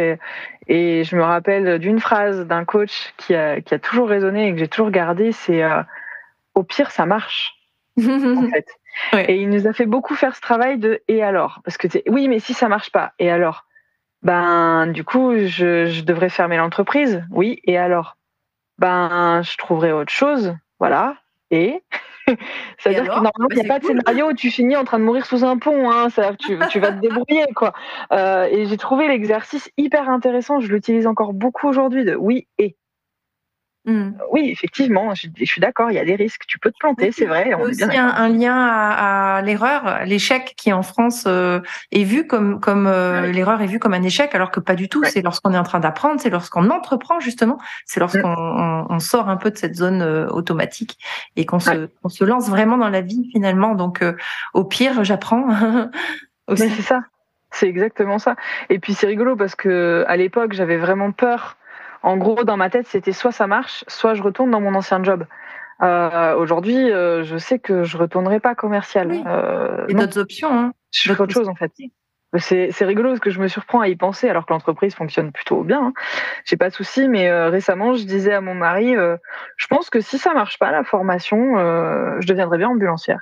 et, 0.67 1.05
je 1.05 1.17
me 1.17 1.23
rappelle 1.23 1.79
d'une 1.79 2.01
phrase 2.01 2.47
d'un 2.47 2.65
coach 2.65 3.15
qui 3.17 3.35
a, 3.35 3.61
qui 3.61 3.75
a 3.75 3.79
toujours 3.79 4.09
résonné 4.09 4.49
et 4.49 4.53
que 4.53 4.59
j'ai 4.59 4.69
toujours 4.69 4.91
gardé, 4.91 5.33
c'est 5.33 5.63
euh, 5.63 5.83
au 6.55 6.65
pire 6.65 6.91
ça 6.91 7.07
marche. 7.07 7.55
en 7.99 8.51
fait. 8.51 8.67
Et 9.29 9.37
il 9.37 9.49
nous 9.49 9.67
a 9.67 9.73
fait 9.73 9.87
beaucoup 9.87 10.15
faire 10.15 10.35
ce 10.35 10.41
travail 10.41 10.79
de 10.79 11.01
et 11.09 11.23
alors, 11.23 11.61
parce 11.65 11.79
que 11.79 11.87
oui, 12.09 12.29
mais 12.29 12.41
si 12.41 12.53
ça 12.53 12.69
marche 12.69 12.91
pas, 12.91 13.13
et 13.19 13.31
alors, 13.31 13.65
ben 14.23 14.89
du 14.89 15.05
coup 15.05 15.37
je, 15.37 15.87
je 15.87 16.03
devrais 16.03 16.29
fermer 16.29 16.57
l'entreprise, 16.57 17.25
oui, 17.31 17.61
et 17.65 17.79
alors, 17.79 18.17
ben 18.79 19.43
je 19.43 19.57
trouverai 19.57 19.93
autre 19.93 20.13
chose, 20.13 20.55
voilà, 20.79 21.17
et 21.51 21.83
C'est-à-dire 22.79 23.03
que 23.03 23.09
normalement, 23.09 23.49
il 23.51 23.57
n'y 23.57 23.65
a 23.65 23.69
pas 23.69 23.79
de 23.79 23.85
scénario 23.85 24.31
où 24.31 24.33
tu 24.35 24.51
finis 24.51 24.77
en 24.77 24.85
train 24.85 24.99
de 24.99 25.05
mourir 25.05 25.27
sous 25.27 25.45
un 25.45 25.59
pont. 25.59 25.91
Hein. 25.91 26.09
tu, 26.39 26.59
tu, 26.71 26.81
vas 26.81 26.93
te 26.93 27.01
débrouiller. 27.01 27.47
quoi. 27.55 27.73
Euh, 28.13 28.47
et 28.51 28.67
j'ai 28.67 28.77
trouvé 28.77 29.09
l'exercice 29.09 29.71
hyper 29.77 30.09
intéressant. 30.09 30.61
Je 30.61 30.69
l'utilise 30.69 31.07
encore 31.07 31.33
beaucoup 31.33 31.69
aujourd'hui 31.69 32.05
de 32.05 32.15
oui 32.15 32.47
et. 32.59 32.77
Hmm. 33.85 34.13
Oui, 34.31 34.49
effectivement, 34.49 35.13
je, 35.13 35.29
suis 35.45 35.61
d'accord, 35.61 35.91
il 35.91 35.95
y 35.95 35.99
a 35.99 36.05
des 36.05 36.15
risques. 36.15 36.45
Tu 36.47 36.61
peux 36.61 36.71
te 36.71 36.79
planter, 36.79 37.11
c'est 37.11 37.25
vrai. 37.25 37.43
Il 37.47 37.51
y 37.51 37.53
a 37.53 37.59
aussi 37.59 37.83
un, 37.83 38.29
lien 38.29 38.57
à, 38.57 39.43
l'erreur, 39.43 40.05
l'échec 40.05 40.55
qui 40.57 40.73
en 40.73 40.85
France 40.85 41.25
euh, 41.27 41.59
est 41.91 42.05
vu 42.05 42.29
comme 42.29 42.61
comme 42.61 42.87
euh, 42.87 43.27
l'erreur 43.33 43.61
est 43.61 43.67
vue 43.67 43.81
comme 43.81 43.95
un 43.95 44.03
échec, 44.05 44.37
alors 44.37 44.53
que 44.53 44.61
pas 44.61 44.77
du 44.77 44.89
tout. 44.89 45.03
C'est 45.05 45.23
lorsqu'on 45.23 45.53
est 45.53 45.59
en 45.59 45.65
train 45.65 45.81
d'apprendre, 45.81 46.21
c'est 46.21 46.31
lorsqu'on 46.31 46.71
entreprend 46.71 47.19
justement, 47.19 47.59
c'est 47.85 47.99
lorsqu'on 47.99 48.87
on, 48.89 48.99
sort 49.01 49.29
un 49.29 49.37
peu 49.37 49.51
de 49.51 49.57
cette 49.57 49.75
zone 49.75 50.01
euh, 50.01 50.29
automatique 50.29 50.97
et 51.35 51.45
qu'on 51.45 51.59
se 51.59 51.89
on 52.05 52.09
se 52.09 52.23
lance 52.23 52.49
vraiment 52.49 52.77
dans 52.77 52.91
la 52.91 53.01
vie 53.01 53.29
finalement. 53.33 53.75
Donc 53.75 54.05
au 54.55 54.63
pire, 54.63 55.03
j'apprends. 55.03 55.49
Mais 56.49 56.57
c'est 56.57 56.83
ça, 56.83 57.01
c'est 57.51 57.67
exactement 57.67 58.21
ça. 58.21 58.37
Et 58.71 58.79
puis 58.79 58.95
c'est 58.95 59.09
rigolo 59.09 59.35
parce 59.35 59.57
que 59.57 60.05
à 60.07 60.17
l'époque, 60.17 60.53
j'avais 60.53 60.77
vraiment 60.77 61.11
peur 61.11 61.57
en 62.03 62.17
gros, 62.17 62.45
dans 62.45 62.57
ma 62.57 62.71
tête, 62.71 62.87
c'était 62.89 63.13
soit 63.13 63.33
ça 63.33 63.47
marche, 63.47 63.85
soit 63.89 64.15
je 64.15 64.23
retourne 64.23 64.51
dans 64.51 64.61
mon 64.61 64.75
ancien 64.75 65.03
job. 65.03 65.25
Euh, 65.83 66.37
aujourd'hui, 66.37 66.91
euh, 66.91 67.25
je 67.25 67.37
sais 67.37 67.59
que 67.59 67.83
je 67.85 67.97
retournerai 67.97 68.41
pas 68.41 68.55
commercial. 68.55 69.09
Oui. 69.09 69.23
Euh, 69.27 69.87
Et 69.89 69.95
d'autres 69.95 70.19
options. 70.19 70.53
Hein. 70.53 70.73
Je 70.93 71.11
ferai 71.11 71.23
autre 71.23 71.33
chose 71.33 71.49
en 71.49 71.55
fait. 71.55 71.73
C'est 72.39 72.85
rigolo 72.85 73.11
parce 73.11 73.21
que 73.21 73.31
je 73.31 73.41
me 73.41 73.49
surprends 73.49 73.81
à 73.81 73.89
y 73.89 73.97
penser 73.97 74.29
alors 74.29 74.47
que 74.47 74.53
l'entreprise 74.53 74.95
fonctionne 74.95 75.33
plutôt 75.33 75.65
bien. 75.65 75.87
Hein. 75.87 75.93
J'ai 76.45 76.57
pas 76.57 76.71
de 76.71 76.75
souci, 76.75 77.09
mais 77.09 77.31
récemment, 77.49 77.95
je 77.95 78.05
disais 78.05 78.33
à 78.33 78.41
mon 78.41 78.55
mari, 78.55 78.95
je 78.95 79.67
pense 79.67 79.91
que 79.91 80.01
si 80.01 80.17
ça 80.19 80.33
marche 80.33 80.59
pas 80.59 80.71
la 80.71 80.83
formation, 80.83 81.57
je 82.21 82.27
deviendrai 82.27 82.57
bien 82.57 82.71
ambulancière. 82.71 83.21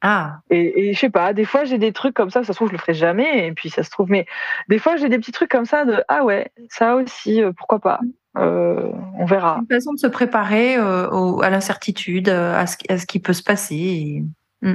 Ah. 0.00 0.38
Et, 0.50 0.90
et 0.90 0.92
je 0.94 0.98
sais 0.98 1.10
pas, 1.10 1.32
des 1.32 1.44
fois 1.44 1.64
j'ai 1.64 1.78
des 1.78 1.92
trucs 1.92 2.14
comme 2.14 2.30
ça, 2.30 2.44
ça 2.44 2.52
se 2.52 2.56
trouve 2.56 2.68
je 2.68 2.72
le 2.72 2.78
ferai 2.78 2.94
jamais, 2.94 3.48
et 3.48 3.52
puis 3.52 3.68
ça 3.68 3.82
se 3.82 3.90
trouve, 3.90 4.10
mais 4.10 4.26
des 4.68 4.78
fois 4.78 4.96
j'ai 4.96 5.08
des 5.08 5.18
petits 5.18 5.32
trucs 5.32 5.50
comme 5.50 5.64
ça 5.64 5.84
de 5.84 6.02
ah 6.08 6.24
ouais, 6.24 6.52
ça 6.70 6.94
aussi, 6.94 7.42
euh, 7.42 7.52
pourquoi 7.56 7.80
pas. 7.80 8.00
Euh, 8.36 8.92
on 9.18 9.24
verra. 9.24 9.58
Une 9.60 9.74
façon 9.74 9.92
de 9.92 9.98
se 9.98 10.06
préparer 10.06 10.76
euh, 10.76 11.38
à 11.38 11.50
l'incertitude, 11.50 12.28
à 12.28 12.66
ce, 12.66 12.76
à 12.88 12.98
ce, 12.98 13.06
qui 13.06 13.18
peut 13.18 13.32
se 13.32 13.42
passer. 13.42 14.22
Hmm. 14.62 14.74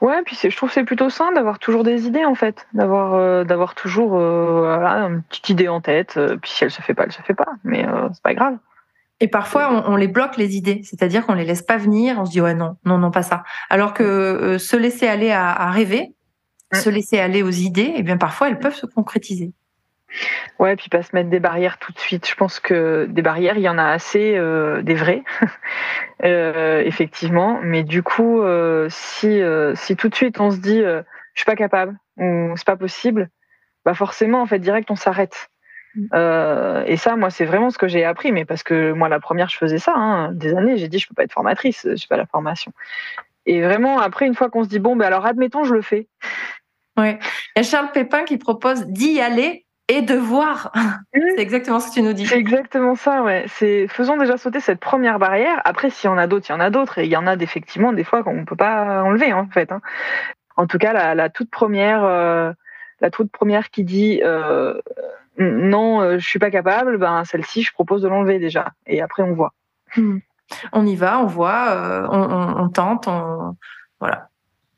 Ouais, 0.00 0.22
puis 0.24 0.38
je 0.42 0.56
trouve 0.56 0.72
c'est 0.72 0.84
plutôt 0.84 1.10
sain 1.10 1.32
d'avoir 1.32 1.58
toujours 1.58 1.84
des 1.84 2.06
idées 2.06 2.24
en 2.24 2.34
fait, 2.34 2.66
d'avoir 2.72 3.44
d'avoir 3.44 3.74
toujours 3.74 4.12
voilà, 4.12 5.02
une 5.02 5.22
petite 5.24 5.50
idée 5.50 5.68
en 5.68 5.82
tête. 5.82 6.18
puis 6.40 6.50
si 6.50 6.64
elle 6.64 6.70
se 6.70 6.80
fait 6.80 6.94
pas, 6.94 7.04
elle 7.04 7.12
se 7.12 7.20
fait 7.20 7.34
pas, 7.34 7.52
mais 7.62 7.84
c'est 8.14 8.22
pas 8.22 8.32
grave. 8.32 8.56
Et 9.20 9.28
parfois, 9.28 9.84
on, 9.86 9.96
les 9.96 10.08
bloque 10.08 10.38
les 10.38 10.56
idées, 10.56 10.80
c'est-à-dire 10.82 11.26
qu'on 11.26 11.34
les 11.34 11.44
laisse 11.44 11.62
pas 11.62 11.76
venir. 11.76 12.18
On 12.18 12.24
se 12.24 12.30
dit 12.30 12.40
ouais 12.40 12.54
non, 12.54 12.76
non, 12.86 12.96
non, 12.96 13.10
pas 13.10 13.22
ça. 13.22 13.44
Alors 13.68 13.92
que 13.92 14.02
euh, 14.02 14.58
se 14.58 14.76
laisser 14.76 15.06
aller 15.06 15.30
à, 15.30 15.70
rêver, 15.70 16.14
se 16.72 16.88
laisser 16.88 17.18
aller 17.20 17.42
aux 17.42 17.50
idées, 17.50 17.82
et 17.82 17.94
eh 17.98 18.02
bien 18.02 18.16
parfois 18.16 18.48
elles 18.48 18.58
peuvent 18.58 18.74
se 18.74 18.86
concrétiser. 18.86 19.52
Ouais, 20.58 20.74
puis 20.74 20.88
pas 20.88 21.02
se 21.02 21.14
mettre 21.14 21.28
des 21.28 21.38
barrières 21.38 21.78
tout 21.78 21.92
de 21.92 21.98
suite. 21.98 22.26
Je 22.26 22.34
pense 22.34 22.60
que 22.60 23.06
des 23.10 23.22
barrières, 23.22 23.58
il 23.58 23.62
y 23.62 23.68
en 23.68 23.78
a 23.78 23.84
assez, 23.84 24.36
euh, 24.36 24.82
des 24.82 24.94
vraies, 24.94 25.22
euh, 26.24 26.82
effectivement. 26.84 27.60
Mais 27.62 27.82
du 27.82 28.02
coup, 28.02 28.42
si 28.88 29.42
si 29.74 29.96
tout 29.96 30.08
de 30.08 30.14
suite 30.14 30.40
on 30.40 30.50
se 30.50 30.58
dit 30.58 30.80
je 30.80 31.04
suis 31.34 31.44
pas 31.44 31.56
capable 31.56 31.98
ou 32.16 32.54
c'est 32.56 32.66
pas 32.66 32.76
possible, 32.76 33.28
bah 33.84 33.92
forcément 33.92 34.40
en 34.40 34.46
fait 34.46 34.60
direct 34.60 34.90
on 34.90 34.96
s'arrête. 34.96 35.50
Mm. 35.94 36.06
Euh, 36.14 36.84
et 36.86 36.96
ça, 36.96 37.16
moi, 37.16 37.30
c'est 37.30 37.44
vraiment 37.44 37.70
ce 37.70 37.78
que 37.78 37.88
j'ai 37.88 38.04
appris, 38.04 38.32
mais 38.32 38.44
parce 38.44 38.62
que 38.62 38.92
moi, 38.92 39.08
la 39.08 39.20
première, 39.20 39.48
je 39.48 39.56
faisais 39.56 39.78
ça. 39.78 39.94
Hein, 39.94 40.32
des 40.32 40.54
années, 40.54 40.76
j'ai 40.76 40.88
dit, 40.88 40.98
je 40.98 41.08
peux 41.08 41.14
pas 41.14 41.24
être 41.24 41.32
formatrice, 41.32 41.86
je 41.94 42.06
pas 42.06 42.16
la 42.16 42.26
formation. 42.26 42.72
Et 43.46 43.62
vraiment, 43.62 43.98
après, 43.98 44.26
une 44.26 44.34
fois 44.34 44.50
qu'on 44.50 44.64
se 44.64 44.68
dit, 44.68 44.78
bon, 44.78 44.96
ben 44.96 45.06
alors, 45.06 45.26
admettons, 45.26 45.64
je 45.64 45.74
le 45.74 45.82
fais. 45.82 46.06
Oui. 46.96 47.16
Il 47.56 47.58
y 47.58 47.60
a 47.60 47.62
Charles 47.62 47.90
Pépin 47.92 48.24
qui 48.24 48.36
propose 48.36 48.86
d'y 48.86 49.20
aller 49.20 49.64
et 49.88 50.02
de 50.02 50.14
voir. 50.14 50.72
Mm. 51.12 51.22
c'est 51.34 51.42
exactement 51.42 51.80
ce 51.80 51.88
que 51.88 51.94
tu 51.94 52.02
nous 52.02 52.12
dis. 52.12 52.24
C'est 52.24 52.38
exactement 52.38 52.94
ça, 52.94 53.24
ouais. 53.24 53.44
C'est 53.48 53.88
faisons 53.88 54.16
déjà 54.16 54.36
sauter 54.36 54.60
cette 54.60 54.78
première 54.78 55.18
barrière. 55.18 55.60
Après, 55.64 55.90
s'il 55.90 56.08
y 56.08 56.12
en 56.12 56.18
a 56.18 56.28
d'autres, 56.28 56.46
il 56.48 56.52
y 56.52 56.54
en 56.54 56.60
a 56.60 56.70
d'autres, 56.70 56.98
et 56.98 57.04
il 57.04 57.10
y 57.10 57.16
en 57.16 57.26
a 57.26 57.34
effectivement 57.34 57.92
des 57.92 58.04
fois 58.04 58.22
qu'on 58.22 58.44
peut 58.44 58.54
pas 58.54 59.02
enlever, 59.02 59.32
en 59.32 59.48
fait. 59.48 59.72
Hein. 59.72 59.80
En 60.56 60.68
tout 60.68 60.78
cas, 60.78 60.92
la, 60.92 61.16
la 61.16 61.30
toute 61.30 61.50
première, 61.50 62.04
euh, 62.04 62.52
la 63.00 63.10
toute 63.10 63.32
première 63.32 63.70
qui 63.70 63.82
dit. 63.82 64.20
Euh, 64.22 64.80
non, 65.40 66.02
euh, 66.02 66.18
je 66.18 66.26
suis 66.26 66.38
pas 66.38 66.50
capable, 66.50 66.98
ben 66.98 67.24
celle-ci, 67.24 67.62
je 67.62 67.72
propose 67.72 68.02
de 68.02 68.08
l'enlever 68.08 68.38
déjà. 68.38 68.72
Et 68.86 69.00
après, 69.00 69.22
on 69.22 69.34
voit. 69.34 69.54
Hmm. 69.96 70.18
On 70.72 70.84
y 70.84 70.96
va, 70.96 71.20
on 71.20 71.26
voit, 71.26 71.70
euh, 71.70 72.06
on, 72.10 72.68
tente, 72.68 73.08
voilà. 74.00 74.28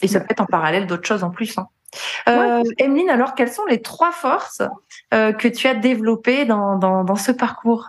Et 0.03 0.09
ça 0.09 0.20
peut 0.20 0.27
être 0.31 0.40
en 0.42 0.46
parallèle 0.46 0.87
d'autres 0.87 1.07
choses 1.07 1.25
en 1.25 1.31
plus. 1.31 1.57
Hein. 1.57 1.66
Euh, 2.29 2.62
Emeline, 2.79 3.09
alors 3.09 3.35
quelles 3.35 3.51
sont 3.51 3.64
les 3.64 3.81
trois 3.81 4.12
forces 4.12 4.62
que 5.11 5.48
tu 5.48 5.66
as 5.66 5.75
développées 5.75 6.44
dans, 6.44 6.77
dans, 6.77 7.16
ce 7.16 7.33
parcours? 7.33 7.88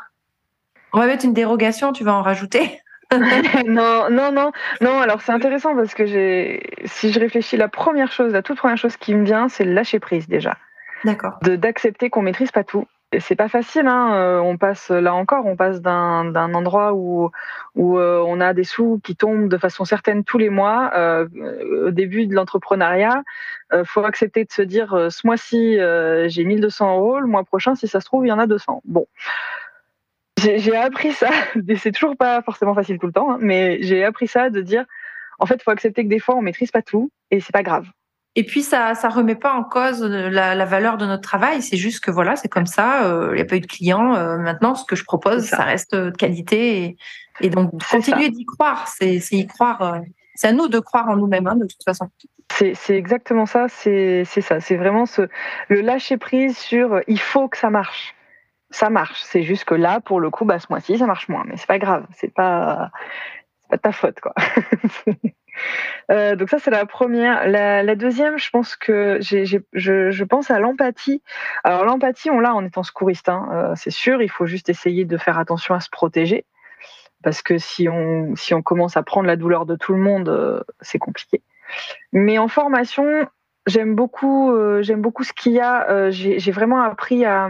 On 0.94 1.00
va 1.00 1.08
mettre 1.08 1.26
une 1.26 1.34
dérogation, 1.34 1.92
tu 1.92 2.04
vas 2.04 2.14
en 2.14 2.22
rajouter 2.22 2.80
non, 3.68 4.10
non, 4.10 4.32
non, 4.32 4.52
non. 4.82 5.00
Alors 5.00 5.22
c'est 5.22 5.34
intéressant 5.34 5.76
parce 5.76 5.94
que 5.94 6.06
j'ai, 6.06 6.64
si 6.86 7.12
je 7.12 7.20
réfléchis, 7.20 7.58
la 7.58 7.68
première 7.68 8.12
chose, 8.12 8.32
la 8.32 8.42
toute 8.42 8.58
première 8.58 8.78
chose 8.78 8.96
qui 8.96 9.14
me 9.14 9.26
vient, 9.26 9.50
c'est 9.50 9.66
le 9.66 9.74
lâcher 9.74 10.00
prise 10.00 10.28
déjà. 10.28 10.58
D'accord. 11.04 11.40
D'accepter 11.42 12.10
qu'on 12.10 12.22
maîtrise 12.22 12.52
pas 12.52 12.64
tout. 12.64 12.88
C'est 13.20 13.36
pas 13.36 13.48
facile, 13.48 13.88
hein. 13.88 14.16
Euh, 14.16 14.40
on 14.40 14.58
passe 14.58 14.90
là 14.90 15.14
encore, 15.14 15.46
on 15.46 15.56
passe 15.56 15.82
d'un 15.82 16.54
endroit 16.54 16.94
où 16.94 17.30
euh, 17.78 18.24
on 18.26 18.40
a 18.40 18.54
des 18.54 18.64
sous 18.64 19.00
qui 19.04 19.16
tombent 19.16 19.50
de 19.50 19.58
façon 19.58 19.86
certaine 19.86 20.24
tous 20.24 20.38
les 20.38 20.50
mois. 20.50 20.92
Euh, 20.96 21.28
au 21.88 21.92
début 21.92 22.26
de 22.26 22.34
l'entrepreneuriat, 22.34 23.24
euh, 23.72 23.84
faut 23.86 24.04
accepter 24.04 24.46
de 24.46 24.52
se 24.52 24.62
dire 24.62 25.08
ce 25.10 25.28
mois-ci 25.28 25.78
j'ai 26.30 26.44
1200 26.44 26.98
euros, 26.98 27.20
le 27.20 27.28
mois 27.28 27.44
prochain 27.44 27.76
si 27.76 27.88
ça 27.88 28.00
se 28.00 28.06
trouve 28.06 28.26
il 28.26 28.30
y 28.30 28.32
en 28.32 28.40
a 28.40 28.48
200. 28.48 28.82
Bon, 28.86 29.06
j'ai 30.38 30.76
appris 30.76 31.12
ça. 31.12 31.30
C'est 31.78 31.92
toujours 31.92 32.18
pas 32.18 32.42
forcément 32.42 32.74
facile 32.74 33.00
tout 33.00 33.08
le 33.08 33.14
temps, 33.14 33.32
hein, 33.32 33.38
mais 33.40 33.78
j'ai 33.82 34.04
appris 34.04 34.28
ça 34.28 34.50
de 34.50 34.62
dire 34.62 34.86
en 35.40 35.46
fait 35.46 35.62
faut 35.62 35.72
accepter 35.72 36.04
que 36.04 36.10
des 36.10 36.20
fois 36.20 36.36
on 36.36 36.42
maîtrise 36.42 36.72
pas 36.72 36.82
tout 36.82 37.12
et 37.32 37.40
c'est 37.40 37.54
pas 37.54 37.64
grave. 37.64 37.86
Et 38.36 38.44
puis 38.44 38.64
ça 38.64 38.96
ça 38.96 39.10
remet 39.10 39.36
pas 39.36 39.54
en 39.54 39.64
cause 39.64 40.02
la, 40.02 40.56
la 40.56 40.66
valeur 40.66 40.98
de 40.98 41.06
notre 41.06 41.22
travail. 41.22 41.62
C'est 41.62 41.78
juste 41.78 42.04
que 42.04 42.12
voilà, 42.12 42.36
c'est 42.36 42.48
comme 42.48 42.66
ça. 42.66 43.06
Euh, 43.06 43.30
il 43.32 43.36
n'y 43.36 43.42
a 43.42 43.46
pas 43.46 43.58
eu 43.58 43.60
de 43.62 43.68
clients. 43.68 44.16
Euh, 44.16 44.38
maintenant, 44.38 44.74
ce 44.76 44.86
que 44.86 44.96
je 44.96 45.04
propose, 45.04 45.46
ça. 45.46 45.64
reste 45.64 45.94
de 45.96 46.10
qualité. 46.10 46.84
Et, 46.84 46.98
et 47.42 47.50
donc 47.50 47.72
continuer 47.90 48.30
d'y 48.30 48.46
croire, 48.46 48.88
c'est 48.88 49.20
y 49.32 49.48
croire. 49.48 49.82
Euh, 49.82 50.00
c'est 50.36 50.48
à 50.48 50.52
nous 50.52 50.68
de 50.68 50.80
croire 50.80 51.10
en 51.10 51.16
nous-mêmes, 51.16 51.46
hein, 51.46 51.56
de 51.56 51.68
toute 51.68 51.84
façon. 51.84 52.10
C'est 52.52 52.98
exactement 52.98 53.46
ça. 53.46 53.68
C'est 53.70 54.26
ça. 54.26 54.60
C'est 54.60 54.78
vraiment 54.78 55.06
ce 55.06 55.28
le 55.70 55.82
lâcher 55.82 56.18
prise 56.18 56.58
sur 56.58 57.02
il 57.08 57.20
faut 57.20 57.48
que 57.48 57.58
ça 57.58 57.70
marche. 57.70 58.16
Ça 58.72 58.90
marche. 58.90 59.22
C'est 59.24 59.44
juste 59.44 59.66
que 59.66 59.76
là, 59.76 60.00
pour 60.00 60.20
le 60.20 60.32
coup, 60.32 60.46
bah, 60.46 60.58
ce 60.58 60.66
mois-ci, 60.72 60.98
ça 60.98 61.06
marche 61.06 61.30
moins. 61.30 61.44
Mais 61.48 61.58
c'est 61.58 61.68
pas 61.68 61.78
grave. 61.78 62.06
C'est 62.16 62.34
pas 62.34 62.90
pas 63.70 63.78
ta 63.78 63.92
faute, 63.92 64.20
quoi. 64.20 64.34
Euh, 66.12 66.36
donc 66.36 66.50
ça 66.50 66.60
c'est 66.60 66.72
la 66.72 66.86
première. 66.86 67.48
La, 67.48 67.96
deuxième, 67.96 68.38
je 68.38 68.50
pense 68.50 68.76
que 68.76 69.20
je, 69.22 70.24
pense 70.24 70.52
à 70.52 70.60
l'empathie. 70.60 71.22
Alors 71.64 71.86
l'empathie, 71.86 72.30
on 72.30 72.40
l'a 72.40 72.54
en 72.54 72.66
étant 72.66 72.84
secouriste, 72.84 73.30
hein, 73.30 73.50
euh, 73.52 73.74
c'est 73.76 73.92
sûr. 73.92 74.22
Il 74.22 74.30
faut 74.30 74.46
juste 74.46 74.70
essayer 74.70 75.06
de 75.06 75.18
faire 75.18 75.38
attention 75.38 75.76
à 75.76 75.80
se 75.80 75.90
protéger, 75.90 76.46
parce 77.24 77.42
que 77.42 77.58
si 77.58 77.88
on 77.90 78.36
si 78.36 78.54
on 78.54 78.62
commence 78.62 78.98
à 78.98 79.04
prendre 79.04 79.28
la 79.28 79.36
douleur 79.36 79.66
de 79.66 79.76
tout 79.76 79.94
le 79.94 80.00
monde, 80.00 80.30
euh, 80.30 80.62
c'est 80.82 81.00
compliqué. 81.00 81.42
Mais 82.12 82.38
en 82.38 82.48
formation, 82.48 83.28
j'aime 83.66 83.96
beaucoup 83.96 84.54
j'aime 84.82 85.02
beaucoup 85.02 85.24
ce 85.24 85.34
qu'il 85.34 85.54
y 85.54 85.60
a. 85.60 86.10
j'ai 86.12 86.52
vraiment 86.52 86.82
appris 86.82 87.26
à 87.26 87.50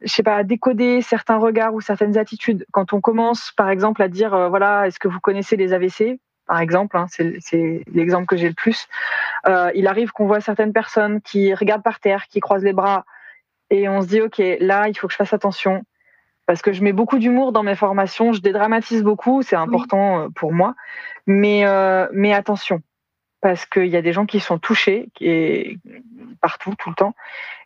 je 0.00 0.12
sais 0.12 0.22
pas, 0.22 0.36
à 0.36 0.42
décoder 0.44 1.00
certains 1.00 1.38
regards 1.38 1.72
ou 1.74 1.80
certaines 1.80 2.18
attitudes. 2.18 2.66
Quand 2.72 2.92
on 2.92 3.00
commence, 3.00 3.52
par 3.56 3.70
exemple, 3.70 4.02
à 4.02 4.08
dire, 4.08 4.50
voilà, 4.50 4.86
est-ce 4.86 4.98
que 4.98 5.08
vous 5.08 5.20
connaissez 5.20 5.56
les 5.56 5.72
AVC 5.72 6.20
par 6.46 6.60
exemple, 6.60 6.96
hein, 6.96 7.06
c'est 7.08 7.82
l'exemple 7.92 8.26
que 8.26 8.36
j'ai 8.36 8.48
le 8.48 8.54
plus. 8.54 8.86
Euh, 9.46 9.70
il 9.74 9.86
arrive 9.86 10.12
qu'on 10.12 10.26
voit 10.26 10.40
certaines 10.40 10.72
personnes 10.72 11.20
qui 11.20 11.54
regardent 11.54 11.82
par 11.82 12.00
terre, 12.00 12.26
qui 12.28 12.40
croisent 12.40 12.64
les 12.64 12.72
bras, 12.72 13.04
et 13.70 13.88
on 13.88 14.02
se 14.02 14.06
dit 14.06 14.20
ok, 14.20 14.42
là, 14.60 14.88
il 14.88 14.94
faut 14.94 15.06
que 15.06 15.12
je 15.12 15.16
fasse 15.16 15.32
attention. 15.32 15.84
parce 16.46 16.60
que 16.60 16.72
je 16.72 16.82
mets 16.82 16.92
beaucoup 16.92 17.18
d'humour 17.18 17.52
dans 17.52 17.62
mes 17.62 17.74
formations, 17.74 18.34
je 18.34 18.40
dédramatise 18.42 19.02
beaucoup, 19.02 19.42
c'est 19.42 19.56
important 19.56 20.20
euh, 20.20 20.28
pour 20.34 20.52
moi. 20.52 20.74
Mais, 21.26 21.64
euh, 21.66 22.06
mais 22.12 22.34
attention, 22.34 22.82
parce 23.40 23.64
qu'il 23.64 23.86
y 23.86 23.96
a 23.96 24.02
des 24.02 24.12
gens 24.12 24.26
qui 24.26 24.40
sont 24.40 24.58
touchés, 24.58 25.08
et 25.20 25.78
partout, 26.42 26.74
tout 26.78 26.90
le 26.90 26.94
temps. 26.94 27.14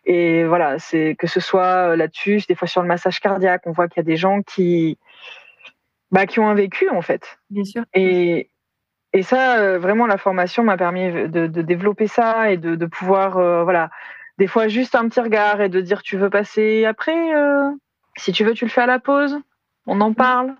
Et 0.05 0.45
voilà, 0.45 0.79
c'est 0.79 1.15
que 1.19 1.27
ce 1.27 1.41
soit 1.41 1.97
là-dessus, 1.97 2.41
des 2.47 2.55
fois 2.55 2.67
sur 2.67 2.81
le 2.81 2.87
massage 2.87 3.19
cardiaque, 3.19 3.63
on 3.65 3.73
voit 3.73 3.89
qu'il 3.89 3.97
y 3.97 3.99
a 3.99 4.03
des 4.03 4.17
gens 4.17 4.41
qui, 4.41 4.97
bah, 6.11 6.25
qui 6.25 6.39
ont 6.39 6.47
un 6.47 6.55
vécu 6.55 6.89
en 6.89 7.01
fait. 7.01 7.39
Bien 7.49 7.65
sûr. 7.65 7.83
Et, 7.93 8.49
et 9.13 9.23
ça, 9.23 9.57
euh, 9.57 9.79
vraiment, 9.79 10.05
la 10.07 10.17
formation 10.17 10.63
m'a 10.63 10.77
permis 10.77 11.11
de, 11.11 11.47
de, 11.47 11.61
développer 11.61 12.07
ça 12.07 12.51
et 12.51 12.57
de, 12.57 12.75
de 12.75 12.85
pouvoir, 12.85 13.33
voilà, 13.63 13.89
des 14.37 14.47
fois 14.47 14.67
juste 14.67 14.95
un 14.95 15.07
petit 15.09 15.19
regard 15.19 15.61
et 15.61 15.69
de 15.69 15.81
dire 15.81 16.01
tu 16.01 16.17
veux 16.17 16.29
passer 16.29 16.85
après. 16.85 17.15
Si 18.19 18.33
tu 18.33 18.43
veux, 18.43 18.53
tu 18.53 18.65
le 18.65 18.71
fais 18.71 18.81
à 18.81 18.85
la 18.85 18.99
pause. 18.99 19.37
On 19.87 20.01
en 20.01 20.11
mm. 20.11 20.15
parle. 20.15 20.55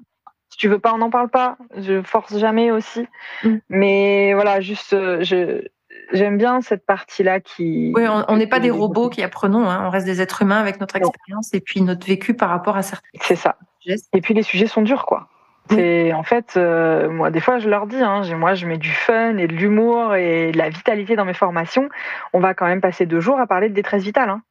Si 0.50 0.58
tu 0.58 0.68
veux 0.68 0.80
pas, 0.80 0.94
on 0.94 0.98
n'en 0.98 1.10
parle 1.10 1.30
pas. 1.30 1.58
Je 1.78 2.02
force 2.02 2.38
jamais 2.38 2.72
aussi. 2.72 3.06
Mm. 3.44 3.58
Mais 3.70 4.34
voilà, 4.34 4.62
juste, 4.62 4.94
euh, 4.94 5.22
je, 5.22 5.68
j'aime 6.14 6.38
bien 6.38 6.62
cette 6.62 6.86
partie-là 6.86 7.40
qui. 7.40 7.92
Oui, 7.96 8.04
on 8.08 8.38
n'est 8.38 8.48
pas 8.48 8.60
des 8.60 8.72
robots 8.72 9.10
qui 9.10 9.22
apprenons. 9.22 9.70
Hein. 9.70 9.86
On 9.86 9.90
reste 9.90 10.06
des 10.06 10.22
êtres 10.22 10.42
humains 10.42 10.60
avec 10.60 10.80
notre 10.80 10.96
expérience 10.96 11.54
et 11.54 11.60
puis 11.60 11.82
notre 11.82 12.08
vécu 12.08 12.34
par 12.34 12.50
rapport 12.50 12.78
à 12.78 12.82
certains. 12.82 13.08
C'est 13.22 13.36
ça. 13.36 13.58
Et 14.14 14.22
puis 14.22 14.34
les 14.34 14.44
sujets 14.44 14.68
sont 14.68 14.82
durs, 14.82 15.06
quoi. 15.06 15.30
C'est 15.70 16.14
en 16.14 16.24
fait, 16.24 16.56
euh, 16.58 17.10
moi, 17.10 17.30
des 17.30 17.40
fois, 17.40 17.60
je 17.60 17.70
leur 17.70 17.86
dis, 17.86 18.02
hein, 18.02 18.22
moi, 18.36 18.56
je 18.56 18.66
mets 18.66 18.78
du 18.78 18.92
fun 18.92 19.38
et 19.38 19.48
de 19.48 19.54
l'humour 19.54 20.16
et 20.16 20.52
de 20.52 20.58
la 20.58 20.70
vitalité 20.70 21.16
dans 21.16 21.26
mes 21.26 21.34
formations. 21.34 21.90
On 22.34 22.40
va 22.40 22.54
quand 22.54 22.66
même 22.66 22.82
passer 22.82 23.06
deux 23.06 23.20
jours 23.20 23.40
à 23.40 23.48
parler 23.48 23.70
de 23.70 23.74
détresse 23.74 24.04
vitale. 24.04 24.30
Hein. 24.30 24.42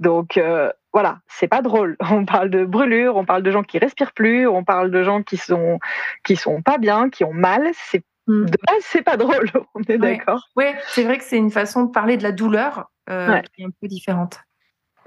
Donc, 0.00 0.36
euh, 0.36 0.70
voilà, 0.92 1.18
c'est 1.28 1.48
pas 1.48 1.62
drôle. 1.62 1.96
On 2.10 2.24
parle 2.24 2.50
de 2.50 2.64
brûlures, 2.64 3.16
on 3.16 3.24
parle 3.24 3.42
de 3.42 3.50
gens 3.50 3.62
qui 3.62 3.78
respirent 3.78 4.12
plus, 4.12 4.46
on 4.48 4.64
parle 4.64 4.90
de 4.90 5.02
gens 5.02 5.22
qui 5.22 5.36
sont 5.36 5.78
qui 6.24 6.36
sont 6.36 6.62
pas 6.62 6.78
bien, 6.78 7.10
qui 7.10 7.24
ont 7.24 7.32
mal. 7.32 7.68
C'est 7.74 8.02
mm. 8.26 8.46
de 8.46 8.58
base, 8.66 8.80
c'est 8.82 9.02
pas 9.02 9.16
drôle. 9.16 9.50
On 9.74 9.82
est 9.82 9.98
d'accord. 9.98 10.48
Oui, 10.56 10.64
c'est 10.88 11.04
vrai 11.04 11.18
que 11.18 11.24
c'est 11.24 11.36
une 11.36 11.50
façon 11.50 11.84
de 11.84 11.90
parler 11.90 12.16
de 12.16 12.22
la 12.22 12.32
douleur 12.32 12.90
euh, 13.10 13.40
qui 13.54 13.62
est 13.62 13.66
un 13.66 13.70
peu 13.80 13.86
différente. 13.86 14.40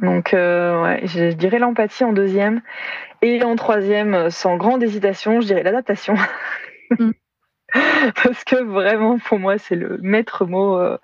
Donc, 0.01 0.33
euh, 0.33 0.81
ouais, 0.81 1.01
je, 1.05 1.31
dirais 1.31 1.59
l'empathie 1.59 2.03
en 2.03 2.13
deuxième. 2.13 2.61
Et 3.21 3.43
en 3.43 3.55
troisième, 3.55 4.29
sans 4.29 4.57
grande 4.57 4.83
hésitation, 4.83 5.41
je 5.41 5.47
dirais 5.47 5.63
l'adaptation. 5.63 6.15
Mm. 6.97 7.11
Parce 8.23 8.43
que 8.43 8.61
vraiment, 8.61 9.19
pour 9.19 9.39
moi, 9.39 9.57
c'est 9.57 9.75
le 9.75 9.97
maître 10.01 10.45
mot. 10.45 10.77
Euh, 10.77 10.97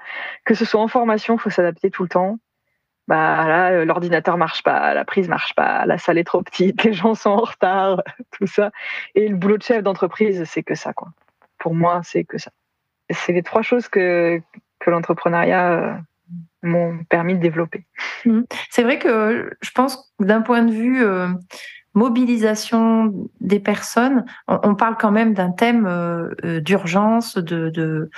que 0.46 0.54
ce 0.54 0.66
soit 0.66 0.82
en 0.82 0.88
formation, 0.88 1.36
il 1.36 1.40
faut 1.40 1.50
s'adapter 1.50 1.92
tout 1.92 2.04
le 2.04 2.10
temps 2.10 2.40
bah 3.08 3.48
là 3.48 3.72
euh, 3.72 3.86
l'ordinateur 3.86 4.38
marche 4.38 4.64
pas, 4.64 4.94
la 4.94 5.06
prise 5.06 5.30
marche 5.30 5.56
pas, 5.56 5.86
la 5.86 5.98
salle 5.98 6.18
est 6.18 6.24
trop 6.26 6.42
petite, 6.42 6.84
les 6.84 6.94
gens 6.94 7.16
sont 7.16 7.30
en 7.30 7.38
retard, 7.38 8.04
tout 8.32 8.48
ça. 8.48 8.72
Et 9.16 9.28
le 9.28 9.36
boulot 9.36 9.58
de 9.58 9.64
chef 9.64 9.82
d'entreprise, 9.84 10.44
c'est 10.46 10.64
que 10.64 10.76
ça 10.76 10.94
quoi. 10.94 11.10
Pour 11.58 11.74
moi, 11.74 12.02
c'est 12.04 12.24
que 12.24 12.38
ça. 12.38 12.52
C'est 13.10 13.34
les 13.34 13.44
trois 13.44 13.62
choses 13.62 13.88
que 13.88 14.42
que 14.80 14.90
l'entrepreneuriat 14.90 15.72
euh, 15.72 15.94
m'ont 16.68 17.00
permis 17.10 17.36
de 17.36 17.40
développer. 17.40 17.86
Mmh. 18.26 18.42
C'est 18.70 18.84
vrai 18.84 19.00
que 19.00 19.50
je 19.62 19.72
pense 19.72 20.14
d'un 20.20 20.42
point 20.42 20.64
de 20.64 20.72
vue 20.72 21.04
euh, 21.04 21.28
mobilisation 21.94 23.12
des 23.42 23.60
personnes, 23.60 24.24
on, 24.48 24.76
parle 24.76 24.98
quand 25.00 25.10
même 25.10 25.34
d'un 25.34 25.50
thème 25.50 25.90
d'urgence, 26.44 27.40
de, 27.40 27.70
de, 27.70 28.12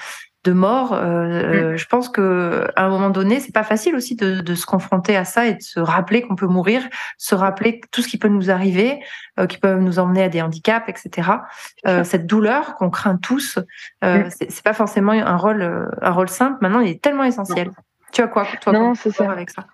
de 0.43 0.51
mort. 0.53 0.93
Euh, 0.93 0.99
euh, 0.99 1.73
mm. 1.73 1.77
Je 1.77 1.85
pense 1.85 2.09
que 2.09 2.67
à 2.75 2.85
un 2.85 2.89
moment 2.89 3.09
donné, 3.09 3.39
c'est 3.39 3.53
pas 3.53 3.63
facile 3.63 3.95
aussi 3.95 4.15
de, 4.15 4.41
de, 4.41 4.55
se 4.55 4.65
confronter 4.65 5.15
à 5.17 5.25
ça 5.25 5.47
et 5.47 5.55
de 5.55 5.61
se 5.61 5.79
rappeler 5.79 6.21
qu'on 6.21 6.35
peut 6.35 6.47
mourir, 6.47 6.81
se 7.17 7.35
rappeler 7.35 7.81
tout 7.91 8.01
ce 8.01 8.07
qui 8.07 8.17
peut 8.17 8.29
nous 8.29 8.49
arriver, 8.49 8.99
euh, 9.39 9.47
qui 9.47 9.57
peut 9.57 9.75
nous 9.75 9.99
emmener 9.99 10.23
à 10.23 10.29
des 10.29 10.41
handicaps, 10.41 10.87
etc. 10.87 11.29
Euh, 11.87 12.03
cette 12.03 12.25
douleur 12.25 12.75
qu'on 12.75 12.89
craint 12.89 13.17
tous, 13.17 13.59
euh, 14.03 14.25
mm. 14.25 14.29
c'est 14.29 14.63
pas 14.63 14.73
forcément 14.73 15.11
un 15.11 15.37
rôle 15.37 15.89
un 16.01 16.11
rôle 16.11 16.29
simple. 16.29 16.57
Maintenant, 16.61 16.79
il 16.79 16.89
est 16.89 17.01
tellement 17.01 17.23
essentiel. 17.23 17.71
Tu 18.11 18.21
as 18.21 18.27
quoi 18.27 18.45
toi 18.61 18.73
Non, 18.73 18.95
c'est 18.95 19.11
ça. 19.11 19.31
Avec 19.31 19.49
ça 19.49 19.65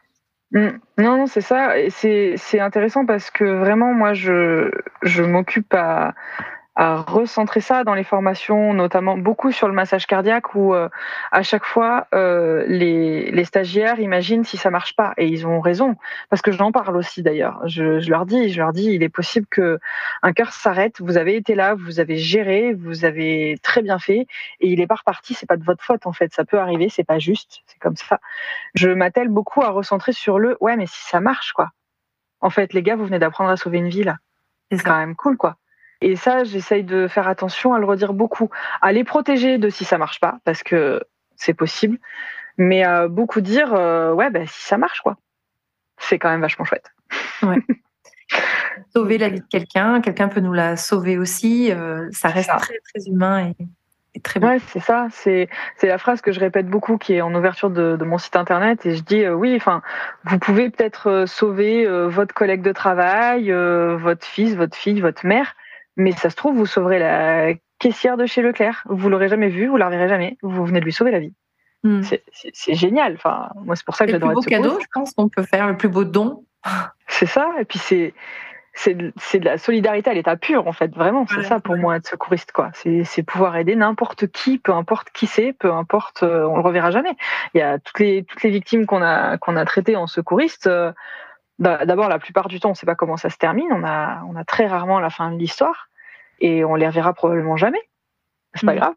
mm. 0.52 0.68
non, 0.98 1.18
non, 1.18 1.28
c'est 1.28 1.42
ça. 1.42 1.74
C'est 1.90 2.60
intéressant 2.60 3.06
parce 3.06 3.32
que 3.32 3.44
vraiment, 3.44 3.94
moi, 3.94 4.14
je, 4.14 4.72
je 5.04 5.24
m'occupe 5.24 5.74
à, 5.74 6.14
à 6.76 6.98
recentrer 6.98 7.62
ça 7.62 7.86
dans 7.86 7.94
les 7.94 8.04
formations, 8.04 8.74
notamment 8.74 9.18
beaucoup 9.18 9.52
sur 9.52 9.68
le 9.68 9.74
massage 9.74 10.08
cardiaque, 10.08 10.56
où 10.56 10.74
euh, 10.74 10.90
à 11.32 11.42
chaque 11.42 11.64
fois 11.64 12.08
euh, 12.14 12.66
les, 12.68 13.32
les, 13.32 13.46
stagiaires 13.46 14.00
imaginent 14.00 14.44
si 14.44 14.58
ça 14.58 14.70
marche 14.70 14.96
pas, 14.96 15.14
et 15.18 15.28
ils 15.28 15.48
ont 15.48 15.62
raison, 15.62 15.96
parce 16.30 16.42
que 16.42 16.52
je 16.52 16.58
l'en 16.58 16.74
parle 16.74 16.98
aussi 16.98 17.24
d'ailleurs. 17.24 17.62
Je, 17.66 18.00
je, 18.00 18.10
leur 18.10 18.26
dis, 18.26 18.50
je 18.50 18.60
leur 18.60 18.74
dis, 18.74 18.88
il 18.88 19.04
est 19.04 19.10
possible 19.10 19.48
que 19.50 19.80
un 20.22 20.34
cœur 20.34 20.52
s'arrête. 20.52 21.00
Vous 21.00 21.18
avez 21.18 21.38
été 21.38 21.56
là, 21.56 21.76
vous 21.76 22.02
avez 22.02 22.18
géré, 22.18 22.74
vous 22.74 23.06
avez 23.06 23.58
très 23.64 23.82
bien 23.82 23.98
fait, 23.98 24.28
et 24.60 24.68
il 24.68 24.82
est 24.82 24.88
pas 24.88 24.96
reparti. 24.96 25.34
C'est 25.34 25.48
pas 25.48 25.58
de 25.58 25.64
votre 25.64 25.84
faute 25.84 26.06
en 26.06 26.14
fait. 26.14 26.34
Ça 26.34 26.44
peut 26.44 26.60
arriver, 26.60 26.90
c'est 26.90 27.06
pas 27.06 27.20
juste, 27.20 27.62
c'est 27.68 27.80
comme 27.80 27.96
ça. 27.96 28.20
Je 28.74 28.90
m'attelle 28.90 29.30
beaucoup 29.30 29.62
à 29.62 29.70
recentrer 29.70 30.12
sur 30.12 30.40
le, 30.40 30.58
ouais, 30.60 30.76
mais 30.76 30.88
si 30.88 31.04
ça 31.06 31.22
marche 31.22 31.54
quoi. 31.54 31.72
En 32.42 32.50
fait, 32.50 32.74
les 32.74 32.84
gars, 32.84 32.98
vous 32.98 33.06
venez 33.06 33.20
d'apprendre 33.20 33.50
à 33.50 33.56
sauver 33.56 33.78
une 33.78 33.90
vie 33.90 34.04
là. 34.04 34.18
C'est 34.72 34.84
quand 34.84 34.98
même 34.98 35.16
cool 35.16 35.38
quoi. 35.38 35.56
Et 36.06 36.16
ça, 36.16 36.44
j'essaye 36.44 36.84
de 36.84 37.08
faire 37.08 37.28
attention 37.28 37.74
à 37.74 37.80
le 37.80 37.86
redire 37.86 38.14
beaucoup, 38.14 38.52
à 38.80 38.92
les 38.92 39.04
protéger 39.04 39.58
de 39.58 39.70
si 39.70 39.86
ça 39.86 39.98
marche 39.98 40.20
pas, 40.20 40.38
parce 40.44 40.62
que 40.62 41.02
c'est 41.36 41.56
possible, 41.56 41.98
mais 42.60 42.84
à 42.84 43.08
beaucoup 43.08 43.42
dire, 43.42 43.74
euh, 43.74 44.14
ouais, 44.14 44.30
bah, 44.30 44.46
si 44.46 44.68
ça 44.68 44.78
marche, 44.78 45.02
quoi. 45.02 45.18
C'est 45.98 46.20
quand 46.20 46.30
même 46.30 46.42
vachement 46.42 46.64
chouette. 46.64 46.94
Ouais. 47.42 47.58
Sauver 48.96 49.18
la 49.18 49.30
vie 49.30 49.40
de 49.40 49.48
quelqu'un, 49.50 50.00
quelqu'un 50.00 50.28
peut 50.28 50.42
nous 50.42 50.54
la 50.54 50.78
sauver 50.78 51.18
aussi, 51.18 51.72
euh, 51.72 52.08
ça 52.12 52.28
reste 52.28 52.52
très, 52.56 52.80
très 52.94 53.10
humain 53.10 53.52
et, 54.14 54.20
très 54.20 54.40
bon. 54.40 54.48
Ouais, 54.48 54.60
c'est 54.68 54.82
ça. 54.82 55.08
C'est, 55.10 55.50
c'est 55.78 55.88
la 55.88 55.98
phrase 55.98 56.22
que 56.22 56.32
je 56.32 56.40
répète 56.40 56.68
beaucoup 56.68 57.00
qui 57.00 57.14
est 57.16 57.22
en 57.22 57.34
ouverture 57.34 57.72
de, 57.72 57.98
mon 58.06 58.20
site 58.20 58.36
internet 58.36 58.86
et 58.86 58.96
je 58.96 59.02
dis, 59.02 59.24
euh, 59.24 59.34
oui, 59.34 59.56
enfin, 59.56 59.82
vous 60.26 60.38
pouvez 60.38 60.70
peut-être 60.70 61.26
sauver 61.26 61.88
votre 62.10 62.36
collègue 62.36 62.62
de 62.62 62.72
travail, 62.74 63.52
votre 63.52 64.26
fils, 64.26 64.56
votre 64.56 64.78
fille, 64.78 65.02
votre 65.02 65.26
mère, 65.26 65.56
mais 65.98 66.12
ça 66.12 66.30
se 66.30 66.36
trouve, 66.36 66.56
vous 66.56 66.66
sauverez 66.66 67.00
la 67.00 67.54
caissière 67.80 68.18
de 68.18 68.26
chez 68.26 68.42
Leclerc. 68.42 68.84
Vous 68.90 69.10
l'aurez 69.10 69.28
jamais 69.28 69.50
vue, 69.50 69.68
vous 69.68 69.78
la 69.78 69.90
verrez 69.90 70.08
jamais. 70.08 70.38
Vous 70.42 70.66
venez 70.66 70.80
de 70.80 70.86
lui 70.86 70.94
sauver 70.94 71.12
la 71.12 71.20
vie. 71.20 71.34
Hmm. 71.84 72.02
C'est 72.54 72.74
génial. 72.74 73.14
Enfin, 73.16 73.50
moi, 73.64 73.76
c'est 73.76 73.86
pour 73.86 73.96
ça 73.96 74.06
que 74.06 74.12
j'adore. 74.12 74.30
Le 74.30 74.36
plus 74.36 74.44
beau 74.44 74.50
cadeau, 74.50 74.80
je 74.82 74.88
pense 74.94 75.14
qu'on 75.14 75.30
peut 75.30 75.44
faire, 75.44 75.68
le 75.68 75.78
plus 75.78 75.90
beau 75.90 76.04
don. 76.04 76.44
C'est 77.08 77.28
ça. 77.28 77.52
Et 77.60 77.66
puis 77.66 77.80
c'est 77.80 78.14
c'est 78.76 78.94
de, 78.94 79.14
la 79.46 79.58
solidarité 79.58 80.10
à 80.10 80.14
l'état 80.14 80.36
pur 80.36 80.68
en 80.68 80.74
fait 80.74 80.94
vraiment 80.94 81.26
c'est 81.28 81.44
ça 81.44 81.62
pour 81.62 81.78
moi 81.78 81.96
être 81.96 82.08
secouriste 82.08 82.52
quoi 82.52 82.72
c'est 82.74 83.24
pouvoir 83.24 83.56
aider 83.56 83.76
n'importe 83.76 84.28
qui 84.28 84.58
peu 84.58 84.74
importe 84.74 85.12
qui 85.12 85.28
c'est 85.28 85.54
peu 85.54 85.72
importe 85.72 86.24
euh, 86.24 86.44
on 86.46 86.58
le 86.58 86.62
reverra 86.62 86.92
jamais 86.92 87.16
il 87.54 87.60
y 87.60 87.62
a 87.62 87.80
toutes 87.80 88.00
les 88.00 88.26
toutes 88.26 88.44
les 88.44 88.50
victimes 88.50 88.86
qu'on 88.86 89.02
a 89.02 89.38
qu'on 89.38 89.56
a 89.56 89.64
traitées 89.64 89.96
en 89.96 90.08
secouriste 90.08 90.68
euh, 90.68 90.92
d'abord, 91.60 92.10
la 92.10 92.20
plupart 92.20 92.48
du 92.48 92.60
temps, 92.60 92.70
on 92.70 92.72
ne 92.72 92.78
sait 92.78 92.86
pas 92.86 92.96
comment 92.96 93.18
ça 93.18 93.30
se 93.30 93.38
termine. 93.38 93.68
On 93.72 93.84
a, 93.84 94.24
on 94.28 94.36
a 94.36 94.44
très 94.44 94.68
rarement 94.68 95.00
la 95.00 95.10
fin 95.10 95.32
de 95.32 95.38
l'histoire 95.38 95.90
et 96.40 96.66
on 96.66 96.76
les 96.76 96.88
reverra 96.88 97.14
probablement 97.14 97.58
jamais. 97.58 97.82
C'est 98.54 98.66
pas 98.66 98.74
mm. 98.74 98.78
grave. 98.78 98.94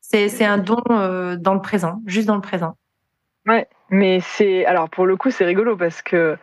C'est 0.00 0.44
un 0.44 0.58
don 0.58 0.82
euh, 0.90 1.36
dans 1.36 1.54
le 1.54 1.60
présent, 1.60 2.00
juste 2.06 2.28
dans 2.28 2.36
le 2.36 2.40
présent. 2.40 2.76
Ouais, 3.46 3.68
mais 3.90 4.20
c'est 4.20 4.64
alors 4.64 4.88
pour 4.88 5.06
le 5.06 5.16
coup 5.16 5.30
c'est 5.30 5.44
rigolo 5.44 5.76
parce 5.76 6.02
que 6.02 6.38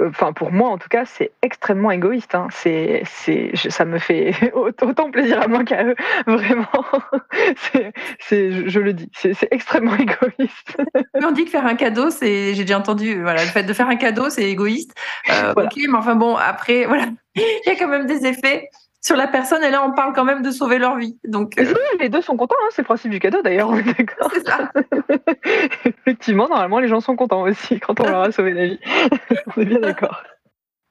enfin 0.00 0.32
pour 0.32 0.52
moi 0.52 0.70
en 0.70 0.78
tout 0.78 0.88
cas, 0.88 1.04
c'est 1.04 1.32
extrêmement 1.42 1.90
égoïste. 1.90 2.34
Hein. 2.34 2.48
C'est, 2.50 3.02
c'est, 3.06 3.52
ça 3.54 3.84
me 3.84 3.98
fait 3.98 4.34
autant 4.54 5.10
plaisir 5.10 5.40
à 5.40 5.48
moi 5.48 5.64
qu'à 5.64 5.84
eux, 5.84 5.94
vraiment. 6.26 6.66
c'est, 8.18 8.68
je, 8.68 8.80
le 8.80 8.92
dis, 8.92 9.10
c'est, 9.14 9.36
extrêmement 9.50 9.96
égoïste. 9.96 10.76
on 11.22 11.32
dit 11.32 11.44
que 11.44 11.50
faire 11.50 11.66
un 11.66 11.74
cadeau, 11.74 12.10
c'est, 12.10 12.54
j'ai 12.54 12.62
déjà 12.62 12.78
entendu, 12.78 13.20
voilà, 13.20 13.42
le 13.42 13.50
fait 13.50 13.64
de 13.64 13.72
faire 13.72 13.88
un 13.88 13.96
cadeau, 13.96 14.30
c'est 14.30 14.48
égoïste. 14.50 14.94
Euh, 15.30 15.52
ok, 15.56 15.76
mais 15.76 15.98
enfin 15.98 16.14
bon, 16.14 16.36
après, 16.36 16.86
voilà, 16.86 17.06
il 17.34 17.60
y 17.66 17.70
a 17.70 17.76
quand 17.76 17.88
même 17.88 18.06
des 18.06 18.26
effets 18.26 18.68
sur 19.02 19.16
la 19.16 19.26
personne 19.26 19.62
et 19.64 19.70
là 19.70 19.84
on 19.84 19.92
parle 19.92 20.14
quand 20.14 20.24
même 20.24 20.42
de 20.42 20.50
sauver 20.50 20.78
leur 20.78 20.96
vie. 20.96 21.18
Donc 21.26 21.58
euh, 21.58 21.74
les 22.00 22.08
deux 22.08 22.22
sont 22.22 22.36
contents, 22.36 22.54
hein, 22.62 22.68
c'est 22.70 22.82
le 22.82 22.86
principe 22.86 23.10
du 23.10 23.18
cadeau 23.18 23.42
d'ailleurs. 23.42 23.72
D'accord. 23.98 24.30
C'est 24.32 24.46
ça. 24.46 24.70
Effectivement, 25.84 26.48
normalement 26.48 26.78
les 26.78 26.88
gens 26.88 27.00
sont 27.00 27.16
contents 27.16 27.42
aussi 27.42 27.80
quand 27.80 27.98
on 28.00 28.04
leur 28.04 28.22
a 28.22 28.32
sauvé 28.32 28.52
la 28.52 28.66
vie. 28.66 28.78
on 29.56 29.60
est 29.60 29.64
bien 29.64 29.80
d'accord. 29.80 30.22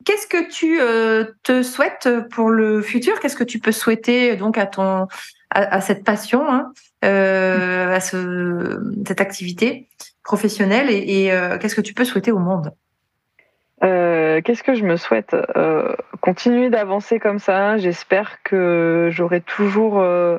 Qu'est-ce 0.04 0.28
que 0.28 0.50
tu 0.50 0.82
euh, 0.82 1.26
te 1.44 1.64
souhaites 1.64 2.10
pour 2.32 2.50
le 2.50 2.82
futur? 2.82 3.20
Qu'est-ce 3.20 3.36
que 3.36 3.44
tu 3.46 3.60
peux 3.60 3.72
souhaiter 3.72 4.36
donc 4.36 4.58
à 4.58 4.66
ton 4.66 5.08
à, 5.54 5.82
cette 5.82 6.06
passion, 6.06 6.50
hein, 6.50 6.72
euh, 7.04 7.94
à 7.94 8.00
ce, 8.00 8.80
cette 9.06 9.20
activité 9.20 9.90
professionnelle 10.24 10.90
et, 10.90 11.26
et 11.26 11.58
qu'est-ce 11.60 11.76
que 11.76 11.82
tu 11.82 11.94
peux 11.94 12.06
souhaiter 12.06 12.32
au 12.32 12.40
monde? 12.40 12.72
Euh, 13.84 14.42
qu'est-ce 14.42 14.64
que 14.64 14.76
je 14.76 14.84
me 14.84 14.96
souhaite 14.96 15.36
euh, 15.56 15.96
Continuer 16.20 16.70
d'avancer 16.70 17.20
comme 17.20 17.40
ça. 17.40 17.78
J'espère 17.78 18.44
que 18.44 19.10
j'aurai 19.12 19.42
toujours 19.42 20.00
euh, 20.00 20.38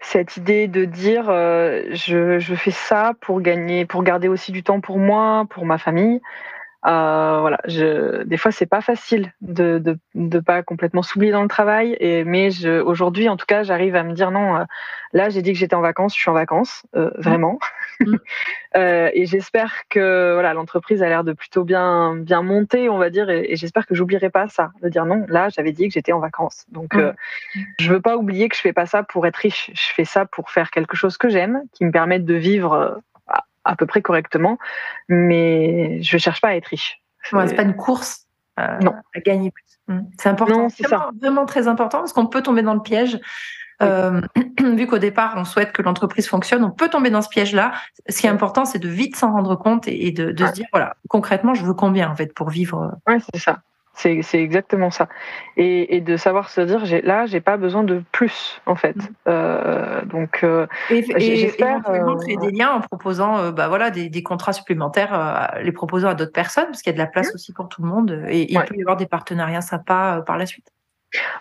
cette 0.00 0.36
idée 0.36 0.68
de 0.68 0.84
dire 0.84 1.24
je, 1.26 2.38
je, 2.38 2.54
fais 2.54 2.70
ça 2.70 3.14
pour 3.20 3.40
gagner, 3.40 3.84
pour 3.84 4.04
garder 4.04 4.28
aussi 4.28 4.52
du 4.52 4.62
temps 4.62 4.80
pour 4.80 4.98
moi, 4.98 5.44
pour 5.50 5.66
ma 5.66 5.78
famille. 5.78 6.20
Euh, 6.86 7.38
voilà, 7.40 7.58
je, 7.66 8.22
des 8.22 8.36
fois 8.36 8.52
c'est 8.52 8.66
pas 8.66 8.80
facile 8.80 9.32
de, 9.40 9.78
de 9.78 9.98
de 10.14 10.38
pas 10.38 10.62
complètement 10.62 11.02
s'oublier 11.02 11.32
dans 11.32 11.42
le 11.42 11.48
travail, 11.48 11.96
et 11.98 12.22
mais 12.22 12.52
je, 12.52 12.80
aujourd'hui 12.80 13.28
en 13.28 13.36
tout 13.36 13.46
cas 13.46 13.64
j'arrive 13.64 13.96
à 13.96 14.04
me 14.04 14.12
dire 14.12 14.30
non. 14.30 14.56
euh, 14.58 14.64
là 15.12 15.28
j'ai 15.28 15.42
dit 15.42 15.52
que 15.52 15.58
j'étais 15.58 15.74
en 15.74 15.80
vacances, 15.80 16.14
je 16.14 16.20
suis 16.20 16.30
en 16.30 16.34
vacances 16.34 16.84
euh, 16.94 17.10
vraiment, 17.18 17.58
Mm. 18.00 18.14
Euh, 18.76 19.10
et 19.14 19.24
j'espère 19.24 19.84
que 19.88 20.34
voilà 20.34 20.52
l'entreprise 20.52 21.02
a 21.02 21.08
l'air 21.08 21.24
de 21.24 21.32
plutôt 21.32 21.64
bien 21.64 22.14
bien 22.14 22.42
monter, 22.42 22.90
on 22.90 22.98
va 22.98 23.08
dire, 23.08 23.30
et, 23.30 23.46
et 23.50 23.56
j'espère 23.56 23.86
que 23.86 23.94
j'oublierai 23.94 24.28
pas 24.28 24.46
ça, 24.48 24.72
de 24.82 24.90
dire 24.90 25.06
non. 25.06 25.24
Là 25.28 25.48
j'avais 25.48 25.72
dit 25.72 25.88
que 25.88 25.94
j'étais 25.94 26.12
en 26.12 26.20
vacances, 26.20 26.64
donc 26.70 26.94
Mm. 26.94 26.98
euh, 27.00 27.12
je 27.80 27.90
veux 27.92 28.00
pas 28.02 28.16
oublier 28.18 28.48
que 28.48 28.54
je 28.54 28.60
fais 28.60 28.74
pas 28.74 28.86
ça 28.86 29.02
pour 29.02 29.26
être 29.26 29.36
riche, 29.36 29.70
je 29.74 29.92
fais 29.94 30.04
ça 30.04 30.26
pour 30.26 30.50
faire 30.50 30.70
quelque 30.70 30.96
chose 30.96 31.16
que 31.16 31.28
j'aime, 31.30 31.62
qui 31.72 31.86
me 31.86 31.90
permette 31.90 32.24
de 32.26 32.34
vivre 32.34 33.00
à, 33.68 33.76
peu 33.76 33.86
près 33.86 34.02
correctement, 34.02 34.58
mais 35.08 36.02
je 36.02 36.18
cherche 36.18 36.40
pas 36.40 36.48
à 36.48 36.54
être 36.54 36.66
riche. 36.66 37.00
Ouais, 37.32 37.46
c'est 37.46 37.54
pas 37.54 37.62
une 37.62 37.76
course 37.76 38.26
euh, 38.58 38.78
Non. 38.80 38.94
à 39.14 39.20
gagner 39.20 39.50
plus. 39.50 39.64
Mm. 39.88 40.00
C'est 40.18 40.28
important. 40.28 40.58
Non, 40.62 40.68
c'est 40.68 40.86
vraiment, 40.86 41.10
vraiment 41.20 41.46
très 41.46 41.68
important 41.68 41.98
parce 41.98 42.12
qu'on 42.12 42.26
peut 42.26 42.42
tomber 42.42 42.62
dans 42.62 42.74
le 42.74 42.82
piège. 42.82 43.18
Euh, 43.80 44.20
vu 44.60 44.86
qu'au 44.86 44.98
départ, 44.98 45.34
on 45.36 45.44
souhaite 45.44 45.72
que 45.72 45.82
l'entreprise 45.82 46.28
fonctionne, 46.28 46.64
on 46.64 46.70
peut 46.70 46.88
tomber 46.88 47.10
dans 47.10 47.22
ce 47.22 47.28
piège-là. 47.28 47.72
Ce 48.08 48.20
qui 48.20 48.26
est 48.26 48.30
important, 48.30 48.64
c'est 48.64 48.78
de 48.78 48.88
vite 48.88 49.16
s'en 49.16 49.32
rendre 49.32 49.54
compte 49.56 49.86
et, 49.86 50.10
de, 50.10 50.32
de 50.32 50.42
Ouais. 50.42 50.50
se 50.50 50.54
dire, 50.54 50.66
voilà, 50.72 50.96
concrètement, 51.08 51.54
je 51.54 51.64
veux 51.64 51.74
combien 51.74 52.10
en 52.10 52.16
fait 52.16 52.34
pour 52.34 52.50
vivre. 52.50 52.96
Ouais, 53.06 53.18
c'est 53.32 53.40
ça. 53.40 53.58
C'est 54.00 54.22
c'est 54.22 54.40
exactement 54.40 54.92
ça. 54.92 55.08
Et, 55.56 55.96
et 55.96 56.00
de 56.00 56.16
savoir 56.16 56.50
se 56.50 56.60
dire, 56.60 56.84
j'ai 56.84 57.02
là, 57.02 57.26
j'ai 57.26 57.40
pas 57.40 57.56
besoin 57.56 57.82
de 57.82 58.00
plus, 58.12 58.60
en 58.64 58.76
fait. 58.76 58.94
Mm. 58.94 59.08
Euh, 59.26 60.04
donc, 60.04 60.44
euh, 60.44 60.68
Et, 60.88 61.02
J'ai- 61.02 61.32
et 61.32 61.36
j'espère, 61.36 61.82
euh, 61.90 62.14
créer 62.18 62.36
des 62.36 62.52
liens 62.52 62.70
en 62.70 62.80
proposant 62.80 63.38
euh, 63.38 63.50
bah, 63.50 63.66
voilà, 63.66 63.90
des, 63.90 64.08
des 64.08 64.22
contrats 64.22 64.52
supplémentaires, 64.52 65.50
les 65.62 65.72
proposant 65.72 66.08
à 66.08 66.14
d'autres 66.14 66.32
personnes, 66.32 66.66
parce 66.66 66.80
qu'il 66.82 66.90
y 66.92 66.94
a 66.94 66.98
de 66.98 67.02
la 67.02 67.08
place 67.10 67.34
aussi 67.34 67.52
pour 67.52 67.68
tout 67.68 67.82
le 67.82 67.88
monde. 67.88 68.24
Et 68.28 68.50
il 68.52 68.56
Ouais. 68.56 68.64
peut 68.64 68.76
y 68.76 68.80
avoir 68.82 68.96
des 68.96 69.06
partenariats 69.06 69.62
sympas 69.62 70.22
par 70.22 70.38
la 70.38 70.46
suite. 70.46 70.70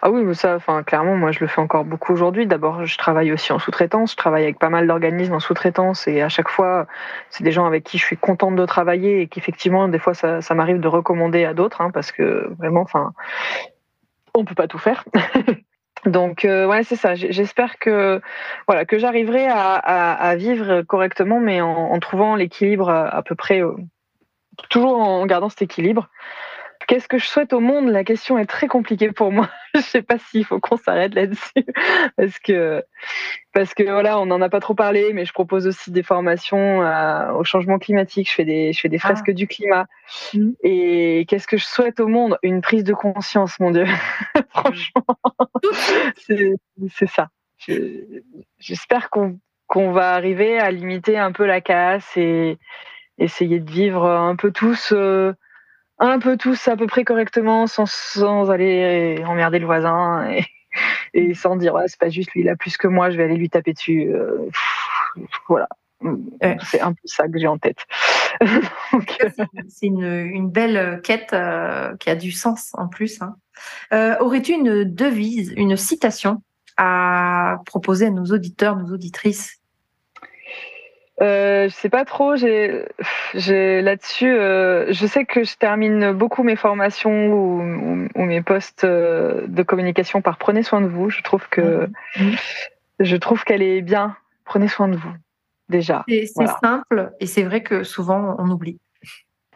Ah 0.01 0.09
oui, 0.09 0.35
ça, 0.35 0.55
enfin, 0.55 0.83
clairement, 0.83 1.15
moi, 1.15 1.31
je 1.31 1.39
le 1.41 1.47
fais 1.47 1.59
encore 1.59 1.83
beaucoup 1.83 2.13
aujourd'hui. 2.13 2.47
D'abord, 2.47 2.85
je 2.85 2.97
travaille 2.97 3.31
aussi 3.33 3.51
en 3.51 3.59
sous-traitance. 3.59 4.11
Je 4.11 4.15
travaille 4.15 4.43
avec 4.43 4.59
pas 4.59 4.69
mal 4.69 4.87
d'organismes 4.87 5.33
en 5.33 5.39
sous-traitance, 5.39 6.07
et 6.07 6.21
à 6.21 6.29
chaque 6.29 6.49
fois, 6.49 6.87
c'est 7.29 7.43
des 7.43 7.51
gens 7.51 7.65
avec 7.65 7.83
qui 7.83 7.97
je 7.97 8.05
suis 8.05 8.17
contente 8.17 8.55
de 8.55 8.65
travailler, 8.65 9.21
et 9.21 9.27
qu'effectivement, 9.27 9.87
des 9.89 9.99
fois, 9.99 10.13
ça, 10.13 10.41
m'arrive 10.55 10.79
de 10.79 10.87
recommander 10.87 11.43
à 11.43 11.53
d'autres, 11.53 11.81
hein, 11.81 11.91
parce 11.91 12.11
que 12.11 12.49
vraiment, 12.57 12.81
enfin, 12.81 13.13
on 14.33 14.45
peut 14.45 14.55
pas 14.55 14.67
tout 14.67 14.79
faire. 14.79 15.03
Donc 16.05 16.45
euh, 16.45 16.67
ouais 16.67 16.83
c'est 16.83 16.95
ça. 16.95 17.15
J'espère 17.15 17.79
que 17.79 18.21
voilà 18.67 18.85
que 18.85 18.99
j'arriverai 18.99 19.47
à, 19.49 20.35
vivre 20.37 20.83
correctement, 20.83 21.39
mais 21.39 21.59
en, 21.59 21.99
trouvant 21.99 22.35
l'équilibre 22.35 22.89
à, 22.89 23.07
à 23.09 23.23
peu 23.23 23.33
près 23.33 23.61
euh, 23.61 23.73
toujours 24.69 24.99
en 24.99 25.25
gardant 25.25 25.49
cet 25.49 25.63
équilibre. 25.63 26.07
Qu'est-ce 26.87 27.09
que 27.09 27.17
je 27.17 27.25
souhaite 27.27 27.51
au 27.51 27.59
monde? 27.59 27.89
La 27.89 28.03
question 28.05 28.37
est 28.37 28.45
très 28.45 28.67
compliquée 28.67 29.11
pour 29.11 29.31
moi. 29.31 29.49
je 29.75 29.81
sais 29.81 30.01
pas 30.01 30.17
s'il 30.17 30.45
faut 30.45 30.59
qu'on 30.61 30.77
s'arrête 30.77 31.13
là-dessus 31.15 31.65
parce 32.17 32.39
que 32.39 32.83
parce 33.53 33.73
que 33.73 33.83
voilà, 33.83 34.19
on 34.19 34.25
n'en 34.25 34.41
a 34.41 34.47
pas 34.49 34.59
trop 34.61 34.73
parlé, 34.73 35.11
mais 35.13 35.25
je 35.25 35.33
propose 35.33 35.67
aussi 35.67 35.91
des 35.91 36.03
formations 36.03 36.81
euh, 36.83 37.31
au 37.33 37.43
changement 37.43 37.77
climatique. 37.77 38.29
Je 38.29 38.33
fais 38.35 38.45
des 38.45 38.71
je 38.71 38.79
fais 38.79 38.87
des 38.89 38.97
Ah. 39.03 39.07
fresques 39.07 39.31
du 39.31 39.47
climat. 39.47 39.85
Mhm. 40.33 40.55
Et 40.63 41.25
qu'est-ce 41.27 41.47
que 41.47 41.57
je 41.57 41.65
souhaite 41.65 41.99
au 41.99 42.07
monde? 42.07 42.37
Une 42.41 42.61
prise 42.61 42.85
de 42.85 42.93
conscience, 42.93 43.59
mon 43.59 43.71
Dieu. 43.71 43.85
Franchement, 44.51 45.05
c'est 46.89 47.07
ça. 47.07 47.29
Je- 47.57 48.21
J'espère 48.59 49.09
qu'on 49.09 49.39
qu'on 49.67 49.91
va 49.91 50.13
arriver 50.13 50.57
à 50.57 50.71
limiter 50.71 51.17
un 51.17 51.33
peu 51.33 51.45
la 51.45 51.59
casse 51.59 52.15
et 52.15 52.57
essayer 53.17 53.59
de 53.59 53.69
vivre 53.69 54.05
un 54.09 54.37
peu 54.37 54.51
tous, 54.51 54.93
euh, 54.95 55.33
un 55.99 56.19
peu 56.19 56.37
tous 56.37 56.67
à 56.67 56.75
peu 56.77 56.87
près 56.87 57.03
correctement, 57.03 57.67
sans, 57.67 57.89
sans 57.89 58.49
aller 58.51 59.23
emmerder 59.25 59.59
le 59.59 59.65
voisin 59.65 60.29
et, 60.29 60.45
et 61.13 61.33
sans 61.33 61.55
dire 61.55 61.73
ouais, 61.73 61.87
c'est 61.87 61.99
pas 61.99 62.09
juste 62.09 62.31
lui 62.33 62.41
il 62.41 62.49
a 62.49 62.55
plus 62.55 62.77
que 62.77 62.87
moi, 62.87 63.09
je 63.09 63.17
vais 63.17 63.23
aller 63.23 63.37
lui 63.37 63.49
taper 63.49 63.73
dessus. 63.73 64.09
Euh, 64.13 64.37
pff, 64.45 65.25
voilà, 65.47 65.67
Ouais. 66.03 66.57
c'est 66.63 66.79
un 66.81 66.93
peu 66.93 67.01
ça 67.05 67.27
que 67.27 67.39
j'ai 67.39 67.47
en 67.47 67.57
tête. 67.57 67.79
C'est 69.67 69.87
une, 69.87 70.03
une 70.03 70.49
belle 70.51 71.01
quête 71.03 71.33
euh, 71.33 71.95
qui 71.97 72.11
a 72.11 72.15
du 72.15 72.31
sens 72.31 72.69
en 72.73 72.87
plus. 72.87 73.19
hein. 73.21 73.35
Euh, 73.93 74.15
Aurais-tu 74.19 74.51
une 74.51 74.83
devise, 74.83 75.53
une 75.57 75.75
citation 75.75 76.43
à 76.77 77.57
proposer 77.65 78.05
à 78.05 78.09
nos 78.11 78.25
auditeurs, 78.25 78.75
nos 78.75 78.93
auditrices 78.93 79.57
Euh, 81.21 81.63
je 81.67 81.73
sais 81.73 81.89
pas 81.89 82.05
trop. 82.05 82.35
J'ai, 82.35 82.85
j'ai 83.33 83.81
là-dessus. 83.81 84.31
euh, 84.31 84.85
je 84.93 85.07
sais 85.07 85.25
que 85.25 85.43
je 85.43 85.55
termine 85.57 86.11
beaucoup 86.11 86.43
mes 86.43 86.55
formations 86.55 87.27
ou, 87.33 87.61
ou- 87.61 88.07
ou 88.15 88.21
mes 88.25 88.41
postes 88.43 88.83
euh, 88.83 89.45
de 89.47 89.63
communication 89.63 90.21
par 90.21 90.37
prenez 90.37 90.61
soin 90.63 90.79
de 90.81 90.87
vous. 90.87 91.09
Je 91.09 91.21
trouve 91.23 91.47
que 91.49 91.89
je 92.99 93.15
trouve 93.15 93.43
qu'elle 93.43 93.61
est 93.63 93.81
bien. 93.81 94.15
Prenez 94.45 94.67
soin 94.67 94.87
de 94.87 94.95
vous 94.95 95.13
déjà. 95.69 96.03
C'est 96.07 96.47
simple 96.61 97.11
et 97.19 97.25
c'est 97.25 97.43
vrai 97.43 97.61
que 97.63 97.83
souvent 97.83 98.35
on 98.39 98.49
oublie. 98.49 98.79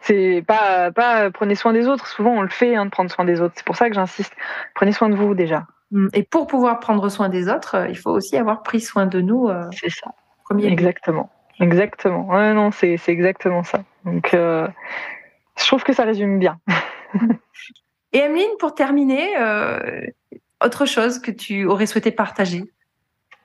C'est 0.00 0.42
pas 0.46 0.90
pas 0.90 1.30
prenez 1.30 1.54
soin 1.54 1.72
des 1.72 1.86
autres. 1.86 2.08
Souvent 2.08 2.32
on 2.32 2.42
le 2.42 2.48
fait 2.48 2.74
hein, 2.74 2.86
de 2.86 2.90
prendre 2.90 3.10
soin 3.10 3.24
des 3.24 3.40
autres. 3.40 3.54
C'est 3.56 3.64
pour 3.64 3.76
ça 3.76 3.88
que 3.88 3.94
j'insiste. 3.94 4.32
Prenez 4.74 4.90
soin 4.92 5.08
de 5.08 5.14
vous 5.14 5.34
déjà. 5.34 5.66
Mm. 5.92 6.08
Et 6.12 6.24
pour 6.24 6.48
pouvoir 6.48 6.80
prendre 6.80 7.08
soin 7.08 7.28
des 7.28 7.48
autres, 7.48 7.76
euh, 7.76 7.88
il 7.88 7.96
faut 7.96 8.10
aussi 8.10 8.36
avoir 8.36 8.62
pris 8.64 8.80
soin 8.80 9.06
de 9.06 9.20
nous. 9.20 9.48
euh, 9.48 9.62
C'est 9.80 9.90
ça. 9.90 10.10
premier 10.44 10.70
lieu. 10.70 10.92
Exactement. 11.62 12.26
Ouais, 12.26 12.52
non, 12.54 12.72
c'est 12.72 12.96
c'est 12.96 13.12
exactement 13.12 13.62
ça. 13.62 13.84
Donc 14.04 14.34
euh, 14.34 14.66
je 15.58 15.64
trouve 15.66 15.84
que 15.84 15.92
ça 15.92 16.04
résume 16.04 16.38
bien. 16.38 16.58
Et 18.12 18.18
Emeline, 18.18 18.50
pour 18.58 18.74
terminer, 18.74 19.38
euh, 19.38 20.02
autre 20.62 20.84
chose 20.86 21.18
que 21.18 21.30
tu 21.30 21.64
aurais 21.64 21.86
souhaité 21.86 22.10
partager? 22.10 22.64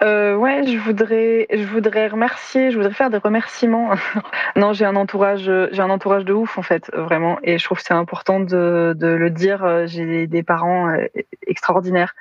Euh, 0.04 0.36
ouais, 0.36 0.64
je 0.68 0.78
voudrais, 0.78 1.48
je 1.52 1.64
voudrais 1.64 2.08
remercier, 2.08 2.70
je 2.70 2.78
voudrais 2.78 2.94
faire 2.94 3.10
des 3.10 3.18
remerciements. 3.18 3.92
non, 4.56 4.74
j'ai 4.74 4.86
un 4.86 4.96
entourage, 4.96 5.50
j'ai 5.72 5.82
un 5.82 5.90
entourage 5.90 6.26
de 6.26 6.34
ouf 6.34 6.58
en 6.58 6.62
fait, 6.62 6.92
vraiment, 6.94 7.40
et 7.44 7.58
je 7.58 7.64
trouve 7.64 7.78
que 7.78 7.84
c'est 7.84 7.94
important 7.94 8.40
de, 8.40 8.94
de 8.96 9.08
le 9.08 9.30
dire. 9.30 9.88
J'ai 9.88 10.28
des 10.28 10.44
parents 10.44 10.90
euh, 10.90 11.06
extraordinaires 11.48 12.14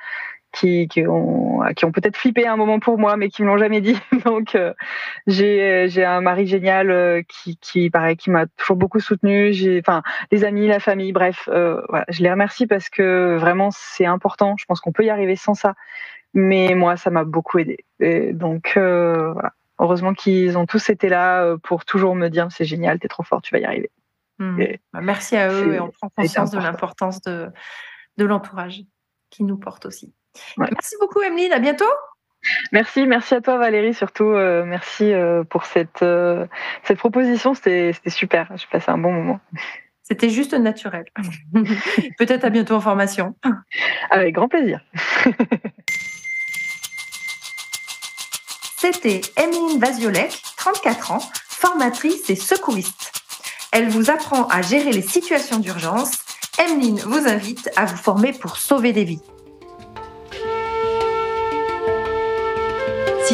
qui, 0.56 0.88
qui 0.88 1.06
ont, 1.06 1.60
qui 1.76 1.84
ont 1.84 1.92
peut-être 1.92 2.16
flippé 2.16 2.46
un 2.46 2.56
moment 2.56 2.80
pour 2.80 2.98
moi, 2.98 3.16
mais 3.16 3.28
qui 3.28 3.42
me 3.42 3.48
l'ont 3.48 3.58
jamais 3.58 3.80
dit. 3.80 3.98
Donc, 4.24 4.54
euh, 4.54 4.72
j'ai, 5.26 5.86
j'ai 5.88 6.04
un 6.04 6.20
mari 6.20 6.46
génial 6.46 6.90
euh, 6.90 7.22
qui, 7.28 7.56
qui, 7.58 7.90
pareil, 7.90 8.16
qui 8.16 8.30
m'a 8.30 8.46
toujours 8.46 8.76
beaucoup 8.76 9.00
soutenu. 9.00 9.52
J'ai, 9.52 9.80
enfin, 9.80 10.02
les 10.30 10.44
amis, 10.44 10.66
la 10.66 10.80
famille, 10.80 11.12
bref, 11.12 11.48
euh, 11.52 11.80
voilà, 11.88 12.04
je 12.08 12.22
les 12.22 12.30
remercie 12.30 12.66
parce 12.66 12.88
que 12.88 13.36
vraiment 13.38 13.70
c'est 13.70 14.06
important. 14.06 14.56
Je 14.58 14.64
pense 14.64 14.80
qu'on 14.80 14.92
peut 14.92 15.04
y 15.04 15.10
arriver 15.10 15.36
sans 15.36 15.54
ça 15.54 15.74
mais 16.38 16.74
moi 16.74 16.98
ça 16.98 17.08
m'a 17.08 17.24
beaucoup 17.24 17.58
aidé 17.58 17.78
et 17.98 18.34
donc 18.34 18.72
voilà. 18.74 19.52
heureusement 19.78 20.12
qu'ils 20.12 20.58
ont 20.58 20.66
tous 20.66 20.90
été 20.90 21.08
là 21.08 21.56
pour 21.62 21.86
toujours 21.86 22.14
me 22.14 22.28
dire 22.28 22.48
c'est 22.50 22.66
génial 22.66 22.98
t'es 22.98 23.08
trop 23.08 23.22
fort 23.22 23.40
tu 23.40 23.54
vas 23.54 23.60
y 23.60 23.64
arriver 23.64 23.90
Mm. 24.38 24.60
Et 24.60 24.80
Bah, 24.92 25.00
Merci 25.00 25.36
à 25.36 25.52
eux 25.52 25.74
et 25.74 25.80
on 25.80 25.90
prend 25.90 26.08
conscience 26.10 26.50
de 26.50 26.58
l'importance 26.58 27.20
de, 27.22 27.48
de 28.16 28.24
l'entourage 28.24 28.82
qui 29.30 29.44
nous 29.44 29.56
porte 29.56 29.86
aussi. 29.86 30.14
Ouais. 30.58 30.68
Merci 30.72 30.96
beaucoup 31.00 31.20
Emeline, 31.22 31.52
à 31.52 31.58
bientôt. 31.58 31.84
merci 32.70 33.06
merci 33.06 33.34
à 33.34 33.40
toi 33.40 33.56
Valérie 33.56 33.94
surtout 33.94 34.28
euh, 34.28 34.64
merci 34.64 35.12
euh, 35.12 35.42
pour 35.42 35.64
cette 35.64 36.02
euh, 36.02 36.46
cette 36.84 36.98
proposition 36.98 37.54
c'était 37.54 37.92
c'était 37.92 38.10
super 38.10 38.52
j'ai 38.56 38.66
passé 38.70 38.90
un 38.90 38.98
bon 38.98 39.10
moment 39.12 39.40
C'était 40.08 40.30
juste 40.30 40.54
naturel. 40.54 41.04
Peut-être 42.18 42.44
à 42.44 42.50
bientôt 42.50 42.74
en 42.76 42.80
formation. 42.80 43.34
avec 44.10 44.36
grand 44.36 44.46
plaisir 44.48 44.80
C'était 48.78 49.20
Emeline 49.36 49.80
Vaziolek, 49.80 50.40
34 50.58 51.10
ans, 51.10 51.18
formatrice 51.48 52.30
et 52.30 52.36
secouriste. 52.36 53.10
Elle 53.72 53.88
vous 53.88 54.10
apprend 54.10 54.46
à 54.46 54.62
gérer 54.62 54.92
les 54.92 55.02
situations 55.02 55.58
d'urgence. 55.58 56.12
Emeline 56.58 57.00
vous 57.00 57.26
invite 57.26 57.68
à 57.74 57.86
vous 57.86 57.96
former 57.96 58.32
pour 58.32 58.58
sauver 58.58 58.92
des 58.92 59.02
vies. 59.02 59.22